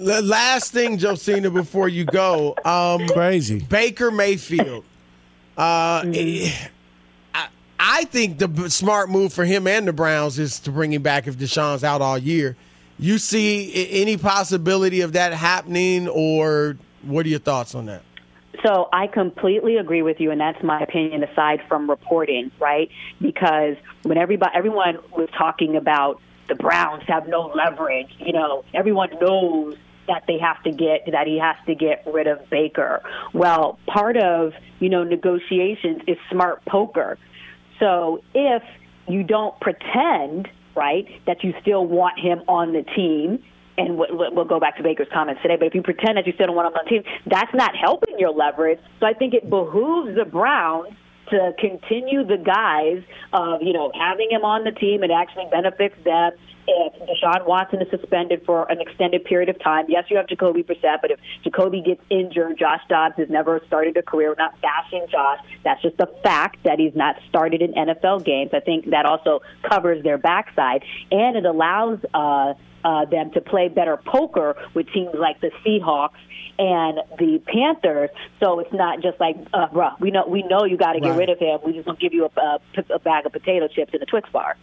The 0.00 0.22
last 0.22 0.72
thing, 0.72 0.96
Josina, 0.98 1.50
before 1.50 1.86
you 1.86 2.06
go, 2.06 2.56
um, 2.64 3.06
crazy 3.08 3.60
Baker 3.60 4.10
Mayfield. 4.10 4.84
Uh, 5.56 6.02
I, 7.34 7.48
I 7.78 8.04
think 8.06 8.38
the 8.38 8.70
smart 8.70 9.10
move 9.10 9.34
for 9.34 9.44
him 9.44 9.66
and 9.66 9.86
the 9.86 9.92
Browns 9.92 10.38
is 10.38 10.60
to 10.60 10.70
bring 10.72 10.94
him 10.94 11.02
back 11.02 11.26
if 11.26 11.36
Deshaun's 11.36 11.84
out 11.84 12.00
all 12.00 12.16
year. 12.16 12.56
You 12.98 13.18
see 13.18 13.88
any 14.02 14.16
possibility 14.16 15.00
of 15.00 15.14
that 15.14 15.32
happening, 15.32 16.08
or 16.08 16.76
what 17.02 17.26
are 17.26 17.28
your 17.28 17.40
thoughts 17.40 17.74
on 17.74 17.86
that? 17.86 18.02
So 18.64 18.88
I 18.92 19.06
completely 19.08 19.76
agree 19.76 20.02
with 20.02 20.20
you, 20.20 20.30
and 20.30 20.40
that's 20.40 20.62
my 20.62 20.80
opinion. 20.80 21.24
Aside 21.24 21.62
from 21.68 21.90
reporting, 21.90 22.50
right? 22.60 22.90
Because 23.20 23.76
when 24.02 24.18
everybody, 24.18 24.52
everyone 24.54 24.98
was 25.10 25.28
talking 25.36 25.76
about 25.76 26.20
the 26.48 26.54
Browns 26.54 27.02
have 27.08 27.26
no 27.26 27.52
leverage, 27.54 28.10
you 28.18 28.32
know, 28.32 28.64
everyone 28.74 29.10
knows 29.20 29.76
that 30.08 30.24
they 30.26 30.38
have 30.38 30.62
to 30.64 30.70
get 30.70 31.08
that 31.12 31.26
he 31.26 31.38
has 31.38 31.56
to 31.66 31.74
get 31.74 32.06
rid 32.12 32.26
of 32.26 32.48
Baker. 32.50 33.02
Well, 33.32 33.78
part 33.86 34.16
of 34.16 34.52
you 34.80 34.88
know 34.88 35.04
negotiations 35.04 36.02
is 36.06 36.18
smart 36.30 36.64
poker. 36.64 37.18
So 37.78 38.22
if 38.34 38.62
you 39.08 39.22
don't 39.22 39.58
pretend, 39.60 40.48
right, 40.74 41.06
that 41.26 41.42
you 41.44 41.54
still 41.60 41.86
want 41.86 42.18
him 42.18 42.42
on 42.48 42.72
the 42.72 42.82
team, 42.82 43.42
and 43.78 43.96
we'll 43.96 44.44
go 44.44 44.60
back 44.60 44.76
to 44.76 44.82
Baker's 44.82 45.08
comments 45.12 45.40
today, 45.42 45.56
but 45.56 45.66
if 45.66 45.74
you 45.74 45.82
pretend 45.82 46.18
that 46.18 46.26
you 46.26 46.32
still 46.34 46.46
don't 46.48 46.56
want 46.56 46.68
him 46.68 46.74
on 46.74 46.84
the 46.84 46.90
team, 46.90 47.04
that's 47.26 47.54
not 47.54 47.74
helping 47.74 48.18
your 48.18 48.32
leverage. 48.32 48.78
So 49.00 49.06
I 49.06 49.14
think 49.14 49.32
it 49.34 49.48
behooves 49.48 50.14
the 50.16 50.24
Browns 50.24 50.94
to 51.30 51.54
continue 51.58 52.24
the 52.26 52.36
guise 52.36 53.02
of, 53.32 53.62
you 53.62 53.72
know, 53.72 53.90
having 53.98 54.30
him 54.30 54.44
on 54.44 54.64
the 54.64 54.72
team. 54.72 55.02
It 55.02 55.10
actually 55.10 55.46
benefits 55.50 55.94
them 56.04 56.32
if 56.66 56.92
Deshaun 57.08 57.46
Watson 57.46 57.82
is 57.82 57.90
suspended 57.90 58.42
for 58.46 58.70
an 58.70 58.80
extended 58.80 59.24
period 59.24 59.48
of 59.48 59.58
time. 59.60 59.86
Yes, 59.88 60.04
you 60.08 60.16
have 60.16 60.28
Jacoby 60.28 60.62
Brissett, 60.62 60.98
but 61.00 61.10
if 61.10 61.18
Jacoby 61.42 61.82
gets 61.82 62.00
injured, 62.08 62.58
Josh 62.58 62.80
Dobbs 62.88 63.16
has 63.16 63.28
never 63.28 63.60
started 63.66 63.96
a 63.96 64.02
career. 64.02 64.28
We're 64.30 64.36
not 64.36 64.60
bashing 64.60 65.06
Josh. 65.10 65.40
That's 65.64 65.82
just 65.82 65.96
the 65.96 66.08
fact 66.22 66.62
that 66.64 66.78
he's 66.78 66.94
not 66.94 67.16
started 67.28 67.62
in 67.62 67.72
NFL 67.72 68.24
games. 68.24 68.50
I 68.52 68.60
think 68.60 68.90
that 68.90 69.06
also 69.06 69.40
covers 69.68 70.02
their 70.04 70.18
backside, 70.18 70.84
and 71.10 71.36
it 71.36 71.44
allows 71.44 71.98
uh, 72.14 72.54
uh, 72.84 73.04
them 73.06 73.30
to 73.32 73.40
play 73.40 73.68
better 73.68 73.96
poker 73.96 74.56
with 74.74 74.86
teams 74.92 75.14
like 75.14 75.40
the 75.40 75.50
Seahawks 75.64 76.18
and 76.58 76.98
the 77.18 77.40
Panthers. 77.46 78.10
So 78.40 78.60
it's 78.60 78.72
not 78.72 79.02
just 79.02 79.18
like, 79.18 79.36
uh, 79.52 79.68
bruh, 79.68 79.98
we 80.00 80.10
know 80.10 80.26
we 80.28 80.42
know 80.42 80.64
you 80.64 80.76
got 80.76 80.92
to 80.92 81.00
get 81.00 81.10
Right. 81.10 81.18
rid 81.18 81.28
of 81.30 81.38
him. 81.38 81.58
We 81.64 81.72
just 81.72 81.86
gonna 81.86 81.98
give 81.98 82.12
you 82.12 82.26
a, 82.36 82.40
a, 82.40 82.60
a 82.94 82.98
bag 82.98 83.26
of 83.26 83.32
potato 83.32 83.68
chips 83.68 83.92
and 83.94 84.02
a 84.02 84.06
Twix 84.06 84.28
bar. 84.30 84.56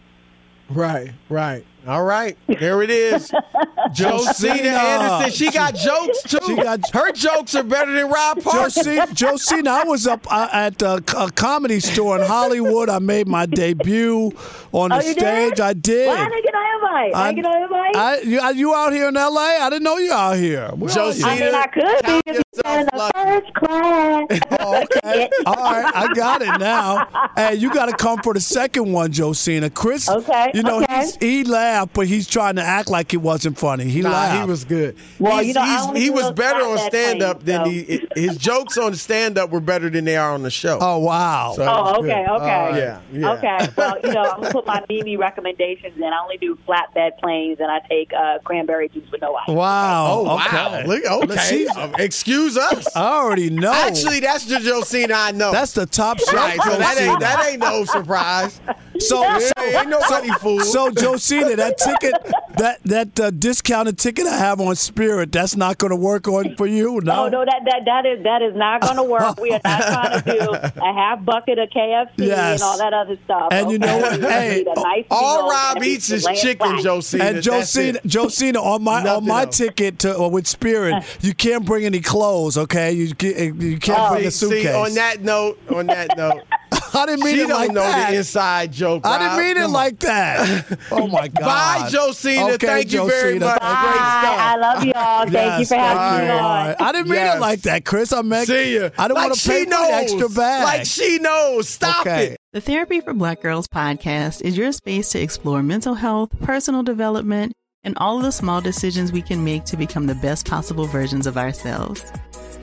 Right, 0.68 1.10
right. 1.28 1.64
All 1.86 2.02
right, 2.04 2.36
there 2.46 2.82
it 2.82 2.90
is. 2.90 3.30
Josina 3.30 3.92
Josina. 3.94 4.68
Anderson. 4.68 5.30
She 5.32 5.50
got 5.50 5.74
jokes 5.74 6.22
too. 6.24 6.38
She 6.46 6.54
got- 6.56 6.80
her 6.92 7.10
jokes 7.12 7.54
are 7.54 7.62
better 7.62 7.92
than 7.92 8.08
Rob 8.10 8.42
Parker. 8.42 8.70
Josina, 8.70 9.06
Josina, 9.14 9.70
I 9.70 9.84
was 9.84 10.06
up 10.06 10.26
uh, 10.30 10.48
at 10.52 10.82
a, 10.82 11.02
a 11.16 11.30
comedy 11.30 11.80
store 11.80 12.18
in 12.20 12.26
Hollywood. 12.26 12.88
I 12.90 12.98
made 12.98 13.26
my 13.28 13.46
debut 13.46 14.30
on 14.72 14.90
the 14.90 14.96
Oh, 14.96 14.98
you 15.00 15.12
stage. 15.12 15.50
did? 15.52 15.60
I 15.60 15.72
did. 15.72 16.06
Why 16.08 16.24
did 16.28 16.32
I 16.34 16.40
get 16.42 16.54
an 16.54 16.74
invite? 16.74 17.14
I, 17.14 17.28
I- 17.28 17.32
get 17.32 17.46
an 17.46 17.62
invite? 17.62 17.96
I, 17.96 18.20
you, 18.20 18.40
are 18.40 18.52
you 18.52 18.74
out 18.74 18.92
here 18.92 19.08
in 19.08 19.16
L.A.? 19.16 19.40
I 19.62 19.70
didn't 19.70 19.82
know 19.84 19.96
you 19.98 20.12
out 20.12 20.36
here. 20.36 20.68
Where 20.74 20.90
are 20.98 21.12
you? 21.12 21.24
I 21.24 21.40
mean, 21.40 21.54
I 21.54 21.66
could 21.66 22.06
be 22.06 22.20
if 22.30 22.36
you 22.36 22.42
in 22.70 22.86
the 22.86 23.10
first 23.14 23.54
class. 23.54 24.40
Oh, 24.62 24.82
okay. 24.82 25.28
All 25.46 25.54
right, 25.54 25.90
I 25.94 26.12
got 26.14 26.42
it 26.42 26.58
now. 26.60 27.06
Hey, 27.36 27.54
you 27.54 27.72
got 27.72 27.86
to 27.86 27.96
come 27.96 28.20
for 28.22 28.34
the 28.34 28.40
second 28.40 28.92
one, 28.92 29.10
Josina. 29.12 29.70
Chris, 29.70 30.08
Okay, 30.08 30.50
you 30.54 30.62
know, 30.62 30.82
okay. 30.82 31.00
he's, 31.00 31.16
he 31.16 31.44
laughed, 31.70 31.92
but 31.94 32.06
he's 32.06 32.26
trying 32.26 32.56
to 32.56 32.62
act 32.62 32.88
like 32.90 33.14
it 33.14 33.18
wasn't 33.18 33.58
funny. 33.58 33.84
He 33.84 34.00
Nah, 34.00 34.10
laughed. 34.10 34.40
he 34.40 34.50
was 34.50 34.64
good. 34.64 34.96
Well, 35.18 35.38
He's- 35.38 35.46
you 35.48 35.54
know, 35.54 35.64
he's- 35.64 35.96
he 36.04 36.10
was 36.10 36.32
better 36.32 36.62
on 36.62 36.76
flatbed 36.78 36.86
stand 36.88 37.22
up 37.22 37.44
than 37.44 37.64
so. 37.64 37.70
he. 37.70 38.06
His 38.16 38.36
jokes 38.36 38.76
on 38.78 38.94
stand 38.94 39.38
up 39.38 39.50
were 39.50 39.60
better 39.60 39.88
than 39.90 40.04
they 40.04 40.16
are 40.16 40.32
on 40.32 40.42
the 40.42 40.50
show. 40.50 40.78
Oh 40.80 40.98
wow! 40.98 41.52
So 41.56 41.62
Oh, 41.64 42.00
okay, 42.00 42.24
good. 42.24 42.30
okay. 42.42 42.68
Oh, 42.72 42.76
yeah, 42.76 42.98
yeah. 43.12 43.32
Okay. 43.32 43.68
Well, 43.76 43.96
you 44.02 44.12
know, 44.12 44.22
I'm 44.22 44.40
gonna 44.40 44.52
put 44.52 44.66
my 44.66 44.82
Mimi 44.88 45.16
recommendations 45.16 45.96
in. 45.96 46.02
I 46.04 46.18
only 46.22 46.36
do 46.38 46.58
flatbed 46.68 47.18
planes, 47.22 47.58
and 47.60 47.70
I 47.70 47.80
take 47.88 48.12
uh, 48.12 48.38
cranberry 48.44 48.88
juice 48.88 49.08
with 49.10 49.20
no 49.20 49.34
ice. 49.36 49.48
Wow. 49.48 50.06
Oh 50.10 50.22
wow! 50.36 50.44
Okay. 50.68 50.86
Look, 50.86 51.04
okay. 51.04 51.46
She's- 51.48 51.76
Uh, 51.76 51.90
Excuse 51.98 52.56
us. 52.56 52.86
I 52.96 53.02
already 53.18 53.50
know. 53.50 53.72
Actually, 53.72 54.20
that's 54.20 54.44
the 54.46 54.58
Josina 54.58 55.14
I 55.14 55.30
know. 55.32 55.52
that's 55.52 55.72
the 55.72 55.86
top 55.86 56.18
shot. 56.18 56.34
right. 56.34 56.60
So 56.62 56.76
that 56.76 56.98
ain't 57.00 57.20
that 57.20 57.46
ain't 57.48 57.60
no 57.60 57.84
surprise. 57.84 58.60
So, 59.00 59.22
Yeah, 59.22 59.38
so 59.38 59.52
ain't 59.62 59.88
nobody 59.88 60.28
fool. 60.40 60.60
So 60.60 60.90
Josina, 60.90 61.56
that 61.56 61.78
ticket, 61.78 62.14
that 62.58 62.80
that 62.84 63.18
uh, 63.20 63.30
discounted 63.30 63.98
ticket 63.98 64.26
I 64.26 64.36
have 64.36 64.60
on 64.60 64.76
Spirit, 64.76 65.32
that's 65.32 65.56
not 65.56 65.78
going 65.78 65.90
to 65.90 65.96
work 65.96 66.28
on 66.28 66.54
for 66.56 66.66
you. 66.66 67.00
No. 67.02 67.24
Oh 67.24 67.28
no, 67.28 67.44
that 67.44 67.60
that 67.64 67.84
that 67.86 68.06
is 68.06 68.22
that 68.24 68.42
is 68.42 68.54
not 68.56 68.82
going 68.82 68.96
to 68.96 69.02
work. 69.02 69.40
We 69.40 69.52
are 69.52 69.60
not 69.64 69.82
trying 69.82 70.22
to 70.22 70.32
do 70.32 70.50
a 70.82 70.92
half 70.94 71.24
bucket 71.24 71.58
of 71.58 71.68
KFC 71.70 72.10
Yes. 72.18 72.60
and 72.60 72.62
all 72.62 72.78
that 72.78 72.92
other 72.92 73.16
stuff. 73.24 73.48
And 73.52 73.70
you 73.70 73.78
know 73.78 73.98
what? 73.98 74.20
Hey, 74.20 74.64
nice 74.76 75.06
All 75.10 75.48
Rob 75.48 75.82
eats 75.82 76.10
is 76.10 76.26
chicken, 76.40 76.68
flat. 76.68 76.82
Josina. 76.84 77.24
And 77.24 77.36
That's 77.36 77.46
Josina, 77.46 77.98
it. 78.04 78.06
Josina, 78.10 78.60
on 78.60 78.82
my 78.84 79.06
on 79.08 79.26
my 79.26 79.42
else. 79.42 79.56
ticket 79.56 79.98
to 80.00 80.18
uh, 80.18 80.28
with 80.28 80.46
Spirit, 80.46 81.02
you 81.20 81.34
can't 81.34 81.64
bring 81.64 81.84
any 81.84 82.00
clothes. 82.00 82.58
Okay, 82.58 82.92
you 82.92 83.06
you 83.06 83.78
can't 83.78 84.12
bring 84.12 84.26
a 84.26 84.30
See, 84.30 84.46
suitcase. 84.46 84.62
see, 84.64 84.72
on 84.72 84.94
that 84.94 85.20
note, 85.22 85.58
on 85.74 85.86
that 85.86 86.16
note, 86.16 86.42
I 86.94 87.06
didn't 87.06 87.24
mean 87.24 87.34
it. 87.34 87.38
she 87.38 87.44
it 87.44 87.48
don't 87.48 87.58
like 87.60 87.70
know 87.72 87.80
that. 87.82 88.10
the 88.10 88.16
inside 88.18 88.72
joke. 88.72 89.06
I 89.06 89.18
didn't 89.18 89.38
mean 89.38 89.56
it 89.56 89.60
Come 89.60 89.64
on. 89.66 89.72
like 89.72 89.98
that. 90.00 90.78
Oh 90.92 91.06
my 91.06 91.28
God! 91.28 91.40
Bye, 91.44 91.88
Josina. 91.90 92.48
Okay, 92.54 92.66
Thank 92.66 92.92
you 92.92 93.06
very 93.08 93.38
much. 93.38 93.58
Bye. 93.60 93.80
Great 93.82 93.94
stuff. 93.94 94.40
I 94.40 94.56
love 94.56 94.84
y'all. 94.84 95.26
Thank 95.28 95.60
you 95.60 95.66
for 95.66 95.74
having 95.76 95.98
thank 95.98 96.24
me 96.24 96.30
on. 96.30 96.38
All 96.40 96.66
right. 96.66 96.76
I 96.80 96.92
didn't 96.92 97.06
mean 97.08 97.14
Yes. 97.16 97.36
it 97.36 97.40
like 97.40 97.60
that, 97.62 97.84
Chris. 97.84 98.12
I 98.12 98.22
meant 98.22 98.46
See 98.48 98.76
ya. 98.76 98.90
I 98.98 99.08
don't 99.08 99.14
like 99.16 99.28
want 99.30 99.40
to 99.40 99.48
pay 99.48 99.64
she 99.64 99.70
knows. 99.70 99.90
extra 99.90 100.28
bag. 100.28 100.64
Like 100.64 100.86
she 100.86 101.18
knows. 101.18 101.68
Stop 101.68 102.00
Okay. 102.06 102.26
it. 102.32 102.36
The 102.52 102.60
Therapy 102.60 103.00
for 103.00 103.12
Black 103.14 103.40
Girls 103.42 103.68
podcast 103.68 104.42
is 104.42 104.56
your 104.56 104.72
space 104.72 105.10
to 105.10 105.20
explore 105.20 105.62
mental 105.62 105.94
health, 105.94 106.30
personal 106.40 106.82
development, 106.82 107.52
and 107.84 107.96
all 107.98 108.16
of 108.18 108.24
the 108.24 108.32
small 108.32 108.60
decisions 108.60 109.12
we 109.12 109.22
can 109.22 109.44
make 109.44 109.64
to 109.66 109.76
become 109.76 110.06
the 110.06 110.14
best 110.16 110.46
possible 110.48 110.86
versions 110.86 111.26
of 111.26 111.38
ourselves. 111.38 112.04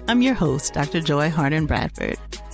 I'm 0.10 0.22
your 0.22 0.34
host, 0.36 0.74
Dr. 0.74 1.00
Joy 1.02 1.30
Harden 1.30 1.66
Bradford, 1.66 2.18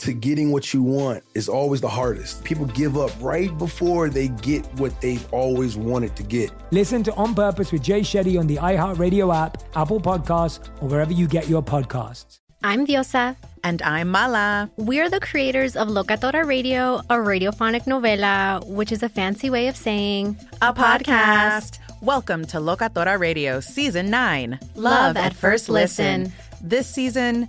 to 0.00 0.14
getting 0.14 0.50
what 0.50 0.72
you 0.72 0.82
want 0.82 1.22
is 1.34 1.48
always 1.48 1.80
the 1.80 1.88
hardest. 1.88 2.42
People 2.42 2.66
give 2.66 2.96
up 2.96 3.10
right 3.20 3.56
before 3.58 4.08
they 4.08 4.28
get 4.28 4.64
what 4.78 4.98
they've 5.00 5.32
always 5.32 5.76
wanted 5.76 6.16
to 6.16 6.22
get. 6.22 6.50
Listen 6.70 7.02
to 7.02 7.14
On 7.14 7.34
Purpose 7.34 7.70
with 7.70 7.82
Jay 7.82 8.00
Shetty 8.00 8.38
on 8.38 8.46
the 8.46 8.56
iHeartRadio 8.56 9.34
app, 9.34 9.62
Apple 9.76 10.00
Podcasts, 10.00 10.66
or 10.82 10.88
wherever 10.88 11.12
you 11.12 11.28
get 11.28 11.48
your 11.48 11.62
podcasts. 11.62 12.38
I'm 12.62 12.86
Diosa. 12.86 13.36
And 13.62 13.82
I'm 13.82 14.08
Mala. 14.08 14.70
We're 14.78 15.10
the 15.10 15.20
creators 15.20 15.76
of 15.76 15.88
Locatora 15.88 16.46
Radio, 16.46 16.96
a 17.10 17.16
radiophonic 17.16 17.84
novela, 17.84 18.66
which 18.66 18.90
is 18.90 19.02
a 19.02 19.08
fancy 19.08 19.50
way 19.50 19.68
of 19.68 19.76
saying 19.76 20.38
A 20.62 20.72
podcast. 20.72 21.78
Welcome 22.00 22.46
to 22.46 22.56
Locatora 22.56 23.18
Radio 23.18 23.60
Season 23.60 24.08
9 24.08 24.58
Love 24.76 25.18
at 25.18 25.34
First 25.34 25.68
Listen. 25.68 26.32
This 26.62 26.86
season, 26.86 27.48